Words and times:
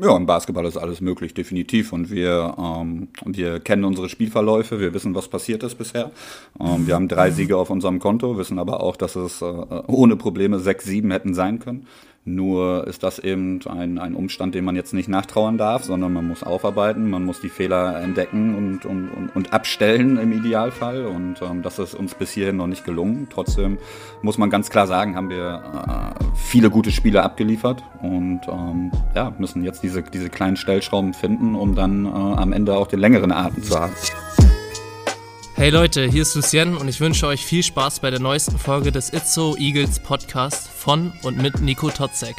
Ja, 0.00 0.16
im 0.16 0.26
Basketball 0.26 0.66
ist 0.66 0.76
alles 0.76 1.00
möglich, 1.00 1.34
definitiv. 1.34 1.92
Und 1.92 2.10
wir, 2.10 2.56
ähm, 2.58 3.08
wir 3.24 3.60
kennen 3.60 3.84
unsere 3.84 4.08
Spielverläufe, 4.08 4.80
wir 4.80 4.92
wissen, 4.92 5.14
was 5.14 5.28
passiert 5.28 5.62
ist 5.62 5.76
bisher. 5.76 6.10
Ähm, 6.58 6.88
wir 6.88 6.96
haben 6.96 7.06
drei 7.06 7.30
Siege 7.30 7.56
auf 7.56 7.70
unserem 7.70 8.00
Konto, 8.00 8.36
wissen 8.36 8.58
aber 8.58 8.82
auch, 8.82 8.96
dass 8.96 9.14
es 9.14 9.40
äh, 9.40 9.44
ohne 9.44 10.16
Probleme 10.16 10.58
sechs, 10.58 10.84
sieben 10.84 11.12
hätten 11.12 11.32
sein 11.32 11.60
können. 11.60 11.86
Nur 12.26 12.86
ist 12.86 13.02
das 13.02 13.18
eben 13.18 13.60
ein, 13.66 13.98
ein 13.98 14.14
Umstand, 14.14 14.54
den 14.54 14.64
man 14.64 14.76
jetzt 14.76 14.94
nicht 14.94 15.10
nachtrauern 15.10 15.58
darf, 15.58 15.84
sondern 15.84 16.10
man 16.14 16.26
muss 16.26 16.42
aufarbeiten, 16.42 17.10
man 17.10 17.22
muss 17.22 17.40
die 17.40 17.50
Fehler 17.50 18.00
entdecken 18.00 18.54
und, 18.54 18.86
und, 18.86 19.10
und, 19.10 19.36
und 19.36 19.52
abstellen 19.52 20.16
im 20.16 20.32
Idealfall. 20.32 21.04
Und 21.04 21.42
ähm, 21.42 21.60
das 21.60 21.78
ist 21.78 21.94
uns 21.94 22.14
bis 22.14 22.30
hierhin 22.30 22.56
noch 22.56 22.66
nicht 22.66 22.86
gelungen. 22.86 23.28
Trotzdem 23.30 23.76
muss 24.22 24.38
man 24.38 24.48
ganz 24.48 24.70
klar 24.70 24.86
sagen, 24.86 25.16
haben 25.16 25.28
wir 25.28 26.14
äh, 26.20 26.24
viele 26.34 26.70
gute 26.70 26.92
Spiele 26.92 27.22
abgeliefert 27.22 27.82
und 28.00 28.40
ähm, 28.48 28.90
ja, 29.14 29.34
müssen 29.38 29.62
jetzt 29.62 29.82
diese, 29.82 30.02
diese 30.02 30.30
kleinen 30.30 30.56
Stellschrauben 30.56 31.12
finden, 31.12 31.54
um 31.54 31.74
dann 31.74 32.06
äh, 32.06 32.08
am 32.08 32.54
Ende 32.54 32.74
auch 32.74 32.86
den 32.86 33.00
längeren 33.00 33.32
Atem 33.32 33.62
zu 33.62 33.78
haben. 33.78 33.92
Hey 35.56 35.70
Leute, 35.70 36.04
hier 36.04 36.22
ist 36.22 36.34
Lucien 36.34 36.76
und 36.76 36.88
ich 36.88 37.00
wünsche 37.00 37.28
euch 37.28 37.46
viel 37.46 37.62
Spaß 37.62 38.00
bei 38.00 38.10
der 38.10 38.18
neuesten 38.18 38.58
Folge 38.58 38.90
des 38.90 39.12
Itzo 39.12 39.54
Eagles 39.56 40.00
Podcast 40.00 40.68
von 40.68 41.12
und 41.22 41.40
mit 41.40 41.60
Nico 41.60 41.90
Totzek. 41.90 42.34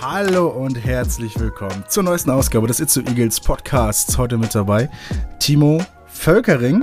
Hallo 0.00 0.46
und 0.46 0.76
herzlich 0.76 1.38
willkommen 1.40 1.82
zur 1.88 2.04
neuesten 2.04 2.30
Ausgabe 2.30 2.68
des 2.68 2.78
Itzo 2.78 3.00
Eagles 3.00 3.40
Podcasts. 3.40 4.16
Heute 4.16 4.38
mit 4.38 4.54
dabei 4.54 4.88
Timo 5.40 5.84
Völkering. 6.06 6.82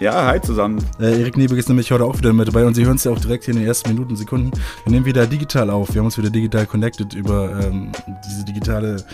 Ja, 0.00 0.24
hi 0.24 0.40
zusammen. 0.40 0.82
Äh, 0.98 1.20
Erik 1.20 1.36
Nebig 1.36 1.58
ist 1.58 1.68
nämlich 1.68 1.92
heute 1.92 2.04
auch 2.06 2.16
wieder 2.16 2.32
mit 2.32 2.48
dabei 2.48 2.64
und 2.64 2.72
Sie 2.72 2.86
hören 2.86 2.96
es 2.96 3.04
ja 3.04 3.12
auch 3.12 3.18
direkt 3.18 3.44
hier 3.44 3.52
in 3.52 3.60
den 3.60 3.68
ersten 3.68 3.90
Minuten, 3.90 4.16
Sekunden. 4.16 4.50
Wir 4.84 4.92
nehmen 4.92 5.04
wieder 5.04 5.26
digital 5.26 5.68
auf. 5.68 5.92
Wir 5.92 5.98
haben 5.98 6.06
uns 6.06 6.16
wieder 6.16 6.30
digital 6.30 6.64
connected 6.64 7.12
über 7.12 7.60
ähm, 7.62 7.92
diese 8.26 8.46
digitale 8.46 9.04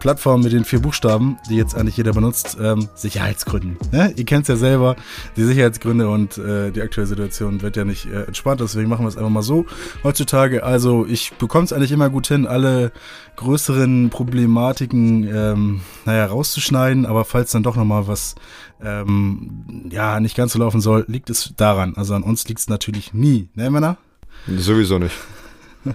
Plattform 0.00 0.42
mit 0.42 0.52
den 0.52 0.64
vier 0.64 0.80
Buchstaben, 0.82 1.38
die 1.48 1.54
jetzt 1.54 1.76
eigentlich 1.76 1.96
jeder 1.96 2.12
benutzt. 2.12 2.58
Ähm, 2.60 2.88
Sicherheitsgründen. 2.96 3.76
Ne? 3.92 4.12
Ihr 4.16 4.24
kennt 4.24 4.42
es 4.42 4.48
ja 4.48 4.56
selber, 4.56 4.96
die 5.36 5.44
Sicherheitsgründe 5.44 6.08
und 6.08 6.38
äh, 6.38 6.72
die 6.72 6.82
aktuelle 6.82 7.06
Situation 7.06 7.62
wird 7.62 7.76
ja 7.76 7.84
nicht 7.84 8.06
äh, 8.06 8.24
entspannt. 8.24 8.60
Deswegen 8.60 8.88
machen 8.88 9.04
wir 9.04 9.10
es 9.10 9.16
einfach 9.16 9.30
mal 9.30 9.42
so 9.42 9.64
heutzutage. 10.02 10.64
Also 10.64 11.06
ich 11.06 11.34
bekomme 11.34 11.66
es 11.66 11.72
eigentlich 11.72 11.92
immer 11.92 12.10
gut 12.10 12.26
hin, 12.26 12.48
alle 12.48 12.90
größeren 13.36 14.10
Problematiken 14.10 15.22
ähm, 15.32 15.80
naja, 16.04 16.26
rauszuschneiden. 16.26 17.06
Aber 17.06 17.24
falls 17.24 17.52
dann 17.52 17.62
doch 17.62 17.76
nochmal 17.76 18.08
was 18.08 18.34
ähm, 18.84 19.88
ja, 19.90 20.11
nicht 20.20 20.36
ganz 20.36 20.52
so 20.52 20.58
laufen 20.58 20.80
soll, 20.80 21.04
liegt 21.08 21.30
es 21.30 21.52
daran. 21.56 21.94
Also 21.96 22.14
an 22.14 22.22
uns 22.22 22.46
liegt 22.48 22.60
es 22.60 22.68
natürlich 22.68 23.14
nie, 23.14 23.48
ne, 23.54 23.70
Männer? 23.70 23.96
Sowieso 24.46 24.98
nicht. 24.98 25.14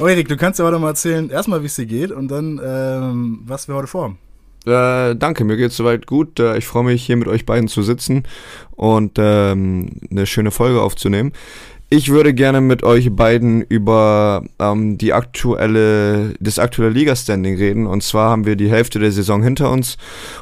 oh, 0.00 0.06
Erik, 0.06 0.28
du 0.28 0.36
kannst 0.36 0.58
ja 0.58 0.64
heute 0.64 0.78
mal 0.78 0.88
erzählen, 0.88 1.30
erstmal, 1.30 1.62
wie 1.62 1.66
es 1.66 1.76
dir 1.76 1.86
geht 1.86 2.10
und 2.10 2.28
dann, 2.28 2.60
ähm, 2.64 3.40
was 3.44 3.68
wir 3.68 3.74
heute 3.74 3.86
vorhaben. 3.86 4.18
Äh, 4.66 5.16
danke, 5.16 5.44
mir 5.44 5.56
geht 5.56 5.70
es 5.70 5.76
soweit 5.76 6.06
gut. 6.06 6.40
Äh, 6.40 6.58
ich 6.58 6.66
freue 6.66 6.84
mich, 6.84 7.04
hier 7.04 7.16
mit 7.16 7.28
euch 7.28 7.46
beiden 7.46 7.68
zu 7.68 7.82
sitzen 7.82 8.24
und 8.72 9.12
ähm, 9.16 9.92
eine 10.10 10.26
schöne 10.26 10.50
Folge 10.50 10.82
aufzunehmen. 10.82 11.32
Ich 11.90 12.10
würde 12.10 12.34
gerne 12.34 12.60
mit 12.60 12.82
euch 12.82 13.10
beiden 13.16 13.62
über 13.62 14.44
ähm, 14.58 14.98
die 14.98 15.14
aktuelle, 15.14 16.34
das 16.38 16.58
aktuelle 16.58 16.90
Liga-Standing 16.90 17.56
reden. 17.56 17.86
Und 17.86 18.02
zwar 18.02 18.30
haben 18.30 18.44
wir 18.44 18.56
die 18.56 18.68
Hälfte 18.68 18.98
der 18.98 19.10
Saison 19.10 19.42
hinter 19.42 19.70
uns. 19.70 19.96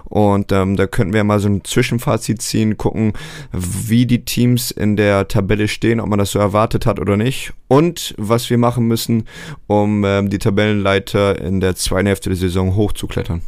Und 0.07 0.51
ähm, 0.51 0.75
da 0.75 0.89
könnten 0.89 1.15
wir 1.15 1.23
mal 1.23 1.39
so 1.39 1.49
ein 1.49 1.63
Zwischenfazit 1.63 2.43
ziehen, 2.43 2.77
gucken, 2.77 3.13
wie 3.53 4.07
die 4.07 4.25
Teams 4.25 4.73
in 4.73 4.97
der 4.97 5.29
Tabelle 5.29 5.69
stehen, 5.69 6.01
ob 6.01 6.09
man 6.09 6.19
das 6.19 6.33
so 6.33 6.41
erwartet 6.41 6.85
hat 6.85 6.99
oder 6.99 7.17
nicht. 7.17 7.53
Und 7.69 8.13
was 8.19 8.51
wir 8.51 8.59
machen 8.59 8.89
müssen, 8.89 9.23
um 9.69 10.05
ähm, 10.05 10.31
die 10.31 10.39
Tabellenleiter 10.39 11.41
in 11.41 11.61
der 11.61 11.77
zweiten 11.77 12.09
Hälfte 12.09 12.29
der 12.29 12.39
Saison 12.39 12.75
hochzuklettern. 12.75 13.43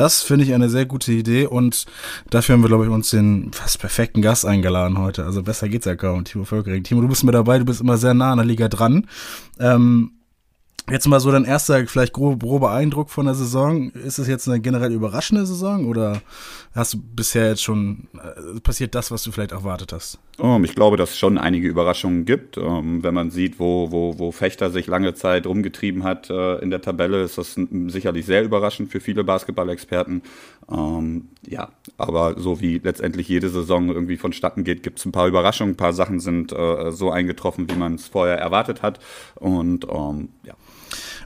Das 0.00 0.22
finde 0.22 0.46
ich 0.46 0.54
eine 0.54 0.70
sehr 0.70 0.86
gute 0.86 1.12
Idee 1.12 1.44
und 1.44 1.84
dafür 2.30 2.54
haben 2.54 2.62
wir, 2.62 2.68
glaube 2.68 2.86
ich, 2.86 2.90
uns 2.90 3.10
den 3.10 3.52
fast 3.52 3.80
perfekten 3.80 4.22
Gast 4.22 4.46
eingeladen 4.46 4.96
heute. 4.96 5.26
Also 5.26 5.42
besser 5.42 5.68
geht's 5.68 5.84
ja 5.84 5.94
kaum, 5.94 6.24
Timo 6.24 6.44
Völkering. 6.44 6.82
Timo, 6.82 7.02
du 7.02 7.08
bist 7.08 7.22
mit 7.22 7.34
dabei, 7.34 7.58
du 7.58 7.66
bist 7.66 7.82
immer 7.82 7.98
sehr 7.98 8.14
nah 8.14 8.32
an 8.32 8.38
der 8.38 8.46
Liga 8.46 8.68
dran. 8.68 9.06
Ähm, 9.58 10.12
Jetzt 10.88 11.06
mal 11.06 11.20
so 11.20 11.30
dein 11.30 11.44
erster, 11.44 11.86
vielleicht 11.86 12.12
grober, 12.12 12.38
grober 12.38 12.72
Eindruck 12.72 13.10
von 13.10 13.26
der 13.26 13.34
Saison. 13.34 13.90
Ist 13.90 14.18
es 14.18 14.28
jetzt 14.28 14.48
eine 14.48 14.60
generell 14.60 14.92
überraschende 14.92 15.46
Saison 15.46 15.86
oder 15.86 16.20
hast 16.74 16.94
du 16.94 16.98
bisher 16.98 17.48
jetzt 17.48 17.62
schon, 17.62 18.08
äh, 18.14 18.60
passiert 18.60 18.94
das, 18.94 19.10
was 19.10 19.22
du 19.22 19.30
vielleicht 19.30 19.52
erwartet 19.52 19.92
hast? 19.92 20.18
Um, 20.38 20.64
ich 20.64 20.74
glaube, 20.74 20.96
dass 20.96 21.10
es 21.10 21.18
schon 21.18 21.38
einige 21.38 21.68
Überraschungen 21.68 22.24
gibt. 22.24 22.56
Um, 22.56 23.02
wenn 23.02 23.14
man 23.14 23.30
sieht, 23.30 23.58
wo, 23.58 23.92
wo, 23.92 24.18
wo 24.18 24.32
Fechter 24.32 24.70
sich 24.70 24.86
lange 24.86 25.14
Zeit 25.14 25.46
rumgetrieben 25.46 26.02
hat 26.02 26.30
uh, 26.30 26.56
in 26.60 26.70
der 26.70 26.80
Tabelle, 26.80 27.22
ist 27.22 27.38
das 27.38 27.56
sicherlich 27.86 28.26
sehr 28.26 28.42
überraschend 28.42 28.90
für 28.90 29.00
viele 29.00 29.22
Basketballexperten. 29.22 30.22
Um, 30.70 31.30
ja, 31.44 31.70
aber 31.98 32.38
so 32.38 32.60
wie 32.60 32.78
letztendlich 32.78 33.28
jede 33.28 33.48
Saison 33.48 33.88
irgendwie 33.88 34.16
vonstatten 34.16 34.62
geht, 34.62 34.84
gibt 34.84 35.00
es 35.00 35.04
ein 35.04 35.10
paar 35.10 35.26
Überraschungen. 35.26 35.74
Ein 35.74 35.76
paar 35.76 35.92
Sachen 35.92 36.20
sind 36.20 36.52
uh, 36.52 36.90
so 36.90 37.10
eingetroffen, 37.10 37.68
wie 37.68 37.74
man 37.74 37.96
es 37.96 38.06
vorher 38.06 38.38
erwartet 38.38 38.80
hat. 38.82 39.00
Und 39.34 39.84
ja. 40.44 40.54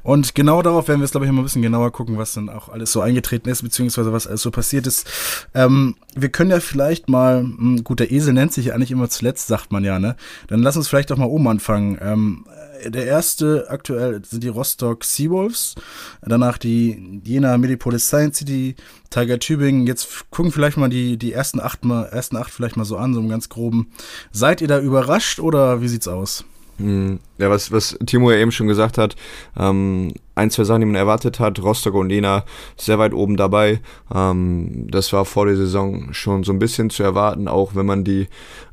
Und 0.02 0.34
genau 0.34 0.60
darauf 0.60 0.88
werden 0.88 1.00
wir 1.00 1.04
jetzt, 1.04 1.12
glaube 1.12 1.26
ich, 1.26 1.32
mal 1.32 1.40
ein 1.40 1.44
bisschen 1.44 1.62
genauer 1.62 1.90
gucken, 1.90 2.18
was 2.18 2.34
dann 2.34 2.50
auch 2.50 2.68
alles 2.68 2.92
so 2.92 3.00
eingetreten 3.00 3.48
ist, 3.48 3.62
beziehungsweise 3.62 4.12
was 4.12 4.26
alles 4.26 4.42
so 4.42 4.50
passiert 4.50 4.86
ist. 4.86 5.10
Ähm, 5.54 5.96
wir 6.14 6.28
können 6.28 6.50
ja 6.50 6.60
vielleicht 6.60 7.08
mal, 7.08 7.40
hm, 7.40 7.84
gut, 7.84 8.00
der 8.00 8.10
Esel 8.10 8.34
nennt 8.34 8.52
sich 8.52 8.66
ja 8.66 8.74
eigentlich 8.74 8.90
immer 8.90 9.08
zuletzt, 9.08 9.46
sagt 9.46 9.72
man 9.72 9.82
ja, 9.82 9.98
ne? 9.98 10.16
Dann 10.48 10.62
lass 10.62 10.76
uns 10.76 10.88
vielleicht 10.88 11.10
auch 11.10 11.16
mal 11.16 11.24
oben 11.24 11.48
anfangen. 11.48 11.98
Ähm, 12.02 12.44
der 12.90 13.06
erste 13.06 13.66
aktuell 13.68 14.24
sind 14.24 14.42
die 14.44 14.48
Rostock 14.48 15.04
Seawolves, 15.04 15.74
danach 16.22 16.58
die 16.58 17.20
Jena 17.24 17.56
Medipolis 17.58 18.06
Science 18.06 18.38
City, 18.38 18.76
Tiger 19.10 19.38
Tübingen. 19.38 19.86
Jetzt 19.86 20.30
gucken 20.30 20.52
vielleicht 20.52 20.76
mal 20.76 20.88
die, 20.88 21.16
die 21.16 21.32
ersten 21.32 21.60
acht 21.60 21.84
mal, 21.84 22.04
ersten 22.06 22.36
acht 22.36 22.50
vielleicht 22.50 22.76
mal 22.76 22.84
so 22.84 22.96
an, 22.96 23.14
so 23.14 23.20
im 23.20 23.28
ganz 23.28 23.48
groben. 23.48 23.90
Seid 24.32 24.60
ihr 24.60 24.68
da 24.68 24.80
überrascht 24.80 25.40
oder 25.40 25.80
wie 25.80 25.88
sieht's 25.88 26.08
aus? 26.08 26.44
Hm, 26.78 27.20
ja, 27.38 27.50
was, 27.50 27.70
was 27.70 27.96
Timo 28.04 28.30
ja 28.32 28.38
eben 28.38 28.50
schon 28.50 28.66
gesagt 28.66 28.98
hat, 28.98 29.14
ähm, 29.56 30.12
ein, 30.34 30.50
zwei 30.50 30.64
Sachen, 30.64 30.80
die 30.80 30.86
man 30.86 30.96
erwartet 30.96 31.38
hat, 31.38 31.62
Rostock 31.62 31.94
und 31.94 32.08
Lena 32.08 32.44
sehr 32.76 32.98
weit 32.98 33.14
oben 33.14 33.36
dabei. 33.36 33.80
Ähm, 34.12 34.88
das 34.90 35.12
war 35.12 35.24
vor 35.24 35.46
der 35.46 35.56
Saison 35.56 36.12
schon 36.12 36.42
so 36.42 36.52
ein 36.52 36.58
bisschen 36.58 36.90
zu 36.90 37.04
erwarten, 37.04 37.46
auch 37.46 37.76
wenn 37.76 37.86
man 37.86 38.02
die 38.02 38.26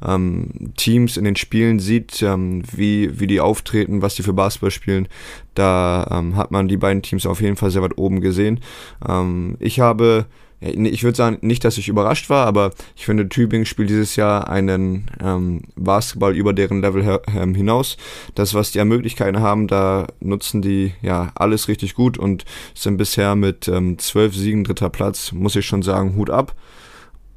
ähm, 0.03 0.73
Teams 0.77 1.15
in 1.17 1.25
den 1.25 1.35
Spielen 1.35 1.77
sieht, 1.79 2.23
ähm, 2.23 2.63
wie, 2.71 3.19
wie 3.19 3.27
die 3.27 3.39
auftreten, 3.39 4.01
was 4.01 4.15
die 4.15 4.23
für 4.23 4.33
Basketball 4.33 4.71
spielen. 4.71 5.07
Da 5.53 6.07
ähm, 6.09 6.35
hat 6.35 6.49
man 6.49 6.67
die 6.67 6.77
beiden 6.77 7.03
Teams 7.03 7.27
auf 7.27 7.41
jeden 7.41 7.55
Fall 7.55 7.69
sehr 7.69 7.83
weit 7.83 7.97
oben 7.99 8.21
gesehen. 8.21 8.61
Ähm, 9.07 9.57
ich 9.59 9.79
habe 9.79 10.25
ich 10.61 11.03
würde 11.03 11.17
sagen, 11.17 11.39
nicht, 11.41 11.63
dass 11.63 11.79
ich 11.79 11.87
überrascht 11.87 12.29
war, 12.29 12.45
aber 12.45 12.71
ich 12.95 13.05
finde, 13.05 13.27
Tübingen 13.27 13.65
spielt 13.65 13.89
dieses 13.89 14.15
Jahr 14.15 14.47
einen 14.47 15.09
ähm, 15.19 15.63
Basketball 15.75 16.35
über 16.35 16.53
deren 16.53 16.81
Level 16.81 17.19
ähm, 17.35 17.55
hinaus. 17.55 17.97
Das, 18.35 18.53
was 18.53 18.71
die 18.71 18.79
an 18.79 18.87
Möglichkeiten 18.87 19.39
haben, 19.39 19.67
da 19.67 20.07
nutzen 20.19 20.61
die 20.61 20.93
ja 21.01 21.31
alles 21.33 21.67
richtig 21.67 21.95
gut 21.95 22.19
und 22.19 22.45
sind 22.75 22.97
bisher 22.97 23.35
mit 23.35 23.67
ähm, 23.67 23.97
zwölf 23.97 24.35
Siegen 24.35 24.63
dritter 24.63 24.89
Platz, 24.89 25.31
muss 25.31 25.55
ich 25.55 25.65
schon 25.65 25.81
sagen, 25.81 26.15
Hut 26.15 26.29
ab. 26.29 26.53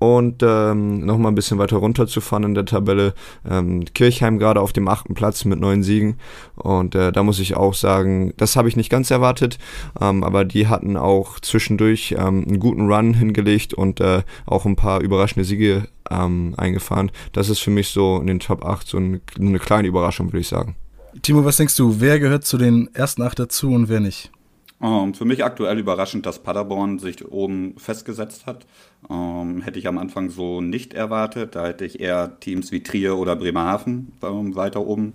Und 0.04 0.42
ähm, 0.42 1.00
nochmal 1.06 1.32
ein 1.32 1.34
bisschen 1.34 1.56
weiter 1.56 1.78
runterzufahren 1.78 2.44
in 2.44 2.54
der 2.54 2.66
Tabelle. 2.66 3.15
Ähm, 3.48 3.87
Kirchheim 3.94 4.38
gerade 4.38 4.60
auf 4.60 4.75
dem 4.75 4.87
achten 4.87 5.15
Platz 5.15 5.47
mit 5.47 5.59
neun 5.59 5.82
Siegen. 5.82 6.19
Und 6.56 6.94
äh, 6.94 7.10
da 7.10 7.22
muss 7.22 7.38
ich 7.38 7.56
auch 7.56 7.72
sagen, 7.72 8.34
das 8.37 8.54
habe 8.54 8.69
ich 8.69 8.76
nicht 8.76 8.91
ganz 8.91 9.10
erwartet. 9.10 9.56
Ähm, 9.98 10.22
aber 10.22 10.44
die 10.44 10.69
hatten 10.69 10.98
auch 10.98 11.41
zwischendurch 11.41 12.14
ähm, 12.19 12.44
einen 12.47 12.60
guten 12.60 12.93
Run 12.93 13.14
hingelegt 13.14 13.72
und 13.72 13.98
äh, 14.03 14.25
auch 14.44 14.66
ein 14.66 14.76
paar 14.76 15.00
überraschende 15.00 15.47
Siege 15.47 15.88
ähm, 16.10 16.53
eingefahren. 16.59 17.10
Das 17.32 17.48
ist 17.48 17.60
für 17.60 17.70
mich 17.70 17.88
so 17.88 18.19
in 18.20 18.26
den 18.26 18.41
Top 18.41 18.62
8 18.62 18.87
so 18.87 18.98
eine, 18.98 19.22
eine 19.41 19.59
kleine 19.59 19.88
Überraschung, 19.88 20.26
würde 20.26 20.41
ich 20.41 20.48
sagen. 20.48 20.76
Timo, 21.22 21.47
was 21.47 21.56
denkst 21.56 21.76
du? 21.76 21.98
Wer 21.98 22.20
gehört 22.20 22.44
zu 22.44 22.59
den 22.59 22.91
ersten 22.93 23.22
acht 23.22 23.38
dazu 23.38 23.73
und 23.73 23.88
wer 23.88 24.00
nicht? 24.00 24.31
Ähm, 24.84 25.14
für 25.14 25.25
mich 25.25 25.42
aktuell 25.42 25.78
überraschend, 25.78 26.26
dass 26.26 26.40
Paderborn 26.40 26.98
sich 26.98 27.26
oben 27.26 27.75
festgesetzt 27.78 28.44
hat. 28.44 28.66
Ähm, 29.08 29.62
hätte 29.62 29.78
ich 29.78 29.86
am 29.86 29.96
Anfang 29.96 30.28
so 30.28 30.60
nicht 30.60 30.92
erwartet. 30.92 31.56
Da 31.56 31.66
hätte 31.69 31.86
ich 31.86 32.00
eher 32.00 32.38
Teams 32.40 32.70
wie 32.70 32.82
Trier 32.82 33.16
oder 33.16 33.34
Bremerhaven 33.34 34.12
ähm, 34.22 34.54
weiter 34.54 34.82
oben 34.86 35.14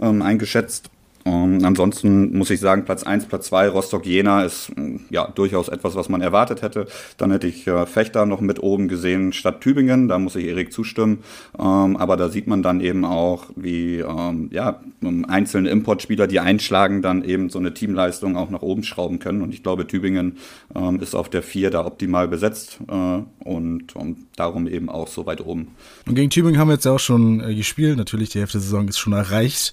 ähm, 0.00 0.20
eingeschätzt. 0.20 0.90
Ähm, 1.26 1.60
ansonsten 1.64 2.36
muss 2.36 2.50
ich 2.50 2.60
sagen, 2.60 2.84
Platz 2.84 3.02
1, 3.02 3.26
Platz 3.26 3.46
2, 3.46 3.68
Rostock-Jena 3.68 4.44
ist 4.44 4.72
ja 5.10 5.26
durchaus 5.28 5.68
etwas, 5.68 5.94
was 5.94 6.08
man 6.08 6.20
erwartet 6.20 6.62
hätte. 6.62 6.86
Dann 7.16 7.30
hätte 7.30 7.46
ich 7.46 7.66
äh, 7.66 7.86
Fechter 7.86 8.26
noch 8.26 8.40
mit 8.40 8.62
oben 8.62 8.88
gesehen 8.88 9.32
statt 9.32 9.60
Tübingen, 9.60 10.08
da 10.08 10.18
muss 10.18 10.36
ich 10.36 10.46
Erik 10.46 10.72
zustimmen. 10.72 11.24
Ähm, 11.58 11.96
aber 11.96 12.16
da 12.16 12.28
sieht 12.28 12.46
man 12.46 12.62
dann 12.62 12.80
eben 12.80 13.04
auch, 13.04 13.46
wie 13.56 14.00
ähm, 14.00 14.48
ja, 14.52 14.80
einzelne 15.28 15.70
Importspieler, 15.70 16.26
die 16.26 16.40
einschlagen, 16.40 17.00
dann 17.00 17.24
eben 17.24 17.48
so 17.48 17.58
eine 17.58 17.72
Teamleistung 17.72 18.36
auch 18.36 18.50
nach 18.50 18.62
oben 18.62 18.84
schrauben 18.84 19.18
können. 19.18 19.42
Und 19.42 19.54
ich 19.54 19.62
glaube, 19.62 19.86
Tübingen 19.86 20.38
ähm, 20.74 21.00
ist 21.00 21.14
auf 21.14 21.30
der 21.30 21.42
4 21.42 21.70
da 21.70 21.86
optimal 21.86 22.28
besetzt 22.28 22.78
äh, 22.88 23.22
und, 23.44 23.96
und 23.96 24.26
darum 24.36 24.66
eben 24.66 24.90
auch 24.90 25.08
so 25.08 25.26
weit 25.26 25.40
oben. 25.40 25.68
Und 26.06 26.16
gegen 26.16 26.30
Tübingen 26.30 26.58
haben 26.58 26.68
wir 26.68 26.74
jetzt 26.74 26.84
ja 26.84 26.92
auch 26.92 27.00
schon 27.00 27.40
äh, 27.40 27.54
gespielt. 27.54 27.96
Natürlich, 27.96 28.30
die 28.30 28.40
Hälfte 28.40 28.58
der 28.58 28.62
Saison 28.62 28.88
ist 28.88 28.98
schon 28.98 29.12
erreicht. 29.14 29.72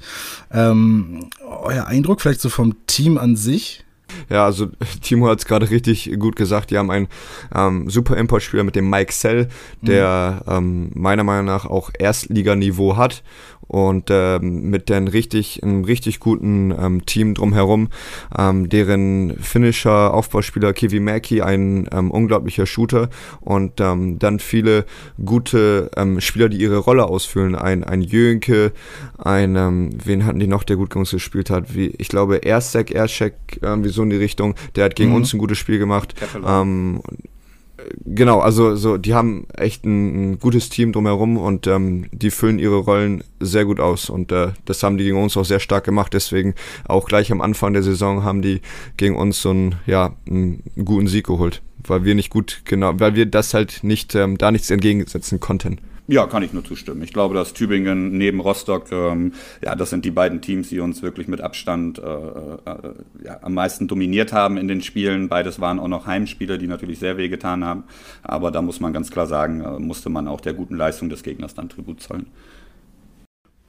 Euer 1.51 1.88
Eindruck 1.88 2.21
vielleicht 2.21 2.42
so 2.42 2.50
vom 2.50 2.86
Team 2.88 3.18
an 3.18 3.36
sich? 3.36 3.83
Ja, 4.29 4.45
also 4.45 4.67
Timo 5.01 5.27
hat 5.27 5.39
es 5.39 5.45
gerade 5.45 5.69
richtig 5.69 6.11
gut 6.19 6.35
gesagt. 6.35 6.71
Die 6.71 6.77
haben 6.77 6.91
einen 6.91 7.07
ähm, 7.53 7.89
super 7.89 8.17
Importspieler 8.17 8.63
mit 8.63 8.75
dem 8.75 8.89
Mike 8.89 9.13
Sell, 9.13 9.47
der 9.81 10.43
mhm. 10.45 10.51
ähm, 10.53 10.91
meiner 10.93 11.23
Meinung 11.23 11.45
nach 11.45 11.65
auch 11.65 11.91
Erstliganiveau 11.97 12.97
hat 12.97 13.23
und 13.71 14.09
ähm, 14.09 14.69
mit 14.69 14.91
einem 14.91 15.07
richtig, 15.07 15.63
einem 15.63 15.85
richtig 15.85 16.19
guten 16.19 16.71
ähm, 16.77 17.05
Team 17.05 17.33
drumherum, 17.33 17.87
ähm, 18.37 18.67
deren 18.67 19.37
finnischer 19.39 20.13
Aufbauspieler 20.13 20.73
Kivi 20.73 20.99
Mäki, 20.99 21.41
ein 21.41 21.87
ähm, 21.93 22.11
unglaublicher 22.11 22.65
Shooter 22.65 23.09
und 23.39 23.79
ähm, 23.79 24.19
dann 24.19 24.39
viele 24.39 24.85
gute 25.23 25.89
ähm, 25.95 26.19
Spieler, 26.19 26.49
die 26.49 26.57
ihre 26.57 26.79
Rolle 26.79 27.05
ausfüllen. 27.05 27.55
Ein, 27.55 27.85
ein 27.85 28.01
Jönke, 28.01 28.73
ein, 29.17 29.55
ähm, 29.55 29.91
wen 30.03 30.25
hatten 30.25 30.39
die 30.39 30.47
noch, 30.47 30.63
der 30.63 30.75
gut 30.75 30.89
gegen 30.89 30.99
uns 30.99 31.11
gespielt 31.11 31.49
hat? 31.49 31.73
Wie, 31.73 31.93
ich 31.97 32.09
glaube, 32.09 32.43
Erstek, 32.43 32.91
Erschek, 32.91 33.35
irgendwie 33.61 33.89
so 33.89 34.00
in 34.03 34.09
die 34.09 34.15
Richtung, 34.18 34.56
der 34.75 34.86
hat 34.86 34.95
gegen 34.95 35.12
mhm. 35.12 35.18
uns 35.18 35.33
ein 35.33 35.39
gutes 35.39 35.57
Spiel 35.57 35.80
gemacht. 35.80 36.13
Ähm, 36.45 37.01
genau, 38.06 38.39
also 38.39 38.75
so, 38.75 38.98
die 38.98 39.13
haben 39.13 39.48
echt 39.56 39.86
ein, 39.86 40.31
ein 40.31 40.39
gutes 40.39 40.69
Team 40.69 40.92
drumherum 40.92 41.38
und 41.38 41.68
ähm, 41.68 42.06
die 42.12 42.31
füllen 42.31 42.59
ihre 42.59 42.77
Rollen 42.77 43.24
sehr 43.39 43.65
gut 43.65 43.80
aus. 43.80 44.09
Und 44.09 44.31
äh, 44.31 44.50
das 44.65 44.83
haben 44.83 44.98
die 44.98 45.06
gegen 45.06 45.21
uns 45.21 45.38
auch 45.38 45.45
sehr 45.45 45.59
stark 45.59 45.83
gemacht. 45.83 46.13
Deswegen 46.13 46.56
auch 46.88 47.06
gleich 47.06 47.31
am 47.31 47.42
Anfang 47.42 47.74
der 47.74 47.83
Saison 47.83 48.24
haben 48.24 48.42
die 48.42 48.62
gegen 48.98 49.15
uns 49.15 49.42
so 49.42 49.51
einen, 49.51 49.75
ja, 49.86 50.15
einen 50.27 50.63
guten 50.83 51.07
Sieg 51.07 51.27
geholt. 51.27 51.62
Weil 51.86 52.04
wir 52.04 52.13
nicht 52.13 52.30
gut, 52.30 52.62
genau, 52.65 53.00
weil 53.00 53.15
wir 53.15 53.25
das 53.25 53.54
halt 53.54 53.83
nicht, 53.83 54.13
ähm, 54.13 54.38
da 54.38 54.51
nichts 54.51 54.69
entgegensetzen 54.69 55.39
konnten. 55.39 55.80
Ja, 56.11 56.27
kann 56.27 56.43
ich 56.43 56.51
nur 56.51 56.65
zustimmen. 56.65 57.01
Ich 57.03 57.13
glaube, 57.13 57.35
dass 57.35 57.53
Tübingen 57.53 58.17
neben 58.17 58.41
Rostock, 58.41 58.91
ähm, 58.91 59.31
ja, 59.63 59.77
das 59.77 59.91
sind 59.91 60.03
die 60.03 60.11
beiden 60.11 60.41
Teams, 60.41 60.67
die 60.67 60.81
uns 60.81 61.01
wirklich 61.01 61.29
mit 61.29 61.39
Abstand 61.39 61.99
äh, 61.99 62.01
äh, 62.01 62.93
ja, 63.23 63.39
am 63.41 63.53
meisten 63.53 63.87
dominiert 63.87 64.33
haben 64.33 64.57
in 64.57 64.67
den 64.67 64.81
Spielen. 64.81 65.29
Beides 65.29 65.61
waren 65.61 65.79
auch 65.79 65.87
noch 65.87 66.07
Heimspiele, 66.07 66.57
die 66.57 66.67
natürlich 66.67 66.99
sehr 66.99 67.15
wehgetan 67.15 67.63
haben. 67.63 67.85
Aber 68.23 68.51
da 68.51 68.61
muss 68.61 68.81
man 68.81 68.91
ganz 68.91 69.09
klar 69.09 69.25
sagen, 69.25 69.61
äh, 69.61 69.79
musste 69.79 70.09
man 70.09 70.27
auch 70.27 70.41
der 70.41 70.53
guten 70.53 70.75
Leistung 70.75 71.07
des 71.07 71.23
Gegners 71.23 71.53
dann 71.53 71.69
Tribut 71.69 72.01
zollen. 72.01 72.25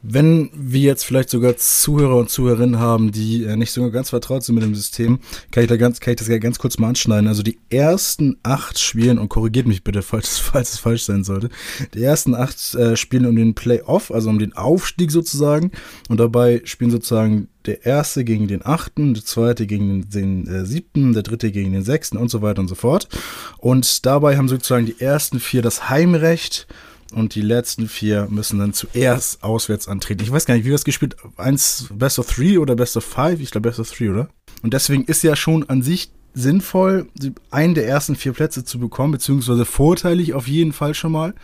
Wenn 0.05 0.51
wir 0.53 0.81
jetzt 0.81 1.05
vielleicht 1.05 1.31
sogar 1.31 1.57
Zuhörer 1.57 2.17
und 2.17 2.29
Zuhörerinnen 2.29 2.81
haben, 2.81 3.13
die 3.13 3.45
äh, 3.45 3.57
nicht 3.57 3.71
so 3.71 3.89
ganz 3.93 4.11
vertraut 4.11 4.43
sind 4.43 4.57
mit 4.57 4.65
dem 4.65 4.75
System, 4.75 5.21
kann 5.53 5.63
ich, 5.63 5.69
da 5.69 5.77
ganz, 5.77 6.01
kann 6.01 6.15
ich 6.15 6.19
das 6.19 6.29
ganz 6.41 6.59
kurz 6.59 6.79
mal 6.79 6.89
anschneiden. 6.89 7.29
Also 7.29 7.45
die 7.45 7.59
ersten 7.71 8.37
acht 8.43 8.81
Spielen, 8.81 9.19
und 9.19 9.29
korrigiert 9.29 9.67
mich 9.67 9.85
bitte, 9.85 10.03
falls, 10.03 10.39
falls 10.39 10.73
es 10.73 10.79
falsch 10.79 11.05
sein 11.05 11.23
sollte, 11.23 11.51
die 11.95 12.03
ersten 12.03 12.35
acht 12.35 12.75
äh, 12.75 12.97
spielen 12.97 13.27
um 13.27 13.37
den 13.37 13.55
Playoff, 13.55 14.11
also 14.11 14.29
um 14.29 14.41
den 14.41 14.55
Aufstieg 14.55 15.13
sozusagen. 15.13 15.71
Und 16.09 16.19
dabei 16.19 16.63
spielen 16.65 16.91
sozusagen 16.91 17.49
der 17.67 17.87
erste 17.87 18.25
gegen 18.25 18.49
den 18.49 18.67
achten, 18.67 19.15
der 19.15 19.25
zweite 19.25 19.67
gegen 19.69 20.11
den, 20.11 20.11
den 20.11 20.47
äh, 20.49 20.67
siebten, 20.67 21.13
der 21.13 21.23
dritte 21.23 21.53
gegen 21.53 21.73
den 21.73 21.85
sechsten 21.85 22.17
und 22.17 22.29
so 22.29 22.43
weiter 22.43 22.61
und 22.61 22.69
so 22.69 22.75
fort. 22.75 23.09
Und 23.59 24.05
dabei 24.05 24.37
haben 24.37 24.49
sozusagen 24.49 24.87
die 24.87 25.01
ersten 25.01 25.39
vier 25.39 25.63
das 25.63 25.89
Heimrecht 25.89 26.67
und 27.13 27.35
die 27.35 27.43
letzten 27.43 27.89
vier 27.89 28.27
müssen 28.31 28.59
dann 28.59 28.73
zuerst 28.73 29.43
auswärts 29.43 29.89
antreten. 29.89 30.23
Ich 30.23 30.33
weiß 30.33 30.47
gar 30.47 30.55
nicht, 30.55 30.65
wie 30.65 30.69
wir 30.69 30.75
das 30.75 30.85
gespielt 30.85 31.17
Eins 31.37 31.89
Best 31.93 32.19
of 32.19 32.27
Three 32.27 32.59
oder 32.59 32.75
Best 32.75 32.97
of 32.97 33.05
Five? 33.05 33.41
Ich 33.41 33.51
glaube 33.51 33.69
Best 33.69 33.81
of 33.81 33.91
Three, 33.91 34.11
oder? 34.11 34.29
Und 34.63 34.75
deswegen 34.75 35.05
ist 35.05 35.23
ja 35.23 35.37
schon 35.37 35.69
an 35.69 35.83
sich 35.83 36.11
sinnvoll, 36.35 37.09
einen 37.51 37.75
der 37.75 37.87
ersten 37.87 38.17
vier 38.17 38.33
Plätze 38.33 38.65
zu 38.65 38.79
bekommen, 38.79 39.13
beziehungsweise 39.13 39.65
vorteilig 39.65 40.35
auf 40.35 40.49
jeden 40.49 40.73
Fall 40.73 40.95
schon 40.95 41.13
mal. 41.13 41.35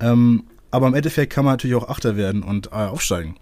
Ähm, 0.00 0.44
aber 0.70 0.86
im 0.86 0.94
Endeffekt 0.94 1.32
kann 1.32 1.44
man 1.44 1.54
natürlich 1.54 1.76
auch 1.76 1.88
Achter 1.88 2.16
werden 2.16 2.42
und 2.42 2.68
äh, 2.68 2.70
aufsteigen. 2.70 3.36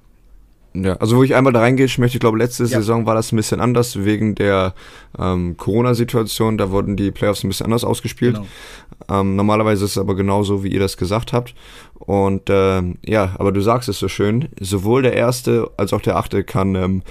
Ja, 0.82 0.94
also 0.94 1.16
wo 1.16 1.22
ich 1.22 1.34
einmal 1.34 1.52
da 1.52 1.60
reingehe, 1.60 1.86
ich 1.86 1.98
möchte, 1.98 2.16
ich 2.16 2.20
glaube, 2.20 2.38
letzte 2.38 2.64
ja. 2.64 2.68
Saison 2.68 3.06
war 3.06 3.14
das 3.14 3.32
ein 3.32 3.36
bisschen 3.36 3.60
anders 3.60 4.04
wegen 4.04 4.34
der 4.34 4.74
ähm, 5.18 5.56
Corona-Situation. 5.56 6.58
Da 6.58 6.70
wurden 6.70 6.96
die 6.96 7.10
Playoffs 7.10 7.44
ein 7.44 7.48
bisschen 7.48 7.66
anders 7.66 7.84
ausgespielt. 7.84 8.36
Genau. 8.36 9.20
Ähm, 9.20 9.36
normalerweise 9.36 9.84
ist 9.84 9.92
es 9.92 9.98
aber 9.98 10.14
genauso, 10.14 10.64
wie 10.64 10.68
ihr 10.68 10.80
das 10.80 10.96
gesagt 10.96 11.32
habt. 11.32 11.54
Und 11.94 12.42
ähm, 12.48 12.98
ja, 13.04 13.34
aber 13.38 13.52
du 13.52 13.60
sagst 13.60 13.88
es 13.88 13.98
so 13.98 14.08
schön, 14.08 14.48
sowohl 14.60 15.02
der 15.02 15.14
erste 15.14 15.70
als 15.76 15.92
auch 15.92 16.00
der 16.00 16.16
achte 16.16 16.44
kann 16.44 16.74
ähm, 16.74 17.02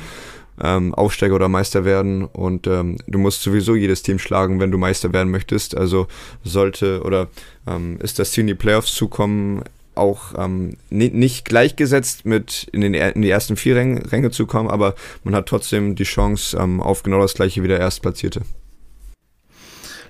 ähm, 0.62 0.94
Aufsteiger 0.94 1.36
oder 1.36 1.50
Meister 1.50 1.84
werden 1.84 2.26
und 2.26 2.68
ähm, 2.68 2.98
du 3.08 3.20
musst 3.20 3.42
sowieso 3.42 3.76
jedes 3.76 4.04
Team 4.04 4.20
schlagen, 4.20 4.60
wenn 4.60 4.72
du 4.72 4.78
Meister 4.78 5.12
werden 5.12 5.32
möchtest. 5.32 5.76
Also 5.76 6.08
sollte 6.44 7.02
oder 7.04 7.28
ähm, 7.68 7.98
ist 8.00 8.20
das 8.20 8.32
Ziel 8.32 8.42
in 8.42 8.48
die 8.48 8.56
Playoffs 8.56 8.94
zu 8.94 9.08
kommen, 9.08 9.64
auch 9.97 10.33
ähm, 10.38 10.77
nicht 10.89 11.45
gleichgesetzt 11.45 12.25
mit 12.25 12.68
in, 12.71 12.81
den, 12.81 12.94
in 12.94 13.21
die 13.21 13.30
ersten 13.30 13.56
vier 13.56 13.75
Ränge, 13.75 14.12
Ränge, 14.12 14.31
zu 14.31 14.45
kommen, 14.45 14.69
aber 14.69 14.95
man 15.24 15.36
hat 15.36 15.47
trotzdem 15.47 15.95
die 15.95 16.03
Chance 16.03 16.57
ähm, 16.59 16.81
auf 16.81 17.03
genau 17.03 17.21
das 17.21 17.33
gleiche 17.33 17.63
wie 17.63 17.68
der 17.68 17.80
Erstplatzierte. 17.80 18.42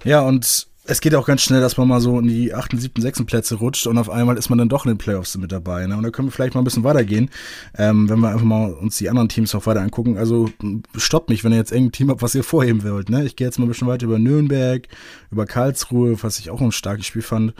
Ja, 0.03 0.21
und 0.21 0.67
es 0.87 1.01
geht 1.01 1.15
auch 1.15 1.25
ganz 1.25 1.41
schnell, 1.41 1.61
dass 1.61 1.77
man 1.77 1.87
mal 1.87 1.99
so 1.99 2.19
in 2.19 2.27
die 2.27 2.53
8., 2.53 2.79
7., 2.79 3.01
6. 3.01 3.23
Plätze 3.25 3.55
rutscht 3.55 3.87
und 3.87 3.97
auf 3.97 4.09
einmal 4.09 4.37
ist 4.37 4.49
man 4.49 4.59
dann 4.59 4.69
doch 4.69 4.85
in 4.85 4.91
den 4.91 4.97
Playoffs 4.97 5.35
mit 5.37 5.51
dabei. 5.51 5.85
Ne? 5.87 5.97
Und 5.97 6.03
da 6.03 6.11
können 6.11 6.27
wir 6.27 6.31
vielleicht 6.31 6.53
mal 6.53 6.61
ein 6.61 6.63
bisschen 6.63 6.83
weitergehen, 6.83 7.29
ähm, 7.77 8.07
wenn 8.07 8.19
wir 8.19 8.29
einfach 8.29 8.45
mal 8.45 8.71
uns 8.71 8.97
die 8.97 9.09
anderen 9.09 9.27
Teams 9.27 9.55
auch 9.55 9.65
weiter 9.65 9.81
angucken. 9.81 10.17
Also 10.17 10.49
stoppt 10.95 11.29
mich, 11.29 11.43
wenn 11.43 11.51
ihr 11.51 11.57
jetzt 11.57 11.71
irgendein 11.71 11.91
Team 11.93 12.09
habt, 12.09 12.21
was 12.21 12.35
ihr 12.35 12.43
vorheben 12.43 12.83
wollt. 12.83 13.09
Ne? 13.09 13.25
Ich 13.25 13.35
gehe 13.35 13.47
jetzt 13.47 13.57
mal 13.57 13.65
ein 13.65 13.69
bisschen 13.69 13.87
weiter 13.87 14.05
über 14.05 14.19
Nürnberg, 14.19 14.87
über 15.31 15.45
Karlsruhe, 15.45 16.21
was 16.21 16.37
ich 16.37 16.51
auch 16.51 16.61
ein 16.61 16.71
starkes 16.71 17.07
Spiel 17.07 17.23
fand. 17.23 17.53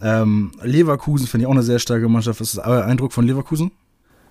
Ähm, 0.00 0.50
Leverkusen 0.62 1.28
finde 1.28 1.44
ich 1.44 1.46
auch 1.46 1.52
eine 1.52 1.62
sehr 1.62 1.78
starke 1.78 2.08
Mannschaft. 2.08 2.40
Was 2.40 2.52
ist 2.52 2.58
euer 2.58 2.84
Eindruck 2.84 3.12
von 3.12 3.24
Leverkusen? 3.24 3.70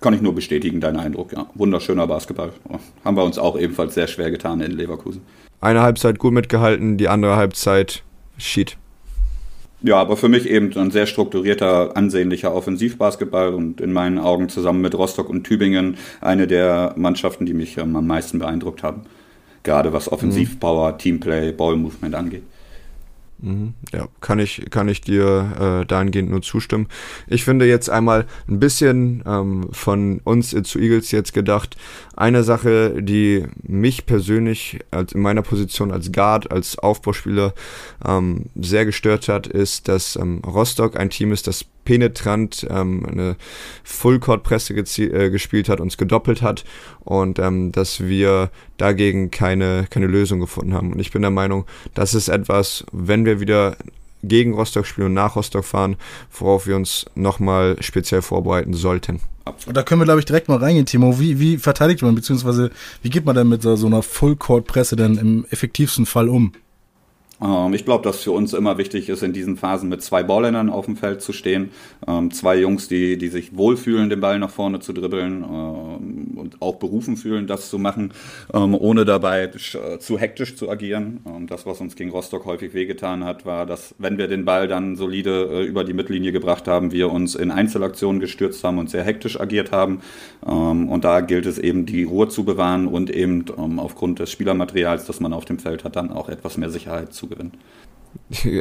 Kann 0.02 0.12
ich 0.12 0.20
nur 0.20 0.34
bestätigen, 0.34 0.80
dein 0.80 0.96
Eindruck, 0.96 1.32
ja. 1.32 1.46
Wunderschöner 1.54 2.06
Basketball. 2.08 2.52
Haben 3.04 3.16
wir 3.16 3.24
uns 3.24 3.38
auch 3.38 3.56
ebenfalls 3.56 3.94
sehr 3.94 4.08
schwer 4.08 4.30
getan 4.30 4.60
in 4.60 4.72
Leverkusen. 4.72 5.22
Eine 5.60 5.80
Halbzeit 5.80 6.18
gut 6.18 6.32
mitgehalten, 6.32 6.98
die 6.98 7.08
andere 7.08 7.36
Halbzeit 7.36 8.02
Shit. 8.38 8.76
Ja, 9.84 9.96
aber 9.96 10.16
für 10.16 10.28
mich 10.28 10.48
eben 10.48 10.76
ein 10.76 10.92
sehr 10.92 11.06
strukturierter, 11.06 11.96
ansehnlicher 11.96 12.54
Offensivbasketball 12.54 13.52
und 13.52 13.80
in 13.80 13.92
meinen 13.92 14.18
Augen 14.18 14.48
zusammen 14.48 14.80
mit 14.80 14.94
Rostock 14.94 15.28
und 15.28 15.44
Tübingen 15.44 15.96
eine 16.20 16.46
der 16.46 16.94
Mannschaften, 16.96 17.46
die 17.46 17.54
mich 17.54 17.78
ähm, 17.78 17.96
am 17.96 18.06
meisten 18.06 18.38
beeindruckt 18.38 18.84
haben. 18.84 19.02
Gerade 19.64 19.92
was 19.92 20.10
Offensivpower, 20.10 20.92
mhm. 20.92 20.98
Teamplay, 20.98 21.52
Ballmovement 21.52 22.14
angeht. 22.14 22.44
Mhm. 23.42 23.74
Ja, 23.92 24.08
kann 24.20 24.38
ich, 24.38 24.66
kann 24.70 24.88
ich 24.88 25.00
dir 25.00 25.82
äh, 25.82 25.86
dahingehend 25.86 26.30
nur 26.30 26.42
zustimmen. 26.42 26.86
Ich 27.26 27.44
finde 27.44 27.66
jetzt 27.66 27.90
einmal 27.90 28.26
ein 28.48 28.60
bisschen 28.60 29.22
ähm, 29.26 29.68
von 29.72 30.20
uns 30.24 30.50
zu 30.50 30.78
Eagles 30.78 31.10
jetzt 31.10 31.34
gedacht. 31.34 31.76
Eine 32.16 32.44
Sache, 32.44 33.02
die 33.02 33.46
mich 33.62 34.06
persönlich 34.06 34.78
als 34.92 35.12
in 35.12 35.20
meiner 35.20 35.42
Position 35.42 35.90
als 35.90 36.12
Guard, 36.12 36.52
als 36.52 36.78
Aufbauspieler 36.78 37.52
ähm, 38.06 38.46
sehr 38.54 38.86
gestört 38.86 39.28
hat, 39.28 39.48
ist, 39.48 39.88
dass 39.88 40.14
ähm, 40.14 40.40
Rostock 40.46 40.96
ein 40.96 41.10
Team 41.10 41.32
ist, 41.32 41.48
das 41.48 41.64
penetrant 41.84 42.66
ähm, 42.70 43.04
eine 43.06 43.36
Full-Court-Presse 43.84 44.74
äh, 44.74 45.30
gespielt 45.30 45.68
hat, 45.68 45.80
uns 45.80 45.96
gedoppelt 45.96 46.42
hat 46.42 46.64
und 47.00 47.38
ähm, 47.38 47.72
dass 47.72 48.00
wir 48.00 48.50
dagegen 48.76 49.30
keine, 49.30 49.86
keine 49.90 50.06
Lösung 50.06 50.40
gefunden 50.40 50.74
haben. 50.74 50.92
Und 50.92 51.00
ich 51.00 51.10
bin 51.10 51.22
der 51.22 51.30
Meinung, 51.30 51.66
das 51.94 52.14
ist 52.14 52.28
etwas, 52.28 52.84
wenn 52.92 53.24
wir 53.24 53.40
wieder 53.40 53.76
gegen 54.22 54.54
Rostock 54.54 54.86
spielen 54.86 55.08
und 55.08 55.14
nach 55.14 55.36
Rostock 55.36 55.64
fahren, 55.64 55.96
worauf 56.30 56.66
wir 56.66 56.76
uns 56.76 57.06
nochmal 57.14 57.76
speziell 57.80 58.22
vorbereiten 58.22 58.74
sollten. 58.74 59.20
Und 59.66 59.76
da 59.76 59.82
können 59.82 60.00
wir, 60.00 60.04
glaube 60.04 60.20
ich, 60.20 60.26
direkt 60.26 60.48
mal 60.48 60.58
reingehen, 60.58 60.86
Timo. 60.86 61.18
Wie, 61.18 61.40
wie 61.40 61.58
verteidigt 61.58 62.02
man, 62.02 62.14
beziehungsweise 62.14 62.70
wie 63.02 63.10
geht 63.10 63.24
man 63.24 63.34
denn 63.34 63.48
mit 63.48 63.62
so, 63.62 63.74
einer 63.86 64.02
Full-Court-Presse 64.02 64.94
denn 64.94 65.16
im 65.16 65.44
effektivsten 65.50 66.06
Fall 66.06 66.28
um? 66.28 66.52
Ähm, 67.42 67.74
ich 67.74 67.84
glaube, 67.84 68.04
dass 68.04 68.22
für 68.22 68.32
uns 68.32 68.52
immer 68.52 68.78
wichtig 68.78 69.08
ist, 69.08 69.22
in 69.22 69.32
diesen 69.32 69.56
Phasen 69.56 69.88
mit 69.88 70.02
zwei 70.02 70.22
Ballländern 70.22 70.70
auf 70.70 70.86
dem 70.86 70.96
Feld 70.96 71.22
zu 71.22 71.32
stehen. 71.32 71.70
Ähm, 72.06 72.30
zwei 72.30 72.58
Jungs, 72.58 72.88
die, 72.88 73.18
die 73.18 73.28
sich 73.28 73.56
wohlfühlen, 73.56 74.08
den 74.08 74.20
Ball 74.20 74.38
nach 74.38 74.50
vorne 74.50 74.80
zu 74.80 74.92
dribbeln 74.92 75.42
ähm, 75.42 76.38
und 76.38 76.62
auch 76.62 76.76
berufen 76.76 77.16
fühlen, 77.16 77.46
das 77.46 77.70
zu 77.70 77.78
machen, 77.78 78.12
ohne 78.52 79.04
dabei 79.04 79.48
zu 79.98 80.18
hektisch 80.18 80.56
zu 80.56 80.68
agieren. 80.70 81.20
das, 81.46 81.66
was 81.66 81.80
uns 81.80 81.96
gegen 81.96 82.10
Rostock 82.10 82.44
häufig 82.44 82.74
wehgetan 82.74 83.24
hat, 83.24 83.46
war, 83.46 83.66
dass 83.66 83.94
wenn 83.98 84.18
wir 84.18 84.28
den 84.28 84.44
Ball 84.44 84.68
dann 84.68 84.96
solide 84.96 85.48
äh, 85.50 85.64
über 85.64 85.84
die 85.84 85.92
Mittellinie 85.92 86.32
gebracht 86.32 86.68
haben, 86.68 86.92
wir 86.92 87.10
uns 87.10 87.34
in 87.34 87.50
Einzelaktionen 87.50 88.20
gestürzt 88.20 88.64
haben 88.64 88.78
und 88.78 88.90
sehr 88.90 89.04
hektisch 89.04 89.40
agiert 89.40 89.72
haben. 89.72 90.00
und 90.42 91.00
da 91.02 91.20
gilt 91.20 91.46
es 91.46 91.58
eben, 91.58 91.86
die 91.86 92.04
Ruhe 92.04 92.28
zu 92.28 92.44
bewahren 92.44 92.86
und 92.86 93.10
eben 93.10 93.44
aufgrund 93.78 94.18
des 94.18 94.30
Spielermaterials, 94.30 95.06
das 95.06 95.20
man 95.20 95.32
auf 95.32 95.44
dem 95.44 95.58
Feld 95.58 95.84
hat, 95.84 95.96
dann 95.96 96.10
auch 96.10 96.28
etwas 96.28 96.56
mehr 96.56 96.70
Sicherheit 96.70 97.12
zu 97.12 97.28
gewinnen. 97.32 97.60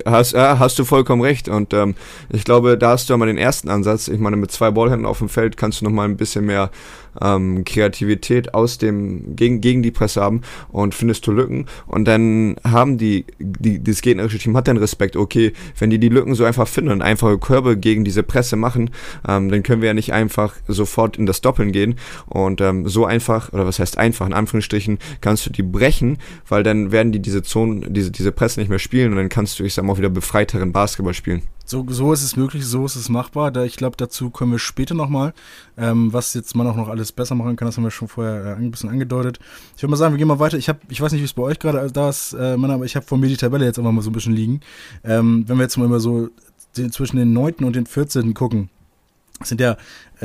Hast, 0.06 0.34
ja, 0.34 0.60
hast 0.60 0.78
du 0.80 0.86
vollkommen 0.86 1.22
recht. 1.22 1.48
Und 1.48 1.74
ähm, 1.74 1.96
ich 2.30 2.44
glaube, 2.44 2.78
da 2.78 2.92
hast 2.92 3.10
du 3.10 3.14
einmal 3.14 3.28
den 3.28 3.38
ersten 3.38 3.70
Ansatz. 3.70 4.08
Ich 4.08 4.20
meine, 4.20 4.36
mit 4.36 4.52
zwei 4.52 4.72
Ballhänden 4.72 5.06
auf 5.06 5.20
dem 5.20 5.30
Feld 5.30 5.58
kannst 5.58 5.82
du 5.82 5.86
nochmal 5.86 6.08
ein 6.10 6.18
bisschen 6.18 6.46
mehr 6.46 6.72
ähm, 7.20 7.64
Kreativität 7.66 8.54
aus 8.54 8.78
dem, 8.78 9.36
gegen, 9.36 9.62
gegen 9.62 9.84
die 9.84 9.92
Presse 9.92 10.22
haben 10.22 10.42
und 10.70 10.96
findest 10.96 11.26
du 11.28 11.32
Lücken 11.32 11.66
und 11.88 12.06
dann 12.06 12.56
haben 12.64 12.98
die, 12.98 13.26
die, 13.40 13.84
das 13.84 14.02
gegnerische 14.02 14.38
Team 14.38 14.56
hat 14.56 14.68
dann 14.68 14.78
Respekt, 14.78 15.16
okay, 15.16 15.54
wenn 15.78 15.90
die 15.90 16.00
die 16.00 16.10
Lücken 16.10 16.36
so 16.36 16.46
einfach 16.46 16.68
finden 16.68 16.92
und 16.92 17.02
einfache 17.02 17.38
Körbe 17.38 17.78
gegen 17.78 18.04
diese 18.04 18.24
Presse 18.24 18.56
machen, 18.56 18.92
ähm, 19.28 19.50
dann 19.50 19.64
können 19.64 19.82
wir 19.82 19.88
ja 19.88 19.94
nicht 19.94 20.14
einfach 20.14 20.56
sofort 20.68 21.18
in 21.18 21.26
das 21.26 21.42
Doppeln 21.42 21.72
gehen 21.72 21.96
und 22.28 22.62
ähm, 22.62 22.88
so 22.88 23.06
einfach, 23.06 23.52
oder 23.54 23.66
was 23.66 23.80
heißt 23.80 23.98
einfach, 23.98 24.26
in 24.26 24.34
Anführungsstrichen, 24.34 25.00
kannst 25.22 25.46
du 25.46 25.50
die 25.50 25.64
brechen, 25.64 26.18
weil 26.48 26.64
dann 26.64 26.92
werden 26.92 27.12
die 27.12 27.20
diese 27.20 27.44
Zonen, 27.44 27.94
diese, 27.94 28.12
diese 28.12 28.32
Presse 28.32 28.60
nicht 28.60 28.70
mehr 28.70 28.80
spielen 28.80 29.12
und 29.12 29.18
dann 29.18 29.30
kannst 29.30 29.41
du, 29.46 29.64
ich 29.64 29.74
sag 29.74 29.86
mal, 29.86 29.98
wieder 29.98 30.10
befreiteren 30.10 30.72
Basketball 30.72 31.14
spielen. 31.14 31.44
So, 31.66 31.86
so 31.88 32.12
ist 32.12 32.24
es 32.24 32.36
möglich, 32.36 32.66
so 32.66 32.86
ist 32.86 32.96
es 32.96 33.08
machbar. 33.08 33.52
Da 33.52 33.64
ich 33.64 33.78
glaube, 33.78 33.96
dazu 33.96 34.30
kommen 34.30 34.52
wir 34.52 34.60
später 34.60 34.94
nochmal. 34.94 35.34
Ähm, 35.78 36.12
was 36.12 36.34
jetzt 36.34 36.56
man 36.56 36.68
auch 36.68 36.76
noch 36.76 36.90
alles 36.90 37.12
besser 37.12 37.36
machen 37.36 37.56
kann, 37.56 37.66
das 37.68 37.78
haben 37.78 37.84
wir 37.84 37.92
schon 37.92 38.08
vorher 38.08 38.46
äh, 38.46 38.56
ein 38.56 38.72
bisschen 38.72 38.90
angedeutet. 38.90 39.40
Ich 39.76 39.82
würde 39.82 39.92
mal 39.92 39.98
sagen, 39.98 40.14
wir 40.14 40.18
gehen 40.18 40.28
mal 40.28 40.40
weiter. 40.40 40.58
Ich 40.58 40.68
habe, 40.68 40.80
ich 40.90 41.00
weiß 41.00 41.14
nicht, 41.14 41.22
wie 41.22 41.26
es 41.26 41.34
bei 41.34 41.44
euch 41.44 41.60
gerade 41.60 41.92
da 41.92 42.10
ist, 42.10 42.34
äh, 42.34 42.58
Mann, 42.58 42.72
aber 42.72 42.86
ich 42.86 42.96
habe 42.96 43.06
vor 43.06 43.18
mir 43.18 43.28
die 43.28 43.38
Tabelle 43.38 43.66
jetzt 43.66 43.80
einfach 43.80 43.92
mal 43.92 44.02
so 44.02 44.10
ein 44.10 44.14
bisschen 44.14 44.34
liegen. 44.34 44.60
Ähm, 45.04 45.46
wenn 45.48 45.58
wir 45.58 45.64
jetzt 45.64 45.78
mal 45.78 45.86
immer 45.86 46.00
so 46.00 46.30
den, 46.76 46.92
zwischen 46.92 47.18
den 47.18 47.32
9. 47.34 47.56
und 47.64 47.76
den 47.76 47.86
14. 47.86 48.34
gucken, 48.34 48.70
sind 49.42 49.62
ja 49.62 49.78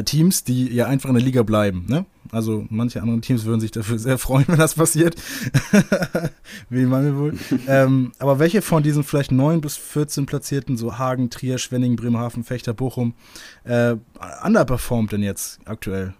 Teams, 0.05 0.45
die 0.45 0.73
ja 0.73 0.87
einfach 0.87 1.09
in 1.09 1.15
der 1.15 1.25
Liga 1.25 1.43
bleiben. 1.43 1.87
Ne? 1.89 2.07
Also 2.31 2.67
manche 2.71 3.01
andere 3.01 3.21
Teams 3.21 3.45
würden 3.45 3.61
sich 3.61 3.71
dafür 3.71 3.99
sehr 3.99 4.19
freuen, 4.19 4.47
wenn 4.49 4.59
das 4.59 4.75
passiert. 4.75 5.17
Wie 6.71 6.87
man 6.87 7.17
wohl. 7.17 7.35
ähm, 7.69 8.13
aber 8.19 8.39
welche 8.39 8.63
von 8.63 8.83
diesen 8.83 9.05
vielleicht 9.05 9.33
9 9.33 9.61
bis 9.61 9.77
14 9.77 10.27
Platzierten, 10.27 10.77
so 10.77 10.99
Hagen, 10.99 11.31
Trier, 11.31 11.59
Schwenning, 11.59 11.97
Bremerhaven, 11.97 12.45
Fechter, 12.45 12.75
Bochum, 12.75 13.15
äh, 13.65 13.97
underperformt 14.45 15.13
denn 15.13 15.23
jetzt 15.23 15.61
aktuell? 15.67 16.15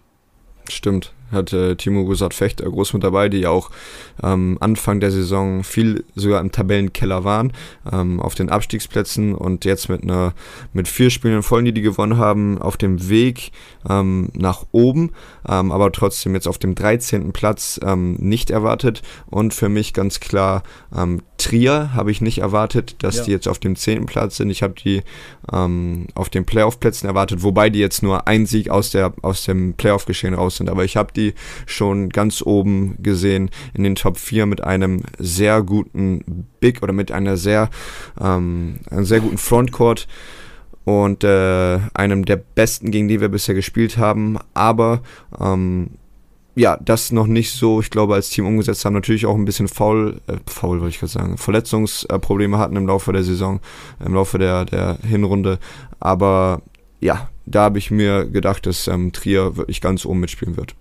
Stimmt 0.69 1.13
hat 1.31 1.53
äh, 1.53 1.75
Timo 1.75 2.05
Gusat 2.05 2.33
Fechter 2.33 2.69
groß 2.69 2.93
mit 2.93 3.03
dabei, 3.03 3.29
die 3.29 3.39
ja 3.41 3.49
auch 3.49 3.69
ähm, 4.23 4.57
Anfang 4.59 4.99
der 4.99 5.11
Saison 5.11 5.63
viel 5.63 6.03
sogar 6.15 6.41
im 6.41 6.51
Tabellenkeller 6.51 7.23
waren, 7.23 7.53
ähm, 7.91 8.19
auf 8.19 8.35
den 8.35 8.49
Abstiegsplätzen 8.49 9.35
und 9.35 9.65
jetzt 9.65 9.89
mit 9.89 10.03
einer 10.03 10.33
mit 10.73 10.87
vier 10.87 11.09
Spielen 11.09 11.37
in 11.37 11.43
Folge, 11.43 11.73
die 11.73 11.81
gewonnen 11.81 12.17
haben, 12.17 12.57
auf 12.57 12.77
dem 12.77 13.09
Weg 13.09 13.51
ähm, 13.89 14.29
nach 14.33 14.65
oben, 14.71 15.11
ähm, 15.47 15.71
aber 15.71 15.91
trotzdem 15.91 16.35
jetzt 16.35 16.47
auf 16.47 16.57
dem 16.57 16.75
13. 16.75 17.33
Platz 17.33 17.79
ähm, 17.83 18.15
nicht 18.15 18.49
erwartet 18.49 19.01
und 19.27 19.53
für 19.53 19.69
mich 19.69 19.93
ganz 19.93 20.19
klar 20.19 20.63
ähm, 20.95 21.21
Trier 21.37 21.93
habe 21.93 22.11
ich 22.11 22.19
nicht 22.19 22.39
erwartet, 22.39 22.95
dass 23.03 23.17
ja. 23.17 23.23
die 23.25 23.31
jetzt 23.31 23.47
auf 23.47 23.59
dem 23.59 23.75
10. 23.75 24.07
Platz 24.07 24.37
sind. 24.37 24.49
Ich 24.49 24.63
habe 24.63 24.73
die 24.73 25.03
auf 25.47 26.29
den 26.29 26.45
Playoff-Plätzen 26.45 27.07
erwartet, 27.07 27.41
wobei 27.41 27.69
die 27.69 27.79
jetzt 27.79 28.03
nur 28.03 28.27
ein 28.27 28.45
Sieg 28.45 28.69
aus, 28.69 28.89
der, 28.89 29.13
aus 29.21 29.45
dem 29.45 29.75
Playoff-Geschehen 29.75 30.33
raus 30.33 30.57
sind, 30.57 30.69
aber 30.69 30.83
ich 30.83 30.97
habe 30.97 31.13
die 31.13 31.35
schon 31.65 32.09
ganz 32.09 32.41
oben 32.41 32.97
gesehen 33.01 33.49
in 33.73 33.83
den 33.83 33.95
Top 33.95 34.17
4 34.17 34.45
mit 34.45 34.63
einem 34.63 35.03
sehr 35.17 35.61
guten 35.61 36.47
Big 36.59 36.83
oder 36.83 36.93
mit 36.93 37.11
einer 37.11 37.37
sehr, 37.37 37.69
ähm, 38.19 38.79
einem 38.89 39.05
sehr 39.05 39.21
guten 39.21 39.37
Frontcourt 39.37 40.07
und 40.87 41.25
äh, 41.25 41.79
einem 41.93 42.23
der 42.23 42.37
besten, 42.37 42.91
gegen 42.91 43.09
die 43.09 43.19
wir 43.19 43.27
bisher 43.27 43.53
gespielt 43.53 43.97
haben. 43.97 44.37
Aber 44.53 45.01
ähm, 45.37 45.89
ja, 46.55 46.77
das 46.77 47.11
noch 47.11 47.27
nicht 47.27 47.51
so, 47.51 47.81
ich 47.81 47.89
glaube, 47.89 48.13
als 48.13 48.29
Team 48.29 48.47
umgesetzt 48.47 48.85
haben. 48.85 48.93
Natürlich 48.93 49.25
auch 49.25 49.35
ein 49.35 49.43
bisschen 49.43 49.67
faul, 49.67 50.21
äh, 50.27 50.37
faul 50.45 50.79
wollte 50.79 50.91
ich 50.91 50.99
gerade 50.99 51.11
sagen, 51.11 51.37
Verletzungsprobleme 51.37 52.57
hatten 52.57 52.77
im 52.77 52.87
Laufe 52.87 53.11
der 53.11 53.23
Saison, 53.23 53.59
im 54.03 54.13
Laufe 54.13 54.37
der, 54.37 54.63
der 54.63 54.97
Hinrunde. 55.05 55.59
Aber 55.99 56.61
ja, 57.01 57.27
da 57.45 57.63
habe 57.63 57.79
ich 57.79 57.91
mir 57.91 58.23
gedacht, 58.23 58.65
dass 58.65 58.87
ähm, 58.87 59.11
Trier 59.11 59.57
wirklich 59.57 59.81
ganz 59.81 60.05
oben 60.05 60.21
mitspielen 60.21 60.55
wird. 60.55 60.73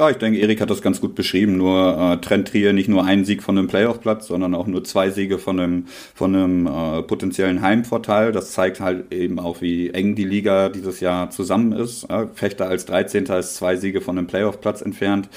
Ja, 0.00 0.08
ich 0.08 0.16
denke, 0.16 0.38
Erik 0.38 0.62
hat 0.62 0.70
das 0.70 0.80
ganz 0.80 1.02
gut 1.02 1.14
beschrieben. 1.14 1.58
Nur 1.58 1.98
äh, 1.98 2.16
trennt 2.22 2.48
Trier 2.48 2.72
nicht 2.72 2.88
nur 2.88 3.04
einen 3.04 3.26
Sieg 3.26 3.42
von 3.42 3.58
einem 3.58 3.68
Playoff-Platz, 3.68 4.28
sondern 4.28 4.54
auch 4.54 4.66
nur 4.66 4.82
zwei 4.82 5.10
Siege 5.10 5.38
von 5.38 5.60
einem, 5.60 5.84
von 6.14 6.34
einem 6.34 6.66
äh, 6.66 7.02
potenziellen 7.02 7.60
Heimvorteil. 7.60 8.32
Das 8.32 8.52
zeigt 8.52 8.80
halt 8.80 9.12
eben 9.12 9.38
auch, 9.38 9.60
wie 9.60 9.90
eng 9.90 10.14
die 10.14 10.24
Liga 10.24 10.70
dieses 10.70 11.00
Jahr 11.00 11.28
zusammen 11.28 11.72
ist. 11.72 12.04
Äh, 12.04 12.28
Fechter 12.32 12.66
als 12.66 12.86
13. 12.86 13.26
ist 13.26 13.56
zwei 13.56 13.76
Siege 13.76 14.00
von 14.00 14.16
einem 14.16 14.26
Playoff-Platz 14.26 14.80
entfernt. 14.80 15.28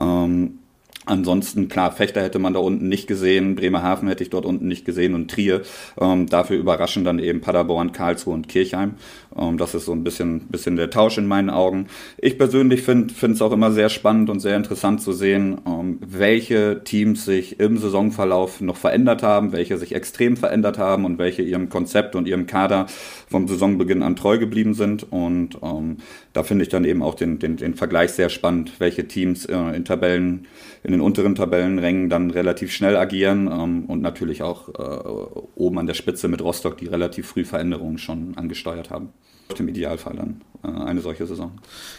Ähm, 0.00 0.60
Ansonsten, 1.04 1.68
klar, 1.68 1.90
Fechter 1.90 2.22
hätte 2.22 2.38
man 2.38 2.54
da 2.54 2.60
unten 2.60 2.88
nicht 2.88 3.08
gesehen, 3.08 3.56
Bremerhaven 3.56 4.08
hätte 4.08 4.22
ich 4.22 4.30
dort 4.30 4.46
unten 4.46 4.68
nicht 4.68 4.84
gesehen 4.84 5.14
und 5.14 5.30
Trier. 5.30 5.62
Ähm, 6.00 6.28
dafür 6.28 6.56
überraschen 6.56 7.04
dann 7.04 7.18
eben 7.18 7.40
Paderborn, 7.40 7.90
Karlsruhe 7.90 8.34
und 8.34 8.48
Kirchheim. 8.48 8.94
Ähm, 9.36 9.58
das 9.58 9.74
ist 9.74 9.86
so 9.86 9.92
ein 9.92 10.04
bisschen, 10.04 10.46
bisschen 10.48 10.76
der 10.76 10.90
Tausch 10.90 11.18
in 11.18 11.26
meinen 11.26 11.50
Augen. 11.50 11.88
Ich 12.18 12.38
persönlich 12.38 12.82
finde 12.82 13.12
es 13.20 13.42
auch 13.42 13.50
immer 13.50 13.72
sehr 13.72 13.88
spannend 13.88 14.30
und 14.30 14.38
sehr 14.38 14.56
interessant 14.56 15.02
zu 15.02 15.12
sehen, 15.12 15.60
ähm, 15.66 15.98
welche 16.06 16.82
Teams 16.84 17.24
sich 17.24 17.58
im 17.58 17.78
Saisonverlauf 17.78 18.60
noch 18.60 18.76
verändert 18.76 19.24
haben, 19.24 19.50
welche 19.50 19.78
sich 19.78 19.96
extrem 19.96 20.36
verändert 20.36 20.78
haben 20.78 21.04
und 21.04 21.18
welche 21.18 21.42
ihrem 21.42 21.68
Konzept 21.68 22.14
und 22.14 22.28
ihrem 22.28 22.46
Kader 22.46 22.86
vom 23.28 23.48
Saisonbeginn 23.48 24.02
an 24.02 24.14
treu 24.14 24.38
geblieben 24.38 24.74
sind. 24.74 25.10
Und 25.10 25.58
ähm, 25.62 25.96
da 26.32 26.42
finde 26.42 26.62
ich 26.62 26.68
dann 26.68 26.84
eben 26.84 27.02
auch 27.02 27.14
den, 27.14 27.38
den, 27.38 27.56
den 27.56 27.74
Vergleich 27.74 28.12
sehr 28.12 28.28
spannend, 28.28 28.72
welche 28.78 29.06
Teams 29.06 29.44
äh, 29.46 29.56
in 29.76 29.84
Tabellen, 29.84 30.46
in 30.82 30.92
den 30.92 31.00
unteren 31.00 31.34
Tabellenrängen 31.34 32.08
dann 32.08 32.30
relativ 32.30 32.72
schnell 32.72 32.96
agieren 32.96 33.48
ähm, 33.52 33.84
und 33.86 34.00
natürlich 34.00 34.42
auch 34.42 34.68
äh, 34.68 35.52
oben 35.54 35.78
an 35.78 35.86
der 35.86 35.94
Spitze 35.94 36.28
mit 36.28 36.42
Rostock, 36.42 36.78
die 36.78 36.86
relativ 36.86 37.28
früh 37.28 37.44
Veränderungen 37.44 37.98
schon 37.98 38.36
angesteuert 38.36 38.90
haben. 38.90 39.10
Im 39.58 39.68
Idealfall 39.68 40.16
dann 40.16 40.40
äh, 40.64 40.68
eine 40.68 41.02
solche 41.02 41.26
Saison. 41.26 41.52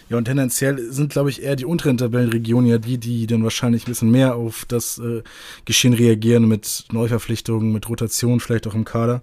Ja, 0.10 0.18
und 0.18 0.26
tendenziell 0.26 0.92
sind, 0.92 1.12
glaube 1.12 1.30
ich, 1.30 1.44
eher 1.44 1.56
die 1.56 1.66
unteren 1.66 1.98
Tabellenregionen 1.98 2.68
ja 2.68 2.80
die, 2.80 2.98
die 2.98 3.28
dann 3.28 3.44
wahrscheinlich 3.44 3.84
ein 3.84 3.92
bisschen 3.92 4.10
mehr 4.10 4.36
auf 4.36 4.66
das 4.68 4.98
äh, 4.98 5.22
Geschehen 5.66 5.94
reagieren 5.94 6.48
mit 6.48 6.86
Neuverpflichtungen, 6.92 7.72
mit 7.72 7.88
Rotation, 7.88 8.40
vielleicht 8.40 8.66
auch 8.66 8.74
im 8.74 8.86
Kader. 8.86 9.22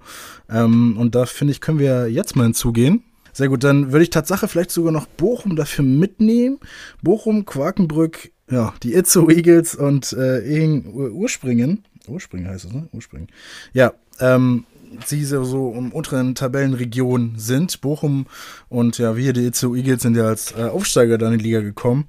Ähm, 0.48 0.96
und 0.96 1.16
da 1.16 1.26
finde 1.26 1.50
ich, 1.50 1.60
können 1.60 1.80
wir 1.80 2.08
jetzt 2.08 2.36
mal 2.36 2.44
hinzugehen. 2.44 3.02
Sehr 3.32 3.48
gut, 3.48 3.64
dann 3.64 3.92
würde 3.92 4.02
ich 4.02 4.10
Tatsache 4.10 4.48
vielleicht 4.48 4.70
sogar 4.70 4.92
noch 4.92 5.06
Bochum 5.06 5.56
dafür 5.56 5.84
mitnehmen. 5.84 6.58
Bochum, 7.02 7.44
Quakenbrück, 7.44 8.30
ja, 8.50 8.74
die 8.82 8.94
Itzo 8.94 9.28
Eagles 9.30 9.74
und 9.74 10.12
äh, 10.12 10.80
Urspringen. 10.86 11.84
Urspringen 12.08 12.48
heißt 12.48 12.66
es, 12.66 12.72
ne? 12.72 12.88
Urspringen. 12.92 13.28
Ja, 13.72 13.92
ähm, 14.18 14.64
sie 15.06 15.24
so, 15.24 15.72
im 15.76 15.92
unteren 15.92 16.34
Tabellenregion 16.34 17.34
sind. 17.36 17.80
Bochum 17.80 18.26
und 18.68 18.98
ja, 18.98 19.16
wir, 19.16 19.32
die 19.32 19.46
Itzo 19.46 19.74
Eagles, 19.74 20.02
sind 20.02 20.16
ja 20.16 20.24
als 20.24 20.52
äh, 20.52 20.64
Aufsteiger 20.64 21.18
dann 21.18 21.32
in 21.32 21.38
die 21.38 21.44
Liga 21.44 21.60
gekommen. 21.60 22.08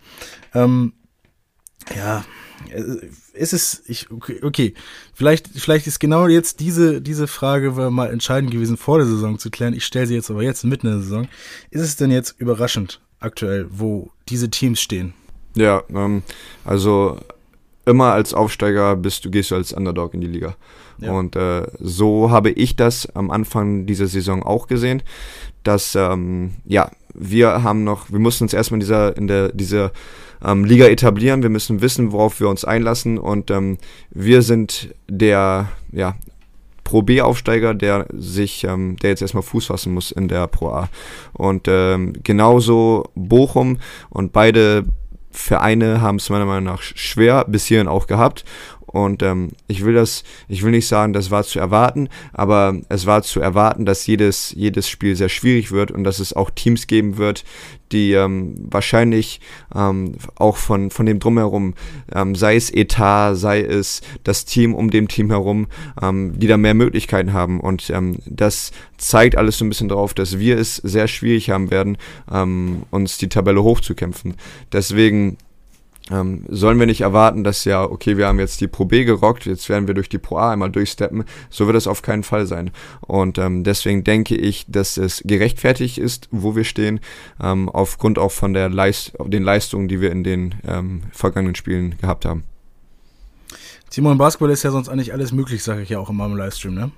Ähm, 0.53 0.93
ja, 1.95 2.25
äh, 3.33 3.39
ist 3.39 3.53
es, 3.53 3.83
ich, 3.87 4.11
okay, 4.11 4.39
okay, 4.43 4.73
vielleicht, 5.13 5.47
vielleicht 5.47 5.87
ist 5.87 5.99
genau 5.99 6.27
jetzt 6.27 6.59
diese, 6.59 7.01
diese 7.01 7.27
Frage 7.27 7.71
mal 7.91 8.09
entscheidend 8.09 8.51
gewesen, 8.51 8.77
vor 8.77 8.97
der 8.97 9.07
Saison 9.07 9.39
zu 9.39 9.49
klären. 9.49 9.73
Ich 9.73 9.85
stelle 9.85 10.07
sie 10.07 10.15
jetzt 10.15 10.29
aber 10.29 10.43
jetzt 10.43 10.63
mitten 10.63 10.87
in 10.87 10.93
der 10.93 11.01
Saison. 11.01 11.27
Ist 11.69 11.81
es 11.81 11.95
denn 11.95 12.11
jetzt 12.11 12.35
überraschend 12.39 13.01
aktuell, 13.19 13.67
wo 13.69 14.11
diese 14.29 14.49
Teams 14.49 14.81
stehen? 14.81 15.13
Ja, 15.55 15.83
ähm, 15.93 16.23
also 16.63 17.17
immer 17.85 18.13
als 18.13 18.33
Aufsteiger 18.33 18.95
bist 18.95 19.25
du, 19.25 19.31
gehst 19.31 19.51
du 19.51 19.55
als 19.55 19.73
Underdog 19.73 20.13
in 20.13 20.21
die 20.21 20.27
Liga. 20.27 20.55
Ja. 20.99 21.11
Und 21.11 21.35
äh, 21.35 21.67
so 21.79 22.29
habe 22.29 22.51
ich 22.51 22.75
das 22.75 23.07
am 23.15 23.31
Anfang 23.31 23.85
dieser 23.85 24.07
Saison 24.07 24.43
auch 24.43 24.67
gesehen, 24.67 25.01
dass 25.63 25.95
ähm, 25.95 26.53
ja, 26.65 26.91
wir 27.13 27.63
haben 27.63 27.83
noch, 27.83 28.11
wir 28.11 28.19
mussten 28.19 28.45
uns 28.45 28.53
erstmal 28.53 28.77
in 28.77 28.81
dieser, 28.81 29.17
in 29.17 29.27
der, 29.27 29.51
dieser 29.51 29.91
ähm, 30.43 30.65
Liga 30.65 30.85
etablieren. 30.85 31.43
Wir 31.43 31.49
müssen 31.49 31.81
wissen, 31.81 32.11
worauf 32.11 32.39
wir 32.39 32.49
uns 32.49 32.65
einlassen. 32.65 33.17
Und 33.17 33.51
ähm, 33.51 33.77
wir 34.09 34.41
sind 34.41 34.93
der 35.09 35.69
ja, 35.91 36.15
Pro 36.83 37.01
B-Aufsteiger, 37.01 37.73
der 37.73 38.07
sich, 38.11 38.63
ähm, 38.63 38.97
der 38.97 39.11
jetzt 39.11 39.21
erstmal 39.21 39.43
Fuß 39.43 39.67
fassen 39.67 39.93
muss 39.93 40.11
in 40.11 40.27
der 40.27 40.47
Pro 40.47 40.69
A. 40.69 40.89
Und 41.33 41.67
ähm, 41.67 42.13
genauso 42.23 43.09
Bochum 43.15 43.77
und 44.09 44.33
beide 44.33 44.85
Vereine 45.31 46.01
haben 46.01 46.17
es 46.17 46.29
meiner 46.29 46.45
Meinung 46.45 46.65
nach 46.65 46.81
schwer 46.81 47.45
bis 47.47 47.65
hierhin 47.65 47.87
auch 47.87 48.07
gehabt. 48.07 48.43
Und 48.91 49.23
ähm, 49.23 49.51
ich 49.67 49.85
will 49.85 49.93
das, 49.93 50.23
ich 50.47 50.63
will 50.63 50.71
nicht 50.71 50.87
sagen, 50.87 51.13
das 51.13 51.31
war 51.31 51.43
zu 51.43 51.59
erwarten, 51.59 52.09
aber 52.33 52.79
es 52.89 53.05
war 53.05 53.23
zu 53.23 53.39
erwarten, 53.39 53.85
dass 53.85 54.05
jedes, 54.07 54.53
jedes 54.55 54.89
Spiel 54.89 55.15
sehr 55.15 55.29
schwierig 55.29 55.71
wird 55.71 55.91
und 55.91 56.03
dass 56.03 56.19
es 56.19 56.33
auch 56.33 56.49
Teams 56.49 56.87
geben 56.87 57.17
wird, 57.17 57.43
die 57.91 58.13
ähm, 58.13 58.55
wahrscheinlich 58.69 59.41
ähm, 59.75 60.15
auch 60.35 60.57
von, 60.57 60.91
von 60.91 61.05
dem 61.05 61.19
Drumherum, 61.19 61.73
ähm, 62.13 62.35
sei 62.35 62.55
es 62.55 62.71
Etat, 62.71 63.35
sei 63.35 63.61
es 63.61 64.01
das 64.23 64.45
Team 64.45 64.73
um 64.73 64.89
dem 64.91 65.07
Team 65.07 65.29
herum, 65.29 65.67
ähm, 66.01 66.33
die 66.37 66.47
da 66.47 66.57
mehr 66.57 66.73
Möglichkeiten 66.73 67.33
haben. 67.33 67.59
Und 67.59 67.89
ähm, 67.89 68.17
das 68.25 68.71
zeigt 68.97 69.37
alles 69.37 69.57
so 69.57 69.65
ein 69.65 69.69
bisschen 69.69 69.89
darauf, 69.89 70.13
dass 70.13 70.39
wir 70.39 70.57
es 70.57 70.77
sehr 70.77 71.07
schwierig 71.07 71.49
haben 71.49 71.71
werden, 71.71 71.97
ähm, 72.31 72.83
uns 72.91 73.17
die 73.17 73.29
Tabelle 73.29 73.63
hochzukämpfen. 73.63 74.35
Deswegen 74.71 75.37
ähm, 76.11 76.43
sollen 76.49 76.79
wir 76.79 76.85
nicht 76.85 77.01
erwarten, 77.01 77.43
dass 77.43 77.65
ja, 77.65 77.83
okay, 77.83 78.17
wir 78.17 78.27
haben 78.27 78.39
jetzt 78.39 78.61
die 78.61 78.67
Pro 78.67 78.85
B 78.85 79.03
gerockt, 79.03 79.45
jetzt 79.45 79.69
werden 79.69 79.87
wir 79.87 79.93
durch 79.93 80.09
die 80.09 80.17
Pro 80.17 80.37
A 80.37 80.51
einmal 80.51 80.69
durchsteppen. 80.69 81.23
So 81.49 81.65
wird 81.67 81.77
es 81.77 81.87
auf 81.87 82.01
keinen 82.01 82.23
Fall 82.23 82.45
sein. 82.45 82.71
Und 83.01 83.37
ähm, 83.37 83.63
deswegen 83.63 84.03
denke 84.03 84.35
ich, 84.35 84.65
dass 84.67 84.97
es 84.97 85.21
gerechtfertigt 85.25 85.97
ist, 85.97 86.27
wo 86.31 86.55
wir 86.55 86.63
stehen, 86.63 86.99
ähm, 87.41 87.69
aufgrund 87.69 88.19
auch 88.19 88.31
von 88.31 88.53
der 88.53 88.69
Leist 88.69 89.13
den 89.25 89.43
Leistungen, 89.43 89.87
die 89.87 90.01
wir 90.01 90.11
in 90.11 90.23
den 90.23 90.55
ähm, 90.67 91.03
vergangenen 91.11 91.55
Spielen 91.55 91.97
gehabt 91.99 92.25
haben. 92.25 92.43
Timo, 93.89 94.11
im 94.11 94.17
Basketball 94.17 94.51
ist 94.51 94.63
ja 94.63 94.71
sonst 94.71 94.87
eigentlich 94.87 95.13
alles 95.13 95.31
möglich, 95.33 95.63
sage 95.63 95.81
ich 95.81 95.89
ja 95.89 95.99
auch 95.99 96.09
immer 96.09 96.25
im 96.25 96.37
Livestream, 96.37 96.73
ne? 96.73 96.91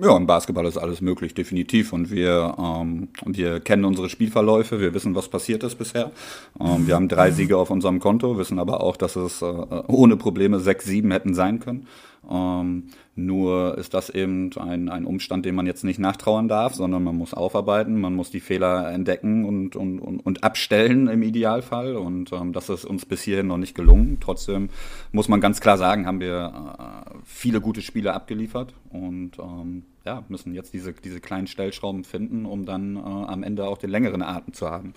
Ja, 0.00 0.16
im 0.16 0.26
Basketball 0.26 0.64
ist 0.64 0.78
alles 0.78 1.02
möglich, 1.02 1.34
definitiv. 1.34 1.92
Und 1.92 2.10
wir, 2.10 2.54
ähm, 2.58 3.08
wir 3.26 3.60
kennen 3.60 3.84
unsere 3.84 4.08
Spielverläufe, 4.08 4.80
wir 4.80 4.94
wissen, 4.94 5.14
was 5.14 5.28
passiert 5.28 5.62
ist 5.64 5.74
bisher. 5.76 6.12
Ähm, 6.58 6.86
wir 6.86 6.94
haben 6.94 7.08
drei 7.08 7.30
Siege 7.30 7.58
auf 7.58 7.70
unserem 7.70 8.00
Konto, 8.00 8.38
wissen 8.38 8.58
aber 8.58 8.82
auch, 8.82 8.96
dass 8.96 9.16
es 9.16 9.42
äh, 9.42 9.44
ohne 9.44 10.16
Probleme 10.16 10.60
sechs, 10.60 10.86
sieben 10.86 11.10
hätten 11.10 11.34
sein 11.34 11.60
können. 11.60 11.86
Ähm, 12.30 12.88
nur 13.14 13.76
ist 13.78 13.94
das 13.94 14.08
eben 14.10 14.50
ein, 14.56 14.88
ein 14.88 15.04
Umstand, 15.04 15.44
den 15.44 15.54
man 15.54 15.66
jetzt 15.66 15.84
nicht 15.84 15.98
nachtrauern 15.98 16.48
darf, 16.48 16.74
sondern 16.74 17.02
man 17.02 17.16
muss 17.16 17.34
aufarbeiten, 17.34 18.00
man 18.00 18.14
muss 18.14 18.30
die 18.30 18.40
Fehler 18.40 18.90
entdecken 18.90 19.44
und, 19.44 19.76
und, 19.76 19.98
und, 19.98 20.20
und 20.20 20.44
abstellen 20.44 21.08
im 21.08 21.22
Idealfall. 21.22 21.96
Und 21.96 22.32
ähm, 22.32 22.52
das 22.52 22.68
ist 22.68 22.84
uns 22.84 23.04
bis 23.04 23.22
hierhin 23.22 23.48
noch 23.48 23.58
nicht 23.58 23.74
gelungen. 23.74 24.18
Trotzdem 24.20 24.70
muss 25.10 25.28
man 25.28 25.40
ganz 25.40 25.60
klar 25.60 25.78
sagen, 25.78 26.06
haben 26.06 26.20
wir 26.20 26.52
äh, 26.78 27.18
viele 27.24 27.60
gute 27.60 27.82
Spiele 27.82 28.14
abgeliefert 28.14 28.74
und 28.90 29.38
ähm, 29.38 29.84
ja, 30.04 30.24
müssen 30.28 30.54
jetzt 30.54 30.72
diese, 30.72 30.92
diese 30.92 31.20
kleinen 31.20 31.46
Stellschrauben 31.46 32.04
finden, 32.04 32.46
um 32.46 32.64
dann 32.66 32.96
äh, 32.96 33.00
am 33.00 33.42
Ende 33.42 33.66
auch 33.66 33.78
den 33.78 33.90
längeren 33.90 34.22
Atem 34.22 34.54
zu 34.54 34.70
haben. 34.70 34.94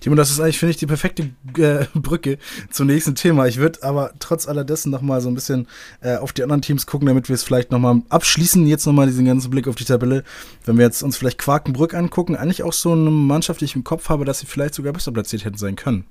Timo, 0.00 0.14
das 0.16 0.30
ist 0.30 0.40
eigentlich, 0.40 0.58
finde 0.58 0.70
ich, 0.70 0.76
die 0.76 0.86
perfekte 0.86 1.30
äh, 1.58 1.86
Brücke 1.94 2.38
zum 2.70 2.86
nächsten 2.86 3.14
Thema. 3.14 3.46
Ich 3.46 3.58
würde 3.58 3.82
aber 3.82 4.12
trotz 4.18 4.46
allerdessen 4.46 4.90
nochmal 4.90 5.20
so 5.20 5.28
ein 5.28 5.34
bisschen 5.34 5.66
äh, 6.00 6.16
auf 6.16 6.32
die 6.32 6.42
anderen 6.42 6.62
Teams 6.62 6.86
gucken, 6.86 7.06
damit 7.06 7.28
wir 7.28 7.34
es 7.34 7.42
vielleicht 7.42 7.70
nochmal 7.70 8.02
abschließen. 8.08 8.66
Jetzt 8.66 8.86
nochmal 8.86 9.06
diesen 9.06 9.24
ganzen 9.24 9.50
Blick 9.50 9.68
auf 9.68 9.76
die 9.76 9.84
Tabelle. 9.84 10.24
Wenn 10.64 10.78
wir 10.78 10.84
jetzt 10.84 11.02
uns 11.02 11.16
vielleicht 11.16 11.38
Quakenbrück 11.38 11.94
angucken, 11.94 12.36
eigentlich 12.36 12.62
auch 12.62 12.72
so 12.72 12.92
eine 12.92 13.10
Mannschaft, 13.10 13.60
die 13.60 13.66
ich 13.66 13.76
im 13.76 13.84
Kopf 13.84 14.08
habe, 14.08 14.24
dass 14.24 14.40
sie 14.40 14.46
vielleicht 14.46 14.74
sogar 14.74 14.92
besser 14.92 15.12
platziert 15.12 15.44
hätten 15.44 15.58
sein 15.58 15.76
können. 15.76 16.04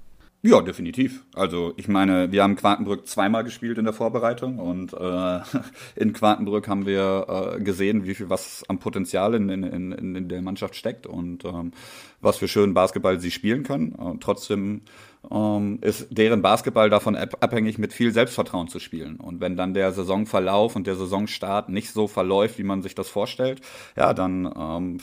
Ja, 0.47 0.61
definitiv. 0.61 1.23
Also 1.33 1.73
ich 1.75 1.87
meine, 1.87 2.31
wir 2.31 2.43
haben 2.43 2.55
Quakenbrück 2.55 3.07
zweimal 3.07 3.43
gespielt 3.43 3.79
in 3.79 3.85
der 3.85 3.95
Vorbereitung 3.95 4.59
und 4.59 4.93
äh, 4.93 5.39
in 5.95 6.13
Quakenbrück 6.13 6.67
haben 6.67 6.85
wir 6.85 7.55
äh, 7.57 7.63
gesehen, 7.63 8.05
wie 8.05 8.13
viel 8.13 8.29
was 8.29 8.63
am 8.67 8.77
Potenzial 8.77 9.33
in, 9.33 9.49
in, 9.49 9.63
in, 9.63 10.15
in 10.15 10.29
der 10.29 10.43
Mannschaft 10.43 10.75
steckt 10.75 11.07
und 11.07 11.45
ähm, 11.45 11.71
was 12.21 12.37
für 12.37 12.47
schönen 12.47 12.75
Basketball 12.75 13.19
sie 13.19 13.31
spielen 13.31 13.63
können. 13.63 13.93
Und 13.93 14.21
trotzdem 14.21 14.81
ähm, 15.31 15.79
ist 15.81 16.09
deren 16.11 16.43
Basketball 16.43 16.91
davon 16.91 17.15
abhängig, 17.15 17.79
mit 17.79 17.91
viel 17.91 18.11
Selbstvertrauen 18.11 18.67
zu 18.67 18.77
spielen. 18.77 19.15
Und 19.15 19.41
wenn 19.41 19.57
dann 19.57 19.73
der 19.73 19.93
Saisonverlauf 19.93 20.75
und 20.75 20.85
der 20.85 20.95
Saisonstart 20.95 21.69
nicht 21.69 21.89
so 21.89 22.07
verläuft, 22.07 22.59
wie 22.59 22.63
man 22.63 22.83
sich 22.83 22.93
das 22.93 23.09
vorstellt, 23.09 23.61
ja, 23.97 24.13
dann 24.13 24.53
ähm, 24.55 24.97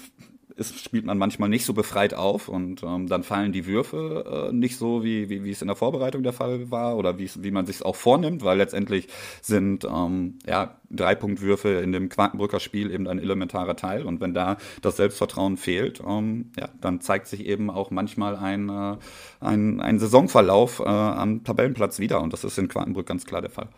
ist, 0.57 0.79
spielt 0.85 1.05
man 1.05 1.19
manchmal 1.19 1.49
nicht 1.49 1.65
so 1.65 1.75
befreit 1.75 2.15
auf 2.15 2.49
und 2.49 2.83
ähm, 2.83 3.09
dann 3.09 3.23
fallen 3.23 3.53
die 3.53 3.67
Würfe 3.67 4.51
äh, 4.51 4.53
nicht 4.53 4.77
so, 4.77 5.05
wie, 5.05 5.29
wie, 5.29 5.45
wie 5.45 5.51
es 5.51 5.63
in 5.63 5.69
der 5.69 5.77
Vorbereitung 5.77 6.23
der 6.23 6.33
Fall 6.33 6.71
war 6.71 6.97
oder 6.97 7.19
wie 7.19 7.51
man 7.51 7.67
sich 7.67 7.85
auch 7.85 7.97
vornimmt, 7.97 8.43
weil 8.43 8.59
letztendlich 8.59 9.09
sind 9.41 9.85
ähm, 9.85 10.39
ja, 10.47 10.77
Dreipunktwürfe 10.91 11.81
in 11.81 11.93
dem 11.93 12.09
Quakenbrücker 12.09 12.61
Spiel 12.61 12.91
eben 12.91 13.09
ein 13.09 13.19
elementarer 13.19 13.77
Teil 13.77 14.05
und 14.05 14.21
wenn 14.21 14.35
da 14.35 14.59
das 14.83 14.97
Selbstvertrauen 14.97 15.57
fehlt, 15.57 16.03
ähm, 16.07 16.53
ja, 16.59 16.69
dann 16.81 17.01
zeigt 17.01 17.29
sich 17.29 17.47
eben 17.47 17.71
auch 17.71 17.91
manchmal 17.91 18.37
ein, 18.37 18.69
äh, 18.69 18.97
ein, 19.41 19.81
ein 19.81 19.99
Saisonverlauf 19.99 20.81
äh, 20.81 20.85
am 20.85 21.45
Tabellenplatz 21.45 21.99
wieder 21.99 22.21
und 22.21 22.33
das 22.33 22.45
ist 22.45 22.59
in 22.59 22.69
Quakenbrück 22.69 23.07
ganz 23.07 23.25
klar 23.25 23.41
der 23.41 23.51
Fall. 23.51 23.69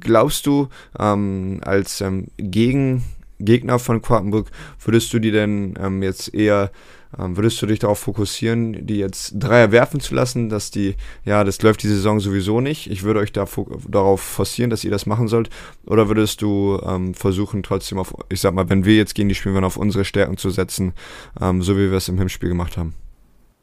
Glaubst 0.00 0.46
du, 0.46 0.68
ähm, 0.98 1.60
als 1.64 2.00
ähm, 2.00 2.28
Gegen 2.36 3.04
Gegner 3.40 3.78
von 3.78 4.02
Quakenbrück, 4.02 4.50
würdest 4.84 5.12
du 5.12 5.18
die 5.18 5.30
denn 5.30 5.74
ähm, 5.80 6.02
jetzt 6.02 6.34
eher, 6.34 6.70
ähm, 7.18 7.36
würdest 7.36 7.60
du 7.60 7.66
dich 7.66 7.80
darauf 7.80 7.98
fokussieren, 7.98 8.86
die 8.86 8.98
jetzt 8.98 9.32
Dreier 9.34 9.72
werfen 9.72 10.00
zu 10.00 10.14
lassen, 10.14 10.48
dass 10.48 10.70
die, 10.70 10.94
ja, 11.24 11.42
das 11.44 11.60
läuft 11.62 11.82
die 11.82 11.88
Saison 11.88 12.20
sowieso 12.20 12.60
nicht. 12.60 12.90
Ich 12.90 13.02
würde 13.02 13.20
euch 13.20 13.32
da 13.32 13.46
darauf 13.88 14.20
forcieren, 14.20 14.70
dass 14.70 14.84
ihr 14.84 14.90
das 14.90 15.06
machen 15.06 15.28
sollt. 15.28 15.50
Oder 15.86 16.08
würdest 16.08 16.42
du 16.42 16.80
ähm, 16.86 17.14
versuchen, 17.14 17.62
trotzdem 17.62 17.98
auf, 17.98 18.14
ich 18.28 18.40
sag 18.40 18.54
mal, 18.54 18.68
wenn 18.68 18.84
wir 18.84 18.96
jetzt 18.96 19.14
gegen 19.14 19.28
die 19.28 19.34
spielen, 19.34 19.64
auf 19.64 19.76
unsere 19.76 20.04
Stärken 20.04 20.36
zu 20.36 20.50
setzen, 20.50 20.92
ähm, 21.40 21.62
so 21.62 21.76
wie 21.76 21.90
wir 21.90 21.98
es 21.98 22.08
im 22.08 22.18
Hinspiel 22.18 22.48
gemacht 22.48 22.76
haben? 22.76 22.94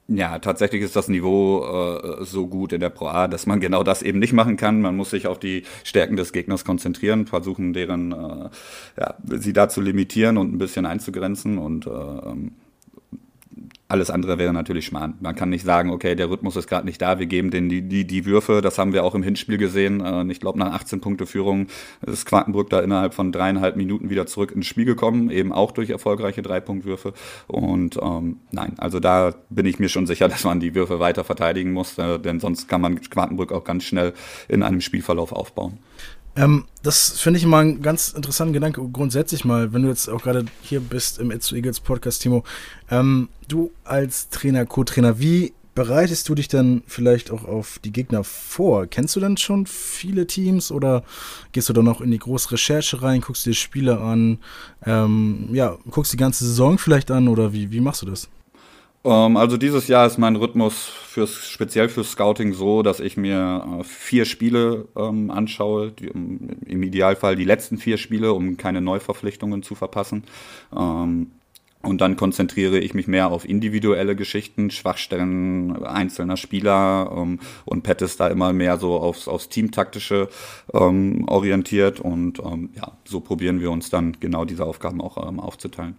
Ja, 0.09 0.39
tatsächlich 0.39 0.83
ist 0.83 0.95
das 0.95 1.09
Niveau 1.09 1.65
äh, 1.65 2.23
so 2.23 2.47
gut 2.47 2.71
in 2.71 2.79
der 2.79 2.89
Pro 2.89 3.07
A, 3.07 3.27
dass 3.27 3.45
man 3.45 3.59
genau 3.59 3.83
das 3.83 4.01
eben 4.01 4.19
nicht 4.19 4.31
machen 4.31 4.55
kann. 4.55 4.79
Man 4.79 4.95
muss 4.95 5.09
sich 5.09 5.27
auf 5.27 5.37
die 5.37 5.63
Stärken 5.83 6.15
des 6.15 6.31
Gegners 6.31 6.63
konzentrieren, 6.63 7.27
versuchen, 7.27 7.73
deren, 7.73 8.13
äh, 8.13 8.49
ja, 8.99 9.15
sie 9.25 9.51
da 9.51 9.67
zu 9.67 9.82
limitieren 9.82 10.38
und 10.38 10.53
ein 10.53 10.60
bisschen 10.60 10.86
einzugrenzen 10.86 11.58
und 11.58 11.88
äh, 11.88 11.89
ähm, 11.89 12.53
alles 13.89 14.10
andere 14.10 14.38
wäre 14.38 14.52
natürlich 14.52 14.86
Schmarrn. 14.86 15.15
Man 15.21 15.36
kann 15.36 15.50
nicht 15.50 15.63
sagen, 15.63 15.91
okay, 15.91 16.15
der 16.15 16.30
Rhythmus 16.30 16.56
ist 16.58 16.67
gerade 16.67 16.86
nicht 16.86 17.02
da, 17.02 17.19
wir 17.19 17.26
geben 17.26 17.52
denen 17.52 17.69
die, 17.69 17.82
die, 17.82 18.06
die 18.06 18.26
Würfe. 18.26 18.62
Das 18.62 18.78
haben 18.78 18.91
wir 18.91 19.04
auch 19.04 19.15
im 19.15 19.23
Hinspiel 19.23 19.58
gesehen. 19.58 20.02
Äh, 20.02 20.30
ich 20.32 20.39
glaube, 20.39 20.60
nach 20.60 20.73
18 20.73 21.00
Punkte 21.00 21.26
Führung 21.26 21.67
ist 22.06 22.26
Quakenbrück 22.26 22.69
da 22.69 22.82
innerhalb 22.82 23.13
von 23.13 23.32
dreieinhalb 23.32 23.78
Minuten 23.78 24.10
wieder 24.10 24.26
zurück 24.26 24.52
ins 24.52 24.67
Spiel 24.67 24.86
gekommen, 24.86 25.30
eben 25.30 25.54
auch 25.54 25.71
durch 25.71 25.89
erfolgreiche 25.89 26.41
Dreipunktwürfe. 26.41 27.13
Und 27.47 27.97
ähm, 28.02 28.38
nein, 28.52 28.73
also 28.78 29.00
da 29.00 29.34
bin 29.50 29.65
ich 29.65 29.80
mir 29.80 29.89
schon 29.89 30.06
sicher, 30.06 30.28
dass 30.30 30.43
man 30.43 30.60
die 30.60 30.76
Würfe 30.76 31.00
weiter 31.00 31.23
verteidigen 31.23 31.71
muss, 31.71 31.97
äh, 31.97 32.19
denn 32.19 32.39
sonst 32.39 32.67
kann 32.67 32.82
man 32.82 33.00
Quakenbrück 33.00 33.54
auch 33.54 33.63
ganz 33.63 33.86
schnell 33.86 34.13
in 34.50 34.63
einem 34.63 34.82
Spielverlauf 34.82 35.32
aufbauen. 35.32 35.80
Ähm, 36.38 36.65
das 36.84 37.19
finde 37.19 37.38
ich 37.38 37.43
immer 37.43 37.58
einen 37.58 37.82
ganz 37.82 38.10
interessanten 38.10 38.54
Gedanke. 38.54 38.82
Grundsätzlich 38.93 39.43
mal, 39.43 39.73
wenn 39.73 39.82
du 39.82 39.89
jetzt 39.89 40.08
auch 40.08 40.21
gerade 40.21 40.45
hier 40.62 40.80
bist 40.80 41.19
im 41.19 41.32
It's 41.32 41.52
Eagles 41.52 41.80
Podcast, 41.80 42.21
Timo. 42.21 42.43
Ähm, 42.89 43.30
du 43.47 43.71
als 43.84 44.30
Trainer, 44.30 44.65
Co-Trainer, 44.65 45.19
wie 45.19 45.54
bereitest 45.73 46.30
du 46.30 46.36
dich 46.36 46.47
dann 46.47 46.84
vielleicht 46.88 47.32
auch 47.32 47.43
auf 47.45 47.80
die 47.84 47.91
Gegner 47.91 48.23
vor? 48.23 48.88
Kennst 48.88 49.15
du 49.15 49.19
dann 49.19 49.38
schon 49.38 49.65
viele 49.65 50.28
Teams 50.28 50.71
oder 50.71 51.04
gehst 51.52 51.69
du 51.69 51.73
dann 51.73 51.88
auch 51.88 52.02
in 52.02 52.12
die 52.12 52.19
große 52.19 52.52
Recherche 52.52 53.02
rein, 53.02 53.21
guckst 53.21 53.45
dir 53.45 53.54
Spiele 53.54 54.00
an, 54.00 54.39
ähm, 54.86 55.50
ja, 55.54 55.78
guckst 55.89 56.13
die 56.13 56.17
ganze 56.17 56.45
Saison 56.45 56.78
vielleicht 56.78 57.12
an 57.12 57.28
oder 57.28 57.52
wie, 57.54 57.71
wie 57.71 57.82
machst 57.82 58.04
du 58.04 58.06
das? 58.06 58.30
Ähm, 59.08 59.38
also 59.38 59.58
dieses 59.58 59.88
Jahr 59.88 60.06
ist 60.06 60.17
mein 60.17 60.36
Rhythmus 60.36 60.86
fürs, 60.86 61.34
speziell 61.48 61.88
fürs 61.88 62.12
Scouting 62.12 62.54
so, 62.54 62.84
dass 62.84 63.00
ich 63.00 63.15
mir 63.15 63.80
äh, 63.80 63.84
vier 63.84 64.26
Spiele 64.26 64.88
ähm, 64.98 65.32
anschaue, 65.32 65.91
die, 65.91 66.08
im 66.08 66.84
Idealfall 66.84 67.36
die 67.38 67.46
letzten 67.46 67.78
vier 67.78 67.98
Spiele, 67.98 68.34
um 68.34 68.58
keine 68.58 68.82
Neuverpflichtungen 68.82 69.63
zu 69.63 69.76
verpassen. 69.76 70.24
Ähm, 70.76 71.32
und 71.84 72.02
dann 72.02 72.17
konzentriere 72.17 72.80
ich 72.80 72.93
mich 72.93 73.08
mehr 73.08 73.32
auf 73.32 73.48
individuelle 73.48 74.15
Geschichten, 74.17 74.72
Schwachstellen 74.72 75.86
einzelner 75.86 76.36
Spieler 76.36 77.10
ähm, 77.15 77.39
und 77.63 77.84
Pet 77.84 78.02
ist 78.02 78.20
da 78.20 78.28
immer 78.28 78.52
mehr 78.52 78.78
so 78.78 78.98
aufs, 78.98 79.30
aufs 79.30 79.48
Teamtaktische 79.48 80.28
ähm, 80.74 81.24
orientiert 81.30 82.02
und 82.02 82.39
ähm, 82.39 82.72
ja, 82.76 82.91
so 83.06 83.22
probieren 83.22 83.62
wir 83.62 83.72
uns 83.72 83.89
dann 83.89 84.17
genau 84.20 84.43
diese 84.43 84.65
Aufgaben 84.65 85.00
auch 85.00 85.30
ähm, 85.30 85.39
aufzuteilen. 85.39 85.96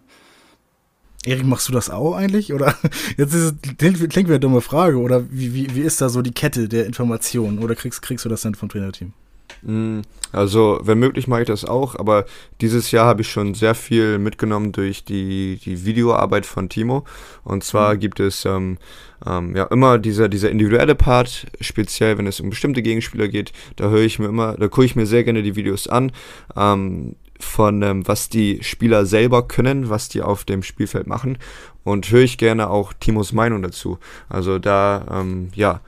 Erik, 1.25 1.45
machst 1.45 1.67
du 1.67 1.73
das 1.73 1.89
auch 1.89 2.15
eigentlich? 2.15 2.53
Oder 2.53 2.75
jetzt 3.17 3.33
ist 3.33 3.41
es, 3.43 3.53
klingt, 3.77 4.09
klingt 4.09 4.29
wie 4.29 4.33
eine 4.33 4.39
dumme 4.39 4.61
Frage, 4.61 4.97
oder 4.97 5.23
wie, 5.29 5.53
wie, 5.53 5.75
wie 5.75 5.81
ist 5.81 6.01
da 6.01 6.09
so 6.09 6.21
die 6.21 6.31
Kette 6.31 6.69
der 6.69 6.85
Informationen? 6.85 7.59
Oder 7.59 7.75
kriegst, 7.75 8.01
kriegst 8.01 8.25
du 8.25 8.29
das 8.29 8.41
dann 8.41 8.55
vom 8.55 8.69
Trainerteam? 8.69 9.13
Mm, 9.61 10.01
also, 10.31 10.79
wenn 10.83 10.99
möglich, 10.99 11.27
mache 11.27 11.41
ich 11.41 11.47
das 11.47 11.65
auch, 11.65 11.95
aber 11.95 12.25
dieses 12.61 12.91
Jahr 12.91 13.05
habe 13.05 13.21
ich 13.21 13.29
schon 13.29 13.53
sehr 13.53 13.75
viel 13.75 14.19
mitgenommen 14.19 14.71
durch 14.71 15.03
die, 15.03 15.59
die 15.63 15.85
Videoarbeit 15.85 16.45
von 16.45 16.69
Timo. 16.69 17.03
Und 17.43 17.63
zwar 17.63 17.95
mhm. 17.95 17.99
gibt 17.99 18.19
es 18.19 18.45
ähm, 18.45 18.77
ähm, 19.25 19.55
ja 19.55 19.65
immer 19.65 19.97
dieser, 19.97 20.29
dieser 20.29 20.49
individuelle 20.49 20.95
Part, 20.95 21.47
speziell 21.59 22.17
wenn 22.17 22.27
es 22.27 22.39
um 22.39 22.49
bestimmte 22.49 22.81
Gegenspieler 22.81 23.27
geht, 23.27 23.51
da 23.75 23.89
höre 23.89 24.03
ich 24.03 24.19
mir 24.19 24.27
immer, 24.27 24.55
da 24.55 24.67
gucke 24.67 24.85
ich 24.85 24.95
mir 24.95 25.05
sehr 25.05 25.23
gerne 25.23 25.43
die 25.43 25.55
Videos 25.55 25.87
an. 25.87 26.11
Ähm, 26.55 27.15
von 27.39 27.81
ähm, 27.81 28.07
was 28.07 28.29
die 28.29 28.59
Spieler 28.61 29.05
selber 29.05 29.47
können, 29.47 29.89
was 29.89 30.09
die 30.09 30.21
auf 30.21 30.43
dem 30.43 30.61
Spielfeld 30.61 31.07
machen 31.07 31.37
und 31.83 32.11
höre 32.11 32.21
ich 32.21 32.37
gerne 32.37 32.69
auch 32.69 32.93
Timos 32.93 33.33
Meinung 33.33 33.61
dazu. 33.61 33.97
Also 34.27 34.59
da, 34.59 35.05
ähm, 35.09 35.49
ja, 35.55 35.81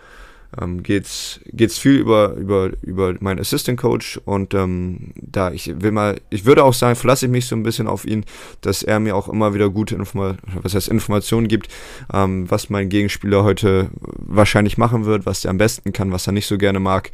ähm, 0.59 0.83
geht's 0.83 1.39
geht's 1.45 1.77
viel 1.77 1.97
über 1.97 2.33
über 2.33 2.71
über 2.81 3.15
meinen 3.19 3.39
Assistant 3.39 3.79
Coach 3.79 4.19
und 4.25 4.53
ähm, 4.53 5.13
da 5.15 5.51
ich 5.51 5.81
will 5.81 5.91
mal 5.91 6.19
ich 6.29 6.45
würde 6.45 6.63
auch 6.63 6.73
sagen 6.73 6.95
verlasse 6.95 7.25
ich 7.25 7.31
mich 7.31 7.45
so 7.45 7.55
ein 7.55 7.63
bisschen 7.63 7.87
auf 7.87 8.05
ihn 8.05 8.25
dass 8.61 8.83
er 8.83 8.99
mir 8.99 9.15
auch 9.15 9.29
immer 9.29 9.53
wieder 9.53 9.69
gute 9.69 9.95
Informa 9.95 10.37
was 10.61 10.75
heißt 10.75 10.89
Informationen 10.89 11.47
gibt 11.47 11.69
ähm, 12.13 12.49
was 12.49 12.69
mein 12.69 12.89
Gegenspieler 12.89 13.43
heute 13.43 13.89
wahrscheinlich 14.17 14.77
machen 14.77 15.05
wird 15.05 15.25
was 15.25 15.45
er 15.45 15.51
am 15.51 15.57
besten 15.57 15.93
kann 15.93 16.11
was 16.11 16.27
er 16.27 16.33
nicht 16.33 16.47
so 16.47 16.57
gerne 16.57 16.79
mag 16.79 17.11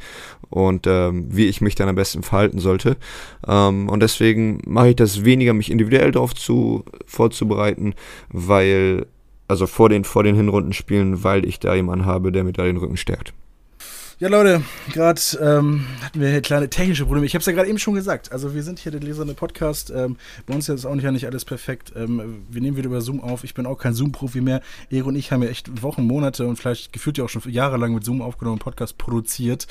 und 0.50 0.86
ähm, 0.86 1.26
wie 1.30 1.46
ich 1.46 1.60
mich 1.60 1.74
dann 1.74 1.88
am 1.88 1.94
besten 1.94 2.22
verhalten 2.22 2.58
sollte. 2.58 2.96
Ähm, 3.46 3.88
und 3.88 4.00
deswegen 4.00 4.62
mache 4.66 4.90
ich 4.90 4.96
das 4.96 5.24
weniger 5.24 5.52
mich 5.52 5.70
individuell 5.70 6.10
darauf 6.12 6.34
zu 6.34 6.84
vorzubereiten 7.06 7.94
weil 8.30 9.06
also 9.48 9.66
vor 9.66 9.88
den, 9.88 10.04
vor 10.04 10.22
den 10.22 10.36
Hinrundenspielen, 10.36 11.24
weil 11.24 11.44
ich 11.44 11.58
da 11.58 11.74
jemanden 11.74 12.06
habe, 12.06 12.30
der 12.30 12.44
mir 12.44 12.52
da 12.52 12.64
den 12.64 12.76
Rücken 12.76 12.96
stärkt. 12.96 13.32
Ja, 14.20 14.28
Leute, 14.28 14.62
gerade 14.92 15.20
ähm, 15.40 15.86
hatten 16.02 16.20
wir 16.20 16.28
hier 16.28 16.40
kleine 16.40 16.68
technische 16.68 17.04
Probleme. 17.04 17.24
Ich 17.24 17.34
habe 17.34 17.40
es 17.40 17.46
ja 17.46 17.52
gerade 17.52 17.68
eben 17.68 17.78
schon 17.78 17.94
gesagt. 17.94 18.32
Also 18.32 18.52
wir 18.52 18.64
sind 18.64 18.80
hier 18.80 18.90
der 18.90 19.00
leserne 19.00 19.32
Podcast. 19.32 19.92
Ähm, 19.94 20.16
bei 20.44 20.54
uns 20.54 20.68
ist 20.68 20.84
auch 20.86 20.96
nicht, 20.96 21.24
alles 21.24 21.44
perfekt. 21.44 21.92
Ähm, 21.94 22.42
wir 22.50 22.60
nehmen 22.60 22.76
wieder 22.76 22.88
über 22.88 23.00
Zoom 23.00 23.20
auf. 23.20 23.44
Ich 23.44 23.54
bin 23.54 23.64
auch 23.64 23.78
kein 23.78 23.94
Zoom-Profi 23.94 24.40
mehr. 24.40 24.60
Ere 24.90 25.04
und 25.04 25.14
ich 25.14 25.30
haben 25.30 25.44
ja 25.44 25.48
echt 25.48 25.84
Wochen, 25.84 26.04
Monate 26.04 26.48
und 26.48 26.56
vielleicht 26.56 26.92
gefühlt 26.92 27.16
ja 27.16 27.22
auch 27.22 27.28
schon 27.28 27.42
jahrelang 27.48 27.94
mit 27.94 28.02
Zoom 28.02 28.20
aufgenommen 28.20 28.58
Podcast 28.58 28.98
produziert. 28.98 29.68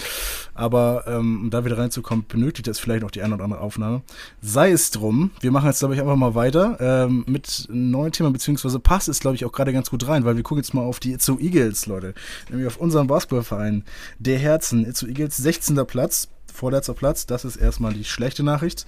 Aber 0.53 1.03
ähm, 1.07 1.41
um 1.41 1.49
da 1.49 1.65
wieder 1.65 1.77
reinzukommen, 1.77 2.23
benötigt 2.25 2.67
das 2.67 2.79
vielleicht 2.79 3.01
noch 3.01 3.12
die 3.12 3.23
eine 3.23 3.33
oder 3.36 3.43
andere 3.43 3.60
Aufnahme. 3.60 4.01
Sei 4.41 4.71
es 4.71 4.91
drum. 4.91 5.31
Wir 5.41 5.51
machen 5.51 5.67
jetzt, 5.67 5.79
glaube 5.79 5.95
ich, 5.95 5.99
einfach 5.99 6.15
mal 6.15 6.36
weiter 6.36 6.77
ähm, 6.79 7.25
mit 7.27 7.67
einem 7.69 7.91
neuen 7.91 8.13
Thema, 8.13 8.31
beziehungsweise 8.31 8.79
passt 8.79 9.10
es, 9.10 9.19
glaube 9.19 9.36
ich, 9.36 9.43
auch 9.43 9.51
gerade 9.51 9.73
ganz 9.73 9.89
gut 9.89 10.07
rein, 10.07 10.23
weil 10.23 10.38
wir 10.38 10.43
gucken 10.43 10.63
jetzt 10.63 10.73
mal 10.73 10.83
auf 10.83 11.01
die 11.01 11.12
Itzo 11.12 11.38
Eagles, 11.38 11.86
Leute. 11.86 12.13
Nämlich 12.49 12.67
auf 12.67 12.77
unseren 12.77 13.07
Basketballverein. 13.07 13.83
Der 14.19 14.37
Herzen. 14.38 14.93
Zu 14.93 15.08
Eagles 15.08 15.38
16. 15.38 15.86
Platz, 15.86 16.28
vorletzter 16.54 16.93
Platz. 16.93 17.26
Das 17.26 17.45
ist 17.45 17.58
erstmal 17.58 17.93
die 17.93 18.04
schlechte 18.04 18.43
Nachricht. 18.43 18.86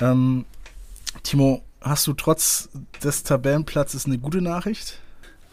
Ähm, 0.00 0.44
Timo, 1.22 1.62
hast 1.80 2.06
du 2.06 2.12
trotz 2.12 2.68
des 3.02 3.22
Tabellenplatzes 3.22 4.06
eine 4.06 4.18
gute 4.18 4.40
Nachricht? 4.40 4.98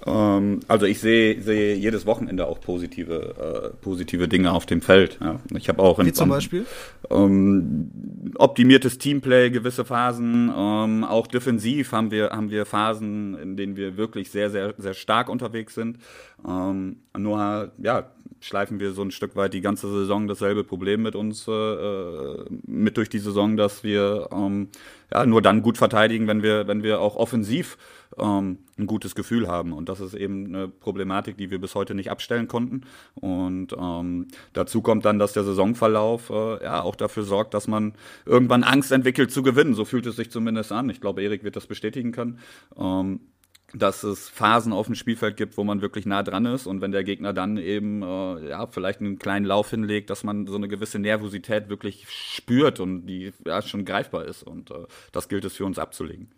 Ähm, 0.06 0.60
also 0.68 0.86
ich 0.86 1.00
sehe 1.00 1.42
sehe 1.42 1.76
jedes 1.76 2.06
Wochenende 2.06 2.48
auch 2.48 2.62
positive, 2.62 3.74
äh, 3.74 3.84
positive 3.84 4.28
Dinge 4.28 4.52
auf 4.52 4.66
dem 4.66 4.82
Feld. 4.82 5.18
Ja. 5.22 5.40
Ich 5.56 5.70
habe 5.70 5.82
auch 5.82 6.00
in, 6.00 6.06
Wie 6.06 6.14
zum 6.14 6.30
Beispiel? 6.30 6.66
Ähm, 7.10 7.92
optimiertes 8.38 9.00
Teamplay, 9.00 9.50
gewisse 9.50 9.86
Phasen, 9.86 10.52
ähm, 10.56 11.04
auch 11.04 11.28
defensiv 11.28 11.92
haben 11.92 12.12
wir, 12.12 12.30
haben 12.30 12.52
wir 12.52 12.66
Phasen, 12.66 13.38
in 13.38 13.58
denen 13.58 13.76
wir 13.76 13.98
wirklich 13.98 14.30
sehr, 14.30 14.50
sehr, 14.52 14.76
sehr 14.78 14.94
stark 14.94 15.30
unterwegs 15.30 15.74
sind. 15.74 15.98
Ähm, 16.48 16.98
nur 17.18 17.72
ja, 17.80 18.12
schleifen 18.40 18.80
wir 18.80 18.92
so 18.92 19.02
ein 19.02 19.12
Stück 19.12 19.36
weit 19.36 19.54
die 19.54 19.62
ganze 19.62 19.90
Saison 19.90 20.28
dasselbe 20.28 20.64
Problem 20.64 21.02
mit 21.02 21.16
uns 21.16 21.48
äh, 21.48 22.46
mit 22.66 22.98
durch 22.98 23.10
die 23.10 23.20
Saison, 23.20 23.58
dass 23.58 23.84
wir 23.84 24.30
ähm, 24.32 24.70
ja, 25.12 25.26
nur 25.26 25.42
dann 25.42 25.62
gut 25.62 25.78
verteidigen, 25.78 26.28
wenn 26.28 26.44
wir, 26.44 26.68
wenn 26.68 26.84
wir 26.84 27.00
auch 27.00 27.16
offensiv 27.16 27.78
ähm, 28.17 28.60
ein 28.77 28.88
gutes 28.88 29.15
Gefühl 29.15 29.47
haben. 29.47 29.73
Und 29.73 29.89
das 29.89 29.99
ist 29.99 30.13
eben 30.13 30.47
eine 30.47 30.67
Problematik, 30.67 31.38
die 31.38 31.49
wir 31.51 31.60
bis 31.60 31.75
heute 31.75 31.95
nicht 31.95 32.12
abstellen 32.12 32.47
konnten. 32.47 32.82
Und 33.15 33.73
ähm, 33.73 34.27
dazu 34.53 34.82
kommt 34.82 35.06
dann, 35.06 35.19
dass 35.19 35.34
der 35.34 35.43
Saisonverlauf 35.43 36.30
äh, 36.30 36.63
ja 36.63 36.82
auch 36.82 36.95
dafür 36.95 37.23
sorgt, 37.23 37.53
dass 37.53 37.67
man 37.67 37.93
irgendwann 38.25 38.63
Angst 38.63 38.91
entwickelt 38.91 39.32
zu 39.32 39.43
gewinnen. 39.43 39.73
So 39.73 39.86
fühlt 39.86 40.06
es 40.06 40.15
sich 40.15 40.32
zumindest 40.32 40.71
an. 40.71 40.89
Ich 40.89 41.01
glaube, 41.01 41.23
Erik 41.23 41.43
wird 41.43 41.56
das 41.56 41.67
bestätigen 41.67 42.12
können. 42.12 42.39
Ähm, 42.77 43.19
dass 43.73 44.03
es 44.03 44.30
Phasen 44.30 44.71
auf 44.71 44.86
dem 44.86 44.95
Spielfeld 44.95 45.36
gibt, 45.36 45.58
wo 45.58 45.63
man 45.63 45.82
wirklich 45.82 46.06
nah 46.06 46.23
dran 46.23 46.45
ist 46.45 46.67
und 46.67 46.80
wenn 46.80 46.91
der 46.91 47.03
Gegner 47.03 47.34
dann 47.34 47.58
eben 47.58 48.01
äh, 48.01 48.49
ja 48.49 48.67
vielleicht 48.67 49.01
einen 49.01 49.19
kleinen 49.19 49.45
Lauf 49.45 49.69
hinlegt, 49.69 50.10
dass 50.10 50.23
man 50.23 50.47
so 50.47 50.56
eine 50.56 50.69
gewisse 50.69 50.99
Nervosität 50.99 51.67
wirklich 51.67 52.06
spürt 52.08 52.80
und 52.80 53.08
die 53.08 53.34
ja 53.45 53.62
schon 53.62 53.84
greifbar 53.84 54.25
ist 54.25 54.43
und 54.43 54.71
äh, 54.71 54.86
das 55.12 55.27
gilt 55.27 55.43
es 55.43 55.53
für 55.53 55.65
uns 55.65 55.80
abzulegen. 55.80 56.30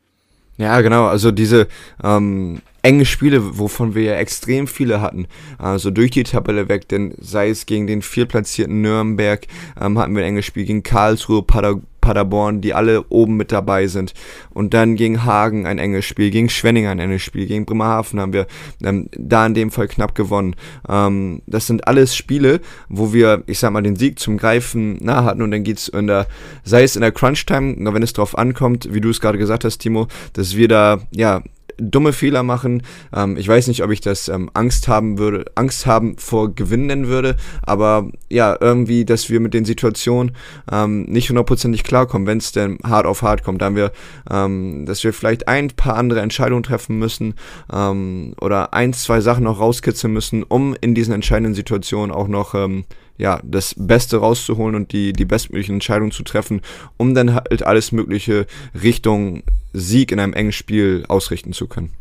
Ja, 0.60 0.82
genau, 0.82 1.06
also 1.06 1.32
diese 1.32 1.70
ähm, 2.04 2.62
enge 2.82 3.06
Spiele, 3.06 3.58
wovon 3.58 3.96
wir 3.96 4.04
ja 4.04 4.16
extrem 4.16 4.68
viele 4.68 5.00
hatten, 5.00 5.26
also 5.58 5.90
durch 5.90 6.12
die 6.12 6.24
Tabelle 6.24 6.68
weg, 6.68 6.90
denn 6.90 7.16
sei 7.18 7.48
es 7.50 7.66
gegen 7.66 7.88
den 7.88 8.02
viertplatzierten 8.02 8.82
Nürnberg, 8.82 9.48
ähm, 9.80 9.98
hatten 9.98 10.14
wir 10.16 10.24
ein 10.24 10.32
enges 10.32 10.46
Spiel 10.46 10.66
gegen 10.66 10.84
Karlsruhe, 10.84 11.44
Pader 11.44 11.80
Paderborn, 12.10 12.60
die 12.60 12.74
alle 12.74 13.04
oben 13.10 13.38
mit 13.38 13.52
dabei 13.52 13.86
sind. 13.86 14.16
Und 14.50 14.74
dann 14.74 14.96
gegen 14.96 15.26
Hagen 15.26 15.68
ein 15.68 15.78
enges 15.78 16.06
Spiel, 16.06 16.32
gegen 16.32 16.50
Schwenning 16.50 16.88
ein 16.88 16.98
enges 16.98 17.22
Spiel, 17.22 17.46
gegen 17.46 17.68
Bremerhaven 17.68 18.20
haben 18.20 18.34
wir 18.34 18.48
ähm, 18.84 19.10
da 19.16 19.46
in 19.46 19.54
dem 19.54 19.70
Fall 19.70 19.88
knapp 19.88 20.16
gewonnen. 20.16 20.56
Ähm, 20.90 21.44
das 21.46 21.68
sind 21.68 21.88
alles 21.88 22.16
Spiele, 22.16 22.62
wo 22.88 23.14
wir, 23.14 23.44
ich 23.46 23.60
sag 23.60 23.72
mal, 23.74 23.84
den 23.84 23.96
Sieg 23.96 24.18
zum 24.18 24.38
Greifen 24.38 24.98
nah 25.04 25.24
hatten 25.24 25.44
und 25.44 25.52
dann 25.52 25.64
geht's 25.64 25.88
in 25.88 26.08
der, 26.08 26.26
sei 26.64 26.82
es 26.82 26.96
in 26.96 27.04
der 27.04 27.12
Crunch-Time, 27.12 27.76
wenn 27.94 28.02
es 28.02 28.14
drauf 28.14 28.36
ankommt, 28.36 28.92
wie 28.92 29.02
du 29.02 29.12
es 29.12 29.22
gerade 29.22 29.38
gesagt 29.38 29.64
hast, 29.64 29.78
Timo, 29.78 30.08
dass 30.34 30.56
wir 30.56 30.68
da, 30.68 30.98
ja, 31.12 31.44
dumme 31.80 32.14
Fehler 32.14 32.44
machen. 32.44 32.84
Ähm, 33.14 33.38
ich 33.38 33.48
weiß 33.48 33.68
nicht, 33.68 33.84
ob 33.84 33.92
ich 33.92 34.02
das 34.02 34.28
ähm, 34.28 34.50
Angst 34.54 34.88
haben 34.88 35.18
würde, 35.18 35.46
Angst 35.56 35.86
haben 35.86 36.18
vor 36.18 36.54
Gewinn 36.54 36.88
nennen 36.88 37.08
würde, 37.08 37.36
aber 37.62 38.10
ja, 38.30 38.56
irgendwie, 38.60 39.06
dass 39.06 39.30
wir 39.30 39.40
mit 39.40 39.54
den 39.54 39.66
Situationen 39.66 40.36
ähm, 40.72 41.04
nicht 41.04 41.30
hundertprozentig 41.30 41.84
klarkommen, 41.84 42.28
wenn 42.28 42.38
es 42.38 42.52
denn 42.52 42.78
hart 42.84 43.06
auf 43.06 43.22
hart 43.22 43.44
kommt. 43.44 43.62
Da 43.62 43.68
haben 43.68 43.76
wir, 43.76 43.92
ähm, 44.30 44.86
dass 44.86 45.04
wir 45.04 45.14
vielleicht 45.14 45.48
ein 45.48 45.70
paar 45.70 45.96
andere 45.96 46.22
Entscheidungen 46.22 46.64
treffen 46.64 47.00
müssen 47.00 47.36
ähm, 47.72 48.34
oder 48.42 48.74
ein, 48.74 48.94
zwei 48.94 49.22
Sachen 49.22 49.44
noch 49.44 49.60
rauskitzeln 49.60 50.14
müssen, 50.14 50.44
um 50.44 50.76
in 50.82 50.96
diesen 50.96 51.14
entscheidenden 51.14 51.54
Situationen 51.54 52.14
auch 52.14 52.28
noch 52.28 52.56
ähm, 52.56 52.86
ja, 53.20 53.40
das 53.44 53.76
Beste 53.78 54.18
rauszuholen 54.18 54.76
und 54.76 54.94
die, 54.94 55.14
die 55.14 55.26
bestmöglichen 55.26 55.76
Entscheidungen 55.76 56.12
zu 56.12 56.24
treffen, 56.24 56.62
um 56.98 57.14
dann 57.14 57.36
halt 57.36 57.64
alles 57.64 57.92
Mögliche 57.92 58.48
Richtung 58.82 59.44
Sieg 59.74 60.12
in 60.12 60.20
einem 60.20 60.34
engen 60.34 60.54
Spiel 60.54 61.06
ausrichten 61.08 61.54
zu 61.54 61.68
können. 61.68 61.92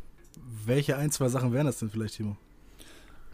Welche 0.64 0.96
ein, 0.96 1.10
zwei 1.10 1.28
Sachen 1.28 1.52
wären 1.52 1.66
das 1.66 1.78
denn 1.78 1.90
vielleicht, 1.90 2.16
Timo? 2.16 2.36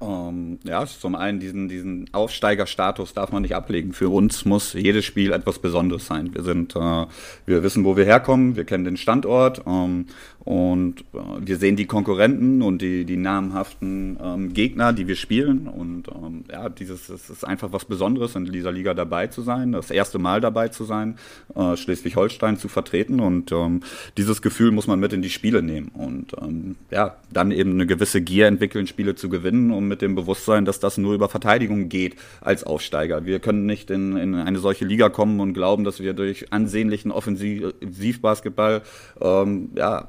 Ähm, 0.01 0.59
ja, 0.65 0.85
zum 0.87 1.15
einen 1.15 1.41
diesen, 1.41 1.69
diesen 1.69 2.13
Aufsteigerstatus 2.13 3.15
darf 3.15 3.33
man 3.33 3.43
nicht 3.43 3.55
ablegen. 3.55 3.93
Für 3.93 4.09
uns 4.09 4.45
muss 4.45 4.73
jedes 4.73 5.05
Spiel 5.05 5.33
etwas 5.33 5.59
Besonderes 5.59 6.07
sein. 6.07 6.35
Wir 6.35 6.43
sind, 6.43 6.75
äh, 6.75 7.07
wir 7.47 7.63
wissen, 7.63 7.85
wo 7.85 7.97
wir 7.97 8.05
herkommen, 8.05 8.57
wir 8.57 8.65
kennen 8.65 8.85
den 8.85 8.97
Standort 8.97 9.63
ähm, 9.67 10.07
und 10.45 11.01
äh, 11.15 11.19
wir 11.41 11.57
sehen 11.57 11.77
die 11.77 11.87
Konkurrenten 11.87 12.61
und 12.61 12.83
die, 12.83 13.05
die 13.05 13.17
namhaften 13.17 14.19
ähm, 14.23 14.53
Gegner, 14.53 14.93
die 14.93 15.07
wir 15.07 15.17
spielen. 15.17 15.69
Und 15.69 16.09
ähm, 16.09 16.45
ja, 16.51 16.69
dieses 16.69 17.09
es 17.09 17.31
ist 17.31 17.45
einfach 17.45 17.73
was 17.73 17.85
Besonderes, 17.85 18.35
in 18.35 18.45
dieser 18.47 18.73
Liga 18.73 18.95
dabei 18.95 19.29
zu 19.29 19.43
sein, 19.43 19.73
das 19.73 19.91
erste 19.91 20.19
Mal 20.19 20.41
dabei 20.41 20.69
zu 20.69 20.85
sein, 20.85 21.17
äh, 21.55 21.77
Schleswig-Holstein 21.77 22.59
zu 22.59 22.69
vertreten. 22.69 23.21
Und 23.21 23.53
ähm, 23.53 23.81
dieses 24.19 24.43
Gefühl 24.43 24.71
muss 24.71 24.87
man 24.87 25.01
mit 25.01 25.13
in 25.13 25.23
die 25.23 25.31
Spiele 25.31 25.63
nehmen. 25.63 25.89
Und 25.95 26.33
ähm, 26.43 26.77
ja, 26.91 27.17
dann 27.33 27.53
eben 27.53 27.73
eine 27.73 27.87
gewisse 27.87 28.21
Gier 28.21 28.47
entwickeln, 28.47 28.87
Spiele 28.87 29.15
zu 29.15 29.29
gewinnen, 29.29 29.71
um 29.71 29.84
mit 29.89 30.03
dem 30.03 30.15
Bewusstsein, 30.15 30.65
dass 30.65 30.81
das 30.81 30.99
nur 30.99 31.15
über 31.15 31.29
Verteidigung 31.29 31.89
geht 31.89 32.17
als 32.41 32.65
Aufsteiger. 32.65 33.25
Wir 33.25 33.41
können 33.41 33.67
nicht 33.67 33.91
in, 33.91 34.17
in 34.17 34.35
eine 34.35 34.59
solche 34.59 34.85
Liga 34.85 35.09
kommen 35.09 35.41
und 35.41 35.55
glauben, 35.55 35.85
dass 35.85 36.01
wir 36.01 36.15
durch 36.15 36.53
ansehnlichen 36.53 37.11
Offensivbasketball 37.11 38.83
ähm, 39.21 39.71
ja, 39.77 40.09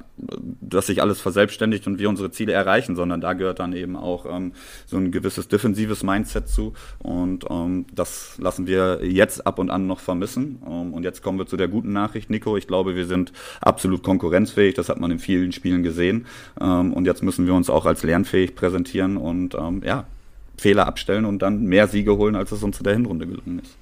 dass 0.60 0.86
sich 0.86 1.02
alles 1.02 1.20
verselbstständigt 1.20 1.86
und 1.86 1.98
wir 1.98 2.08
unsere 2.08 2.30
Ziele 2.30 2.52
erreichen, 2.52 2.96
sondern 2.96 3.20
da 3.20 3.34
gehört 3.34 3.58
dann 3.58 3.72
eben 3.72 3.96
auch 3.96 4.26
ähm, 4.26 4.52
so 4.86 4.96
ein 4.96 5.10
gewisses 5.10 5.48
defensives 5.48 6.02
Mindset 6.02 6.48
zu 6.48 6.72
und 6.98 7.44
ähm, 7.50 7.86
das 7.94 8.38
lassen 8.38 8.66
wir 8.66 9.00
jetzt 9.02 9.46
ab 9.46 9.58
und 9.58 9.70
an 9.70 9.86
noch 9.86 10.00
vermissen. 10.00 10.62
Ähm, 10.66 10.94
und 10.94 11.04
jetzt 11.04 11.22
kommen 11.22 11.38
wir 11.38 11.46
zu 11.46 11.56
der 11.56 11.68
guten 11.68 11.92
Nachricht, 11.92 12.30
Nico. 12.30 12.56
Ich 12.56 12.66
glaube, 12.66 12.94
wir 12.94 13.06
sind 13.06 13.32
absolut 13.60 14.02
konkurrenzfähig, 14.02 14.74
das 14.74 14.88
hat 14.88 15.00
man 15.00 15.10
in 15.10 15.18
vielen 15.18 15.52
Spielen 15.52 15.82
gesehen 15.82 16.26
ähm, 16.60 16.92
und 16.92 17.04
jetzt 17.06 17.22
müssen 17.22 17.46
wir 17.46 17.54
uns 17.54 17.68
auch 17.68 17.84
als 17.84 18.02
lernfähig 18.02 18.54
präsentieren 18.54 19.16
und 19.16 19.54
ähm, 19.68 19.82
ja, 19.84 20.04
Fehler 20.58 20.86
abstellen 20.86 21.24
und 21.24 21.40
dann 21.40 21.64
mehr 21.64 21.88
Siege 21.88 22.16
holen, 22.16 22.34
als 22.34 22.52
es 22.52 22.62
uns 22.62 22.78
in 22.78 22.84
der 22.84 22.94
Hinrunde 22.94 23.26
gelungen 23.26 23.60
ist. 23.60 23.76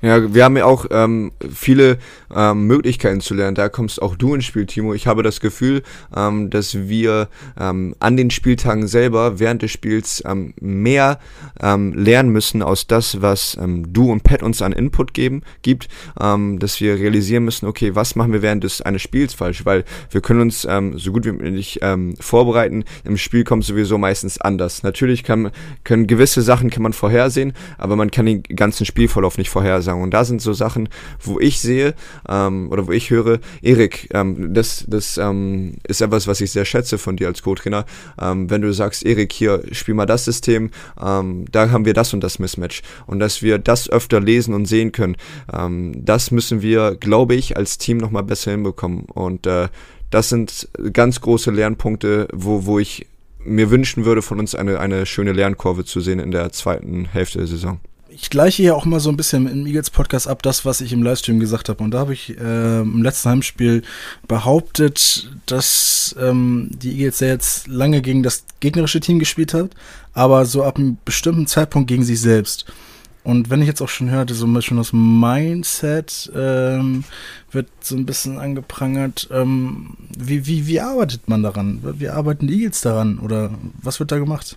Ja, 0.00 0.32
wir 0.32 0.44
haben 0.44 0.56
ja 0.56 0.64
auch 0.64 0.86
ähm, 0.92 1.32
viele 1.52 1.98
ähm, 2.32 2.68
Möglichkeiten 2.68 3.20
zu 3.20 3.34
lernen. 3.34 3.56
Da 3.56 3.68
kommst 3.68 4.00
auch 4.00 4.14
du 4.14 4.32
ins 4.32 4.44
Spiel, 4.44 4.64
Timo. 4.64 4.94
Ich 4.94 5.08
habe 5.08 5.24
das 5.24 5.40
Gefühl, 5.40 5.82
ähm, 6.16 6.50
dass 6.50 6.88
wir 6.88 7.28
ähm, 7.58 7.96
an 7.98 8.16
den 8.16 8.30
Spieltagen 8.30 8.86
selber 8.86 9.40
während 9.40 9.62
des 9.62 9.72
Spiels 9.72 10.22
ähm, 10.24 10.54
mehr 10.60 11.18
ähm, 11.60 11.94
lernen 11.94 12.30
müssen 12.30 12.62
aus 12.62 12.86
das, 12.86 13.22
was 13.22 13.58
ähm, 13.60 13.92
du 13.92 14.12
und 14.12 14.22
Pat 14.22 14.44
uns 14.44 14.62
an 14.62 14.70
Input 14.70 15.14
geben, 15.14 15.42
gibt, 15.62 15.88
ähm, 16.20 16.60
dass 16.60 16.80
wir 16.80 16.94
realisieren 16.94 17.44
müssen, 17.44 17.66
okay, 17.66 17.96
was 17.96 18.14
machen 18.14 18.32
wir 18.32 18.42
während 18.42 18.62
des 18.62 18.80
eines 18.82 19.02
Spiels 19.02 19.34
falsch, 19.34 19.66
weil 19.66 19.84
wir 20.12 20.20
können 20.20 20.42
uns 20.42 20.64
ähm, 20.70 20.96
so 20.96 21.10
gut 21.10 21.24
wie 21.24 21.32
möglich 21.32 21.80
ähm, 21.82 22.14
vorbereiten. 22.20 22.84
Im 23.02 23.16
Spiel 23.16 23.42
kommt 23.42 23.64
sowieso 23.64 23.98
meistens 23.98 24.40
anders. 24.40 24.84
Natürlich 24.84 25.24
kann, 25.24 25.50
können 25.82 26.06
gewisse 26.06 26.42
Sachen 26.42 26.70
kann 26.70 26.84
man 26.84 26.92
vorhersehen, 26.92 27.52
aber 27.78 27.96
man 27.96 28.12
kann 28.12 28.26
den 28.26 28.44
ganzen 28.44 28.86
Spielverlauf 28.86 29.38
nicht 29.38 29.50
vorhersehen 29.50 29.87
sagen. 29.88 30.02
Und 30.02 30.12
da 30.12 30.24
sind 30.24 30.42
so 30.42 30.52
Sachen, 30.52 30.88
wo 31.20 31.40
ich 31.40 31.60
sehe 31.60 31.94
ähm, 32.28 32.70
oder 32.70 32.86
wo 32.86 32.92
ich 32.92 33.10
höre, 33.10 33.40
Erik, 33.62 34.08
ähm, 34.12 34.52
das, 34.54 34.84
das 34.86 35.18
ähm, 35.18 35.74
ist 35.86 36.00
etwas, 36.00 36.26
was 36.26 36.40
ich 36.40 36.52
sehr 36.52 36.64
schätze 36.64 36.98
von 36.98 37.16
dir 37.16 37.26
als 37.28 37.42
Co-Trainer. 37.42 37.86
Ähm, 38.20 38.50
wenn 38.50 38.62
du 38.62 38.72
sagst, 38.72 39.04
Erik, 39.04 39.32
hier 39.32 39.62
spiel 39.72 39.94
mal 39.94 40.06
das 40.06 40.24
System, 40.24 40.70
ähm, 41.02 41.46
da 41.50 41.70
haben 41.70 41.84
wir 41.84 41.94
das 41.94 42.12
und 42.12 42.22
das 42.22 42.38
Mismatch. 42.38 42.82
Und 43.06 43.18
dass 43.20 43.42
wir 43.42 43.58
das 43.58 43.88
öfter 43.88 44.20
lesen 44.20 44.54
und 44.54 44.66
sehen 44.66 44.92
können, 44.92 45.16
ähm, 45.52 45.92
das 46.04 46.30
müssen 46.30 46.60
wir, 46.62 46.96
glaube 46.96 47.34
ich, 47.34 47.56
als 47.56 47.78
Team 47.78 47.96
nochmal 47.96 48.24
besser 48.24 48.50
hinbekommen. 48.50 49.04
Und 49.06 49.46
äh, 49.46 49.68
das 50.10 50.28
sind 50.28 50.68
ganz 50.92 51.20
große 51.20 51.50
Lernpunkte, 51.50 52.28
wo, 52.32 52.66
wo 52.66 52.78
ich 52.78 53.06
mir 53.38 53.70
wünschen 53.70 54.04
würde, 54.04 54.20
von 54.20 54.38
uns 54.38 54.54
eine, 54.54 54.80
eine 54.80 55.06
schöne 55.06 55.32
Lernkurve 55.32 55.84
zu 55.84 56.00
sehen 56.00 56.18
in 56.18 56.30
der 56.30 56.50
zweiten 56.52 57.06
Hälfte 57.06 57.38
der 57.38 57.46
Saison 57.46 57.80
ich 58.20 58.30
gleiche 58.30 58.64
ja 58.64 58.74
auch 58.74 58.84
immer 58.84 58.98
so 58.98 59.10
ein 59.10 59.16
bisschen 59.16 59.46
im 59.46 59.66
Eagles 59.66 59.90
Podcast 59.90 60.26
ab, 60.26 60.42
das, 60.42 60.64
was 60.64 60.80
ich 60.80 60.92
im 60.92 61.04
Livestream 61.04 61.38
gesagt 61.38 61.68
habe. 61.68 61.82
Und 61.84 61.92
da 61.92 62.00
habe 62.00 62.12
ich 62.12 62.36
äh, 62.36 62.80
im 62.80 63.02
letzten 63.02 63.30
Heimspiel 63.30 63.82
behauptet, 64.26 65.30
dass 65.46 66.16
ähm, 66.18 66.68
die 66.72 66.98
Eagles 66.98 67.20
ja 67.20 67.28
jetzt 67.28 67.68
lange 67.68 68.02
gegen 68.02 68.24
das 68.24 68.44
gegnerische 68.58 68.98
Team 68.98 69.20
gespielt 69.20 69.54
hat, 69.54 69.70
aber 70.14 70.46
so 70.46 70.64
ab 70.64 70.78
einem 70.78 70.98
bestimmten 71.04 71.46
Zeitpunkt 71.46 71.88
gegen 71.88 72.02
sich 72.02 72.20
selbst. 72.20 72.66
Und 73.22 73.50
wenn 73.50 73.60
ich 73.60 73.68
jetzt 73.68 73.82
auch 73.82 73.88
schon 73.88 74.10
hörte, 74.10 74.34
so 74.34 74.46
ein 74.46 74.54
bisschen 74.54 74.78
das 74.78 74.92
Mindset 74.92 76.32
ähm, 76.34 77.04
wird 77.52 77.68
so 77.80 77.94
ein 77.94 78.06
bisschen 78.06 78.38
angeprangert. 78.38 79.28
Ähm, 79.30 79.96
wie, 80.16 80.46
wie, 80.46 80.66
wie 80.66 80.80
arbeitet 80.80 81.28
man 81.28 81.42
daran? 81.42 81.80
Wie 81.82 82.08
arbeiten 82.08 82.48
die 82.48 82.54
Eagles 82.54 82.80
daran? 82.80 83.18
Oder 83.18 83.50
was 83.80 84.00
wird 84.00 84.10
da 84.10 84.18
gemacht? 84.18 84.56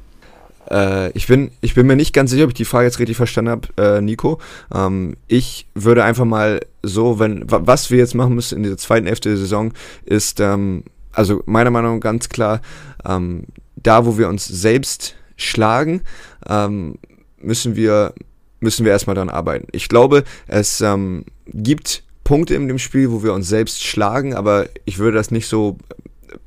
Äh, 0.69 1.11
ich, 1.11 1.27
bin, 1.27 1.51
ich 1.61 1.73
bin 1.73 1.87
mir 1.87 1.95
nicht 1.95 2.13
ganz 2.13 2.31
sicher, 2.31 2.43
ob 2.43 2.51
ich 2.51 2.55
die 2.55 2.65
Frage 2.65 2.85
jetzt 2.85 2.99
richtig 2.99 3.17
verstanden 3.17 3.51
habe, 3.51 3.67
äh, 3.77 4.01
Nico. 4.01 4.39
Ähm, 4.73 5.15
ich 5.27 5.67
würde 5.73 6.03
einfach 6.03 6.25
mal 6.25 6.61
so, 6.83 7.19
wenn, 7.19 7.43
was 7.47 7.91
wir 7.91 7.97
jetzt 7.97 8.15
machen 8.15 8.35
müssen 8.35 8.57
in 8.57 8.63
dieser 8.63 8.77
zweiten 8.77 9.07
Hälfte 9.07 9.29
der 9.29 9.37
Saison, 9.37 9.73
ist, 10.05 10.39
ähm, 10.39 10.83
also 11.11 11.43
meiner 11.45 11.71
Meinung 11.71 11.95
nach 11.95 12.01
ganz 12.01 12.29
klar, 12.29 12.61
ähm, 13.05 13.45
da 13.75 14.05
wo 14.05 14.17
wir 14.17 14.29
uns 14.29 14.45
selbst 14.47 15.15
schlagen, 15.35 16.01
ähm, 16.47 16.97
müssen 17.39 17.75
wir 17.75 18.13
müssen 18.61 18.85
wir 18.85 18.91
erstmal 18.91 19.15
daran 19.15 19.29
arbeiten. 19.29 19.67
Ich 19.71 19.89
glaube, 19.89 20.23
es 20.47 20.81
ähm, 20.81 21.25
gibt 21.47 22.03
Punkte 22.23 22.53
in 22.53 22.67
dem 22.67 22.77
Spiel, 22.77 23.11
wo 23.11 23.23
wir 23.23 23.33
uns 23.33 23.49
selbst 23.49 23.83
schlagen, 23.83 24.35
aber 24.35 24.67
ich 24.85 24.99
würde 24.99 25.17
das 25.17 25.31
nicht 25.31 25.47
so 25.47 25.77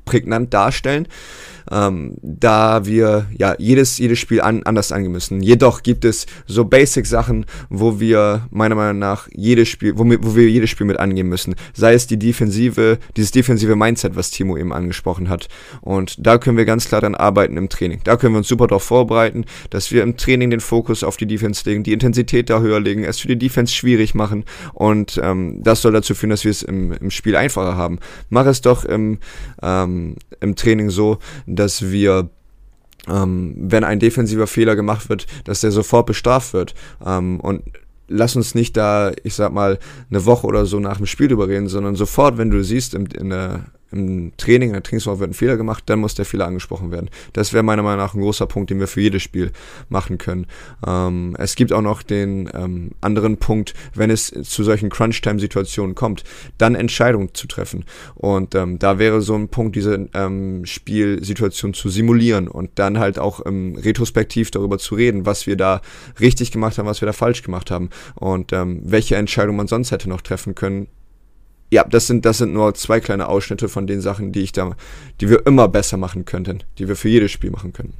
prägnant 0.05 0.53
darstellen 0.53 1.07
ähm, 1.71 2.15
da 2.21 2.85
wir 2.85 3.27
ja 3.37 3.55
jedes, 3.57 3.97
jedes 3.97 4.19
Spiel 4.19 4.41
an, 4.41 4.63
anders 4.63 4.91
angehen 4.91 5.11
müssen. 5.11 5.41
Jedoch 5.41 5.83
gibt 5.83 6.05
es 6.05 6.25
so 6.45 6.65
Basic-Sachen, 6.65 7.45
wo 7.69 7.99
wir 7.99 8.47
meiner 8.51 8.75
Meinung 8.75 8.99
nach 8.99 9.27
jedes 9.33 9.69
Spiel, 9.69 9.97
wo 9.97 10.05
wo 10.05 10.35
wir 10.35 10.49
jedes 10.49 10.69
Spiel 10.69 10.87
mit 10.87 10.99
angehen 10.99 11.27
müssen. 11.27 11.55
Sei 11.73 11.93
es 11.93 12.07
die 12.07 12.17
defensive, 12.17 12.99
dieses 13.17 13.31
defensive 13.31 13.75
Mindset, 13.75 14.15
was 14.15 14.31
Timo 14.31 14.57
eben 14.57 14.73
angesprochen 14.73 15.29
hat. 15.29 15.47
Und 15.81 16.15
da 16.25 16.37
können 16.37 16.57
wir 16.57 16.65
ganz 16.65 16.87
klar 16.87 17.01
dann 17.01 17.15
arbeiten 17.15 17.57
im 17.57 17.69
Training. 17.69 18.01
Da 18.03 18.17
können 18.17 18.33
wir 18.33 18.39
uns 18.39 18.47
super 18.47 18.67
darauf 18.67 18.83
vorbereiten, 18.83 19.45
dass 19.69 19.91
wir 19.91 20.03
im 20.03 20.17
Training 20.17 20.49
den 20.49 20.59
Fokus 20.59 21.03
auf 21.03 21.17
die 21.17 21.25
Defense 21.25 21.67
legen, 21.69 21.83
die 21.83 21.93
Intensität 21.93 22.49
da 22.49 22.59
höher 22.59 22.79
legen, 22.79 23.03
es 23.03 23.19
für 23.19 23.27
die 23.27 23.37
Defense 23.37 23.73
schwierig 23.73 24.15
machen. 24.15 24.45
Und 24.73 25.19
ähm, 25.21 25.61
das 25.63 25.81
soll 25.81 25.93
dazu 25.93 26.13
führen, 26.15 26.29
dass 26.29 26.43
wir 26.43 26.51
es 26.51 26.63
im, 26.63 26.91
im 26.93 27.11
Spiel 27.11 27.35
einfacher 27.35 27.75
haben. 27.75 27.99
Mach 28.29 28.45
es 28.45 28.61
doch 28.61 28.85
im, 28.85 29.19
ähm, 29.61 30.15
im 30.39 30.55
Training 30.55 30.89
so, 30.89 31.17
dass 31.55 31.91
wir 31.91 32.29
ähm, 33.07 33.53
wenn 33.57 33.83
ein 33.83 33.99
defensiver 33.99 34.47
Fehler 34.47 34.75
gemacht 34.75 35.09
wird, 35.09 35.27
dass 35.43 35.61
der 35.61 35.71
sofort 35.71 36.07
bestraft 36.07 36.53
wird. 36.53 36.73
Ähm, 37.05 37.39
und 37.39 37.63
lass 38.07 38.35
uns 38.35 38.55
nicht 38.55 38.77
da, 38.77 39.11
ich 39.23 39.35
sag 39.35 39.53
mal, 39.53 39.79
eine 40.09 40.25
Woche 40.25 40.47
oder 40.47 40.65
so 40.65 40.79
nach 40.79 40.97
dem 40.97 41.05
Spiel 41.05 41.27
drüber 41.27 41.47
reden, 41.47 41.67
sondern 41.67 41.95
sofort, 41.95 42.37
wenn 42.37 42.49
du 42.49 42.63
siehst 42.63 42.93
in, 42.93 43.05
in 43.07 43.29
der 43.29 43.65
im 43.91 44.33
Training, 44.37 44.69
in 44.69 44.73
der 44.73 44.83
Trainingswoche 44.83 45.19
wird 45.19 45.31
ein 45.31 45.33
Fehler 45.33 45.57
gemacht, 45.57 45.83
dann 45.87 45.99
muss 45.99 46.15
der 46.15 46.25
Fehler 46.25 46.47
angesprochen 46.47 46.91
werden. 46.91 47.09
Das 47.33 47.53
wäre 47.53 47.63
meiner 47.63 47.83
Meinung 47.83 47.99
nach 47.99 48.13
ein 48.13 48.21
großer 48.21 48.47
Punkt, 48.47 48.69
den 48.69 48.79
wir 48.79 48.87
für 48.87 49.01
jedes 49.01 49.23
Spiel 49.23 49.51
machen 49.89 50.17
können. 50.17 50.47
Ähm, 50.85 51.35
es 51.39 51.55
gibt 51.55 51.71
auch 51.71 51.81
noch 51.81 52.03
den 52.03 52.49
ähm, 52.53 52.91
anderen 53.01 53.37
Punkt, 53.37 53.73
wenn 53.93 54.09
es 54.09 54.33
zu 54.43 54.63
solchen 54.63 54.89
Crunch-Time-Situationen 54.89 55.95
kommt, 55.95 56.23
dann 56.57 56.75
Entscheidungen 56.75 57.33
zu 57.33 57.47
treffen. 57.47 57.85
Und 58.15 58.55
ähm, 58.55 58.79
da 58.79 58.99
wäre 58.99 59.21
so 59.21 59.35
ein 59.35 59.49
Punkt, 59.49 59.75
diese 59.75 60.09
ähm, 60.13 60.65
Spielsituation 60.65 61.73
zu 61.73 61.89
simulieren 61.89 62.47
und 62.47 62.71
dann 62.75 62.99
halt 62.99 63.19
auch 63.19 63.45
ähm, 63.45 63.77
retrospektiv 63.81 64.51
darüber 64.51 64.77
zu 64.77 64.95
reden, 64.95 65.25
was 65.25 65.47
wir 65.47 65.55
da 65.55 65.81
richtig 66.19 66.51
gemacht 66.51 66.77
haben, 66.77 66.87
was 66.87 67.01
wir 67.01 67.05
da 67.05 67.13
falsch 67.13 67.43
gemacht 67.43 67.71
haben 67.71 67.89
und 68.15 68.51
ähm, 68.53 68.81
welche 68.83 69.15
Entscheidung 69.15 69.55
man 69.55 69.67
sonst 69.67 69.91
hätte 69.91 70.09
noch 70.09 70.21
treffen 70.21 70.55
können, 70.55 70.87
ja, 71.71 71.83
das 71.83 72.07
sind, 72.07 72.25
das 72.25 72.37
sind 72.37 72.53
nur 72.53 72.73
zwei 72.75 72.99
kleine 72.99 73.27
Ausschnitte 73.27 73.69
von 73.69 73.87
den 73.87 74.01
Sachen, 74.01 74.31
die 74.31 74.41
ich 74.41 74.51
da, 74.51 74.75
die 75.19 75.29
wir 75.29 75.45
immer 75.45 75.67
besser 75.67 75.97
machen 75.97 76.25
könnten, 76.25 76.63
die 76.77 76.87
wir 76.87 76.95
für 76.95 77.09
jedes 77.09 77.31
Spiel 77.31 77.51
machen 77.51 77.73
können. 77.73 77.93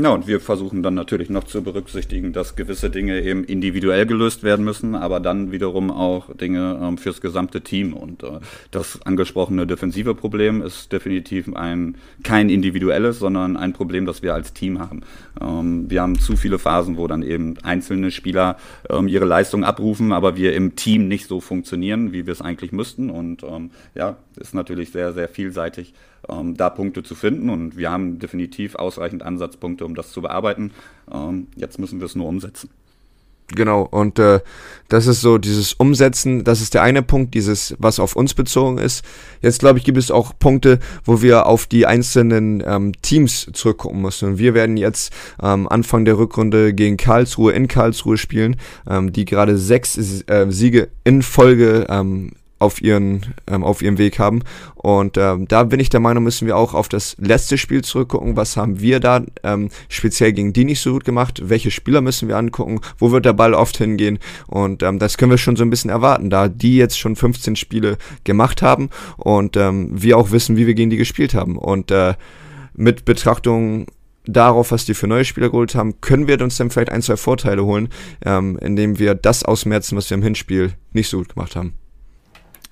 Ja, 0.00 0.10
und 0.10 0.28
wir 0.28 0.38
versuchen 0.38 0.84
dann 0.84 0.94
natürlich 0.94 1.28
noch 1.28 1.42
zu 1.42 1.60
berücksichtigen, 1.60 2.32
dass 2.32 2.54
gewisse 2.54 2.88
Dinge 2.88 3.20
eben 3.20 3.42
individuell 3.42 4.06
gelöst 4.06 4.44
werden 4.44 4.64
müssen, 4.64 4.94
aber 4.94 5.18
dann 5.18 5.50
wiederum 5.50 5.90
auch 5.90 6.32
Dinge 6.36 6.78
ähm, 6.80 6.98
fürs 6.98 7.20
gesamte 7.20 7.62
Team. 7.62 7.94
Und 7.94 8.22
äh, 8.22 8.38
das 8.70 9.02
angesprochene 9.02 9.66
defensive 9.66 10.14
Problem 10.14 10.62
ist 10.62 10.92
definitiv 10.92 11.52
ein 11.52 11.96
kein 12.22 12.48
individuelles, 12.48 13.18
sondern 13.18 13.56
ein 13.56 13.72
Problem, 13.72 14.06
das 14.06 14.22
wir 14.22 14.34
als 14.34 14.52
Team 14.52 14.78
haben. 14.78 15.00
Ähm, 15.40 15.90
wir 15.90 16.00
haben 16.00 16.16
zu 16.16 16.36
viele 16.36 16.60
Phasen, 16.60 16.96
wo 16.96 17.08
dann 17.08 17.22
eben 17.22 17.56
einzelne 17.64 18.12
Spieler 18.12 18.56
ähm, 18.88 19.08
ihre 19.08 19.24
Leistung 19.24 19.64
abrufen, 19.64 20.12
aber 20.12 20.36
wir 20.36 20.54
im 20.54 20.76
Team 20.76 21.08
nicht 21.08 21.26
so 21.26 21.40
funktionieren, 21.40 22.12
wie 22.12 22.24
wir 22.24 22.32
es 22.32 22.40
eigentlich 22.40 22.70
müssten. 22.70 23.10
Und 23.10 23.42
ähm, 23.42 23.72
ja, 23.96 24.16
ist 24.38 24.54
natürlich 24.54 24.90
sehr, 24.92 25.12
sehr 25.12 25.28
vielseitig 25.28 25.94
ähm, 26.28 26.56
da 26.56 26.70
Punkte 26.70 27.02
zu 27.02 27.14
finden. 27.14 27.50
Und 27.50 27.76
wir 27.76 27.90
haben 27.90 28.18
definitiv 28.18 28.74
ausreichend 28.74 29.22
Ansatzpunkte, 29.22 29.84
um 29.84 29.94
das 29.94 30.12
zu 30.12 30.22
bearbeiten. 30.22 30.72
Ähm, 31.12 31.48
jetzt 31.56 31.78
müssen 31.78 32.00
wir 32.00 32.06
es 32.06 32.14
nur 32.14 32.26
umsetzen. 32.26 32.70
Genau, 33.54 33.82
und 33.82 34.18
äh, 34.18 34.40
das 34.88 35.06
ist 35.06 35.22
so 35.22 35.38
dieses 35.38 35.72
Umsetzen, 35.72 36.44
das 36.44 36.60
ist 36.60 36.74
der 36.74 36.82
eine 36.82 37.02
Punkt, 37.02 37.32
dieses, 37.32 37.74
was 37.78 37.98
auf 37.98 38.14
uns 38.14 38.34
bezogen 38.34 38.76
ist. 38.76 39.02
Jetzt 39.40 39.60
glaube 39.60 39.78
ich, 39.78 39.86
gibt 39.86 39.96
es 39.96 40.10
auch 40.10 40.34
Punkte, 40.38 40.80
wo 41.04 41.22
wir 41.22 41.46
auf 41.46 41.66
die 41.66 41.86
einzelnen 41.86 42.62
ähm, 42.66 42.92
Teams 43.00 43.48
zurückgucken 43.54 44.02
müssen. 44.02 44.30
Und 44.30 44.38
wir 44.38 44.52
werden 44.52 44.76
jetzt 44.76 45.14
ähm, 45.42 45.66
Anfang 45.66 46.04
der 46.04 46.18
Rückrunde 46.18 46.74
gegen 46.74 46.98
Karlsruhe 46.98 47.52
in 47.52 47.68
Karlsruhe 47.68 48.18
spielen, 48.18 48.56
ähm, 48.86 49.14
die 49.14 49.24
gerade 49.24 49.56
sechs 49.56 49.96
äh, 49.96 50.46
Siege 50.50 50.88
in 51.04 51.22
Folge 51.22 51.86
ähm, 51.88 52.32
auf 52.58 52.82
ihren, 52.82 53.34
ähm, 53.46 53.62
auf 53.64 53.82
ihrem 53.82 53.98
Weg 53.98 54.18
haben. 54.18 54.42
Und 54.74 55.16
ähm, 55.16 55.46
da 55.48 55.64
bin 55.64 55.80
ich 55.80 55.90
der 55.90 56.00
Meinung, 56.00 56.24
müssen 56.24 56.46
wir 56.46 56.56
auch 56.56 56.74
auf 56.74 56.88
das 56.88 57.16
letzte 57.18 57.58
Spiel 57.58 57.82
zurückgucken. 57.82 58.36
Was 58.36 58.56
haben 58.56 58.80
wir 58.80 59.00
da 59.00 59.22
ähm, 59.42 59.70
speziell 59.88 60.32
gegen 60.32 60.52
die 60.52 60.64
nicht 60.64 60.80
so 60.80 60.92
gut 60.92 61.04
gemacht? 61.04 61.42
Welche 61.44 61.70
Spieler 61.70 62.00
müssen 62.00 62.28
wir 62.28 62.36
angucken? 62.36 62.80
Wo 62.98 63.12
wird 63.12 63.24
der 63.24 63.32
Ball 63.32 63.54
oft 63.54 63.76
hingehen? 63.78 64.18
Und 64.46 64.82
ähm, 64.82 64.98
das 64.98 65.18
können 65.18 65.30
wir 65.30 65.38
schon 65.38 65.56
so 65.56 65.62
ein 65.62 65.70
bisschen 65.70 65.90
erwarten, 65.90 66.30
da 66.30 66.48
die 66.48 66.76
jetzt 66.76 66.98
schon 66.98 67.16
15 67.16 67.56
Spiele 67.56 67.96
gemacht 68.24 68.62
haben 68.62 68.90
und 69.16 69.56
ähm, 69.56 69.90
wir 69.92 70.18
auch 70.18 70.30
wissen, 70.30 70.56
wie 70.56 70.66
wir 70.66 70.74
gegen 70.74 70.90
die 70.90 70.96
gespielt 70.96 71.34
haben. 71.34 71.56
Und 71.56 71.90
äh, 71.90 72.14
mit 72.74 73.04
Betrachtung 73.04 73.86
darauf, 74.24 74.72
was 74.72 74.84
die 74.84 74.94
für 74.94 75.06
neue 75.06 75.24
Spieler 75.24 75.48
geholt 75.48 75.74
haben, 75.74 76.00
können 76.00 76.28
wir 76.28 76.40
uns 76.40 76.56
dann 76.56 76.70
vielleicht 76.70 76.92
ein, 76.92 77.02
zwei 77.02 77.16
Vorteile 77.16 77.64
holen, 77.64 77.88
ähm, 78.24 78.58
indem 78.60 78.98
wir 78.98 79.14
das 79.14 79.44
ausmerzen, 79.44 79.96
was 79.96 80.10
wir 80.10 80.16
im 80.16 80.22
Hinspiel 80.22 80.72
nicht 80.92 81.08
so 81.08 81.18
gut 81.18 81.34
gemacht 81.34 81.56
haben 81.56 81.74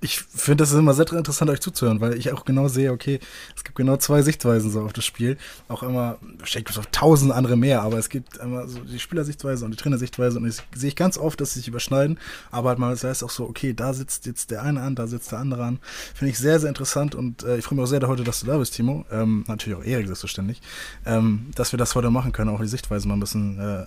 ich 0.00 0.20
finde 0.20 0.62
das 0.62 0.72
immer 0.72 0.92
sehr 0.92 1.10
interessant, 1.10 1.50
euch 1.50 1.60
zuzuhören, 1.60 2.00
weil 2.00 2.18
ich 2.18 2.30
auch 2.32 2.44
genau 2.44 2.68
sehe, 2.68 2.92
okay, 2.92 3.18
es 3.56 3.64
gibt 3.64 3.76
genau 3.76 3.96
zwei 3.96 4.20
Sichtweisen 4.20 4.70
so 4.70 4.82
auf 4.82 4.92
das 4.92 5.06
Spiel. 5.06 5.38
Auch 5.68 5.82
immer, 5.82 6.18
gibt 6.52 6.70
es 6.70 6.78
auch 6.78 6.86
tausend 6.92 7.32
andere 7.32 7.56
mehr, 7.56 7.82
aber 7.82 7.98
es 7.98 8.10
gibt 8.10 8.36
immer 8.36 8.68
so 8.68 8.80
die 8.80 8.98
Spielersichtweise 8.98 9.64
und 9.64 9.70
die 9.70 9.76
Trainersichtweise 9.76 10.38
und 10.38 10.46
ich 10.46 10.56
sehe 10.74 10.88
ich 10.88 10.96
ganz 10.96 11.16
oft, 11.16 11.40
dass 11.40 11.54
sie 11.54 11.60
sich 11.60 11.68
überschneiden, 11.68 12.18
aber 12.50 12.70
halt 12.70 12.78
mal, 12.78 12.90
das 12.90 13.04
heißt 13.04 13.24
auch 13.24 13.30
so, 13.30 13.44
okay, 13.44 13.72
da 13.72 13.94
sitzt 13.94 14.26
jetzt 14.26 14.50
der 14.50 14.62
eine 14.62 14.82
an, 14.82 14.94
da 14.94 15.06
sitzt 15.06 15.32
der 15.32 15.38
andere 15.38 15.64
an. 15.64 15.78
Finde 16.14 16.30
ich 16.30 16.38
sehr, 16.38 16.60
sehr 16.60 16.68
interessant 16.68 17.14
und 17.14 17.42
äh, 17.44 17.56
ich 17.56 17.64
freue 17.64 17.76
mich 17.76 17.84
auch 17.84 17.88
sehr 17.88 18.06
heute, 18.06 18.22
dass 18.22 18.40
du 18.40 18.46
da 18.46 18.58
bist, 18.58 18.74
Timo. 18.74 19.06
Ähm, 19.10 19.44
natürlich 19.48 19.78
auch 19.78 19.84
Erik, 19.84 20.06
selbstverständlich. 20.06 20.60
Ähm, 21.06 21.46
dass 21.54 21.72
wir 21.72 21.78
das 21.78 21.94
heute 21.94 22.10
machen 22.10 22.32
können, 22.32 22.50
auch 22.50 22.60
die 22.60 22.68
Sichtweise 22.68 23.08
mal 23.08 23.14
ein 23.14 23.20
bisschen 23.20 23.58
äh, 23.58 23.86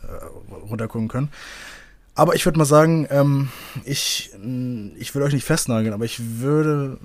runtergucken 0.69 1.07
können. 1.07 1.29
Aber 2.19 2.35
ich 2.35 2.45
würde 2.45 2.59
mal 2.59 2.65
sagen, 2.65 3.07
ähm, 3.11 3.47
ich, 3.85 4.31
ich 4.97 5.15
will 5.15 5.21
euch 5.21 5.31
nicht 5.31 5.45
festnageln, 5.45 5.93
aber 5.93 6.03
ich 6.03 6.19
würde, 6.41 6.97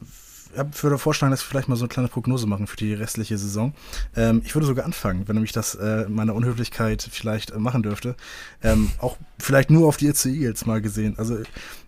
würde 0.80 0.98
vorschlagen, 0.98 1.30
dass 1.30 1.40
wir 1.42 1.50
vielleicht 1.50 1.68
mal 1.68 1.76
so 1.76 1.84
eine 1.84 1.88
kleine 1.88 2.08
Prognose 2.08 2.48
machen 2.48 2.66
für 2.66 2.76
die 2.76 2.94
restliche 2.94 3.38
Saison. 3.38 3.74
Ähm, 4.16 4.42
ich 4.44 4.56
würde 4.56 4.66
sogar 4.66 4.84
anfangen, 4.84 5.28
wenn 5.28 5.36
nämlich 5.36 5.52
das 5.52 5.76
äh, 5.76 6.08
meiner 6.08 6.34
Unhöflichkeit 6.34 7.08
vielleicht 7.08 7.52
äh, 7.52 7.58
machen 7.60 7.84
dürfte. 7.84 8.16
Ähm, 8.60 8.90
auch 8.98 9.16
vielleicht 9.38 9.70
nur 9.70 9.86
auf 9.86 9.98
die 9.98 10.08
Itze 10.08 10.30
Eagles 10.30 10.66
mal 10.66 10.82
gesehen. 10.82 11.14
Also 11.16 11.38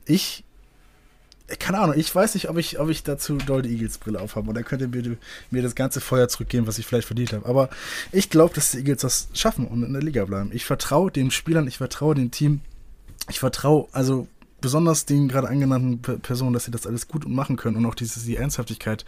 ich 0.04 0.44
keine 1.58 1.78
Ahnung, 1.78 1.96
ich 1.96 2.14
weiß 2.14 2.34
nicht, 2.34 2.48
ob 2.48 2.58
ich, 2.58 2.78
ob 2.78 2.88
ich 2.88 3.02
dazu 3.02 3.38
doll 3.38 3.62
die 3.62 3.70
Eagles-Brille 3.70 4.20
aufhabe. 4.20 4.48
Und 4.48 4.54
dann 4.54 4.64
könnt 4.64 4.82
ihr 4.82 4.88
mir, 4.88 5.16
mir, 5.50 5.62
das 5.62 5.74
ganze 5.74 6.00
Feuer 6.00 6.28
zurückgeben, 6.28 6.68
was 6.68 6.78
ich 6.78 6.86
vielleicht 6.86 7.06
verdient 7.06 7.32
habe. 7.32 7.46
Aber 7.46 7.70
ich 8.12 8.30
glaube, 8.30 8.54
dass 8.54 8.70
die 8.70 8.78
Eagles 8.78 9.02
das 9.02 9.28
schaffen 9.32 9.66
und 9.66 9.82
in 9.82 9.92
der 9.92 10.02
Liga 10.02 10.24
bleiben. 10.24 10.50
Ich 10.52 10.64
vertraue 10.64 11.10
den 11.10 11.32
Spielern, 11.32 11.68
ich 11.68 11.78
vertraue 11.78 12.16
dem 12.16 12.32
Team 12.32 12.62
ich 13.28 13.40
vertraue, 13.40 13.88
also 13.92 14.28
besonders 14.60 15.04
den 15.04 15.28
gerade 15.28 15.48
angenannten 15.48 16.00
Personen, 16.00 16.52
dass 16.52 16.64
sie 16.64 16.70
das 16.70 16.86
alles 16.86 17.08
gut 17.08 17.28
machen 17.28 17.56
können 17.56 17.76
und 17.76 17.86
auch 17.86 17.94
diese 17.94 18.24
die 18.24 18.36
Ernsthaftigkeit 18.36 19.04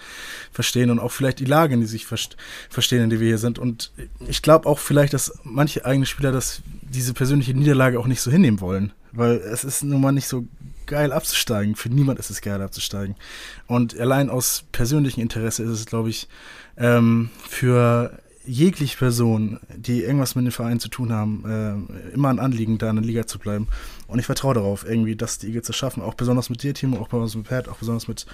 verstehen 0.53 0.91
und 0.91 0.99
auch 0.99 1.11
vielleicht 1.11 1.41
die 1.41 1.47
Lage, 1.47 1.75
in 1.75 1.81
die 1.81 1.87
sich 1.87 2.07
verstehen, 2.07 3.03
in 3.03 3.11
der 3.11 3.21
wir 3.21 3.29
hier 3.29 3.39
sind. 3.39 3.59
Und 3.59 3.91
ich 4.27 4.43
glaube 4.43 4.69
auch 4.69 4.79
vielleicht, 4.79 5.15
dass 5.15 5.33
manche 5.45 5.85
eigene 5.85 6.07
Spieler 6.07 6.33
das, 6.33 6.63
diese 6.83 7.15
persönliche 7.15 7.55
Niederlage 7.55 7.99
auch 7.99 8.07
nicht 8.07 8.21
so 8.21 8.31
hinnehmen 8.31 8.61
wollen. 8.61 8.93
Weil 9.13 9.37
es 9.37 9.65
ist 9.65 9.83
nun 9.83 10.01
mal 10.01 10.13
nicht 10.13 10.29
so 10.29 10.47
geil 10.87 11.13
abzusteigen. 11.13 11.77
Für 11.77 11.89
niemand 11.89 12.19
ist 12.19 12.31
es 12.31 12.41
geil 12.41 12.61
abzusteigen. 12.61 13.17
Und 13.67 13.99
allein 13.99 14.31
aus 14.31 14.65
persönlichem 14.71 15.23
Interesse 15.23 15.63
ist 15.63 15.71
es, 15.71 15.87
glaube 15.87 16.11
ich, 16.11 16.29
ähm, 16.77 17.31
für 17.49 18.19
jegliche 18.49 18.97
Person, 18.97 19.61
die 19.77 20.03
irgendwas 20.03 20.35
mit 20.35 20.47
dem 20.47 20.53
Verein 20.53 20.81
zu 20.81 20.89
tun 20.89 21.13
haben, 21.13 21.45
äh, 21.45 22.15
immer 22.15 22.31
ein 22.31 22.39
Anliegen, 22.39 22.79
da 22.79 22.89
in 22.91 22.97
der 22.97 23.05
Liga 23.05 23.27
zu 23.27 23.39
bleiben. 23.39 23.69
Und 24.07 24.19
ich 24.19 24.27
vertraue 24.27 24.55
darauf, 24.55 24.89
irgendwie, 24.89 25.17
dass 25.17 25.39
die 25.39 25.49
Eagles 25.49 25.69
es 25.69 25.77
schaffen, 25.77 26.03
auch 26.03 26.15
besonders 26.15 26.49
mit 26.49 26.63
dir, 26.63 26.73
Timo, 26.73 26.99
auch 26.99 27.09
besonders 27.09 27.37
mit 27.37 27.47
Pat, 27.47 27.69
auch 27.69 27.77
besonders 27.77 28.09
mit 28.09 28.27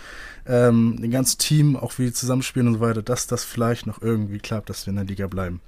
ähm, 0.47 0.99
dem 1.01 1.11
ganzen 1.11 1.39
Team, 1.39 1.77
auch 1.77 1.99
wie 1.99 2.07
die 2.07 2.13
zusammenspielen 2.13 2.69
und 2.69 2.75
so 2.75 2.81
weiter, 2.81 3.03
dass 3.03 3.27
das 3.27 3.45
vielleicht 3.45 3.87
noch 3.87 4.01
irgendwie 4.01 4.39
klappt, 4.39 4.71
dass 4.71 4.87
wir 4.87 4.91
in 4.91 4.97
der 4.97 5.05
Liga 5.05 5.27
bleiben. 5.27 5.61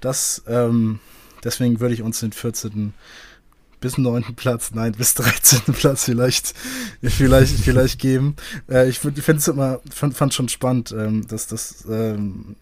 Das, 0.00 0.42
ähm, 0.48 0.98
deswegen 1.44 1.78
würde 1.78 1.94
ich 1.94 2.02
uns 2.02 2.18
den 2.20 2.32
14. 2.32 2.94
bis 3.80 3.98
neunten 3.98 4.34
Platz, 4.34 4.72
nein, 4.74 4.92
bis 4.92 5.14
13. 5.14 5.60
Platz 5.74 6.04
vielleicht, 6.04 6.54
vielleicht, 7.00 7.60
vielleicht 7.60 8.00
geben. 8.00 8.34
Äh, 8.68 8.88
ich 8.88 8.98
finde 8.98 9.20
es 9.20 9.48
immer, 9.48 9.80
fand, 9.90 10.16
fand 10.16 10.34
schon 10.34 10.48
spannend, 10.48 10.90
ähm, 10.90 11.26
dass 11.28 11.46
das, 11.46 11.84
ähm, 11.88 12.56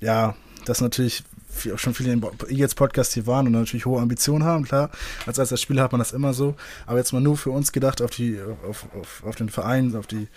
ja, 0.00 0.34
dass 0.64 0.80
natürlich 0.80 1.24
viel, 1.48 1.76
schon 1.78 1.94
viele 1.94 2.18
jetzt 2.48 2.74
Podcast 2.74 3.12
hier 3.14 3.26
waren 3.26 3.46
und 3.46 3.52
natürlich 3.52 3.86
hohe 3.86 4.00
Ambitionen 4.00 4.44
haben, 4.44 4.64
klar. 4.64 4.90
Als 5.26 5.38
als 5.38 5.60
Spieler 5.60 5.82
hat 5.82 5.92
man 5.92 5.98
das 5.98 6.12
immer 6.12 6.32
so. 6.34 6.54
Aber 6.86 6.98
jetzt 6.98 7.12
mal 7.12 7.20
nur 7.20 7.36
für 7.36 7.50
uns 7.50 7.72
gedacht, 7.72 8.02
auf 8.02 8.10
die, 8.10 8.38
auf, 8.68 8.86
auf, 8.98 9.22
auf 9.24 9.36
den 9.36 9.48
Verein, 9.48 9.94
auf 9.94 10.06
die, 10.06 10.28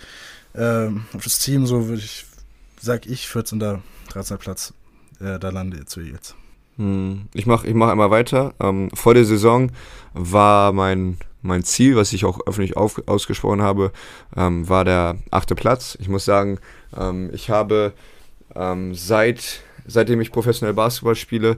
ähm, 0.54 1.06
auf 1.14 1.24
das 1.24 1.38
Team, 1.38 1.66
so 1.66 1.88
würde 1.88 2.02
ich, 2.02 2.26
sag 2.80 3.06
ich, 3.06 3.28
14. 3.28 3.80
13. 4.08 4.38
Platz, 4.38 4.72
äh, 5.20 5.38
da 5.38 5.50
lande 5.50 5.84
zu 5.86 6.00
jetzt. 6.00 6.34
Hm, 6.76 7.28
ich 7.32 7.46
mache 7.46 7.66
ich 7.66 7.74
mach 7.74 7.88
einmal 7.88 8.10
weiter. 8.10 8.54
Ähm, 8.60 8.90
vor 8.94 9.14
der 9.14 9.24
Saison 9.24 9.72
war 10.12 10.72
mein, 10.72 11.18
mein 11.42 11.64
Ziel, 11.64 11.96
was 11.96 12.12
ich 12.12 12.24
auch 12.24 12.40
öffentlich 12.46 12.76
auf, 12.76 13.02
ausgesprochen 13.06 13.62
habe, 13.62 13.92
ähm, 14.36 14.68
war 14.68 14.84
der 14.84 15.16
achte 15.30 15.54
Platz. 15.54 15.96
Ich 16.00 16.08
muss 16.08 16.24
sagen, 16.24 16.58
ähm, 16.96 17.30
ich 17.32 17.50
habe 17.50 17.94
ähm, 18.54 18.94
seit 18.94 19.62
seitdem 19.86 20.20
ich 20.20 20.32
professionell 20.32 20.74
Basketball 20.74 21.14
spiele, 21.14 21.56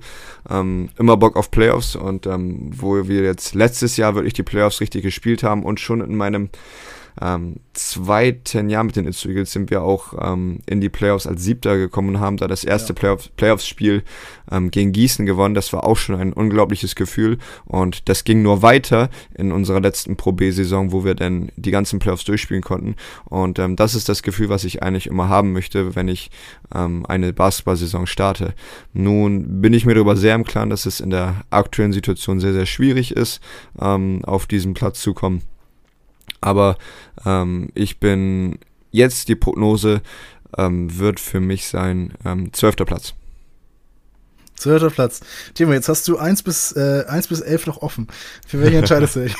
ähm, 0.48 0.90
immer 0.98 1.16
Bock 1.16 1.36
auf 1.36 1.50
Playoffs. 1.50 1.96
Und 1.96 2.26
ähm, 2.26 2.70
wo 2.74 3.08
wir 3.08 3.22
jetzt 3.22 3.54
letztes 3.54 3.96
Jahr 3.96 4.14
wirklich 4.14 4.34
die 4.34 4.42
Playoffs 4.42 4.80
richtig 4.80 5.02
gespielt 5.02 5.42
haben 5.42 5.62
und 5.62 5.80
schon 5.80 6.00
in 6.00 6.16
meinem 6.16 6.50
ähm, 7.20 7.56
zweiten 7.72 8.68
Jahr 8.70 8.84
mit 8.84 8.96
den 8.96 9.06
Itzu 9.06 9.28
Eagles 9.28 9.52
sind 9.52 9.70
wir 9.70 9.82
auch 9.82 10.14
ähm, 10.20 10.60
in 10.66 10.80
die 10.80 10.88
Playoffs 10.88 11.26
als 11.26 11.42
Siebter 11.42 11.76
gekommen 11.76 12.16
und 12.16 12.20
haben 12.20 12.36
da 12.36 12.48
das 12.48 12.64
erste 12.64 12.94
ja. 13.00 13.16
Playoffs-Spiel 13.36 14.02
ähm, 14.50 14.70
gegen 14.70 14.92
Gießen 14.92 15.26
gewonnen. 15.26 15.54
Das 15.54 15.72
war 15.72 15.84
auch 15.84 15.96
schon 15.96 16.16
ein 16.16 16.32
unglaubliches 16.32 16.94
Gefühl 16.94 17.38
und 17.64 18.08
das 18.08 18.24
ging 18.24 18.42
nur 18.42 18.62
weiter 18.62 19.10
in 19.34 19.52
unserer 19.52 19.80
letzten 19.80 20.16
Pro 20.16 20.32
B-Saison, 20.32 20.92
wo 20.92 21.04
wir 21.04 21.14
dann 21.14 21.50
die 21.56 21.70
ganzen 21.70 21.98
Playoffs 21.98 22.24
durchspielen 22.24 22.62
konnten. 22.62 22.96
Und 23.24 23.58
ähm, 23.58 23.76
das 23.76 23.94
ist 23.94 24.08
das 24.08 24.22
Gefühl, 24.22 24.48
was 24.48 24.64
ich 24.64 24.82
eigentlich 24.82 25.06
immer 25.06 25.28
haben 25.28 25.52
möchte, 25.52 25.94
wenn 25.94 26.08
ich 26.08 26.30
ähm, 26.74 27.04
eine 27.06 27.32
Basketball-Saison 27.32 28.06
starte. 28.06 28.54
Nun 28.92 29.60
bin 29.60 29.72
ich 29.72 29.86
mir 29.86 29.94
darüber 29.94 30.16
sehr 30.16 30.34
im 30.34 30.44
Klaren, 30.44 30.70
dass 30.70 30.86
es 30.86 31.00
in 31.00 31.10
der 31.10 31.44
aktuellen 31.50 31.92
Situation 31.92 32.40
sehr, 32.40 32.52
sehr 32.52 32.66
schwierig 32.66 33.12
ist, 33.12 33.40
ähm, 33.80 34.24
auf 34.24 34.46
diesen 34.46 34.74
Platz 34.74 35.00
zu 35.00 35.14
kommen. 35.14 35.42
Aber 36.40 36.76
ähm, 37.24 37.70
ich 37.74 37.98
bin 37.98 38.58
jetzt 38.90 39.28
die 39.28 39.34
Prognose 39.34 40.02
ähm, 40.56 40.98
wird 40.98 41.20
für 41.20 41.40
mich 41.40 41.68
sein 41.68 42.14
ähm, 42.24 42.52
zwölfter 42.52 42.84
Platz. 42.84 43.14
Zwölfter 44.58 44.90
Platz. 44.90 45.20
Timo, 45.54 45.72
jetzt 45.72 45.88
hast 45.88 46.08
du 46.08 46.18
1 46.18 46.42
bis, 46.42 46.72
äh, 46.72 47.04
1 47.06 47.28
bis 47.28 47.40
11 47.40 47.68
noch 47.68 47.82
offen. 47.82 48.08
Für 48.46 48.60
welche 48.60 48.76
entscheidest 48.78 49.14
du 49.14 49.20
dich? 49.20 49.36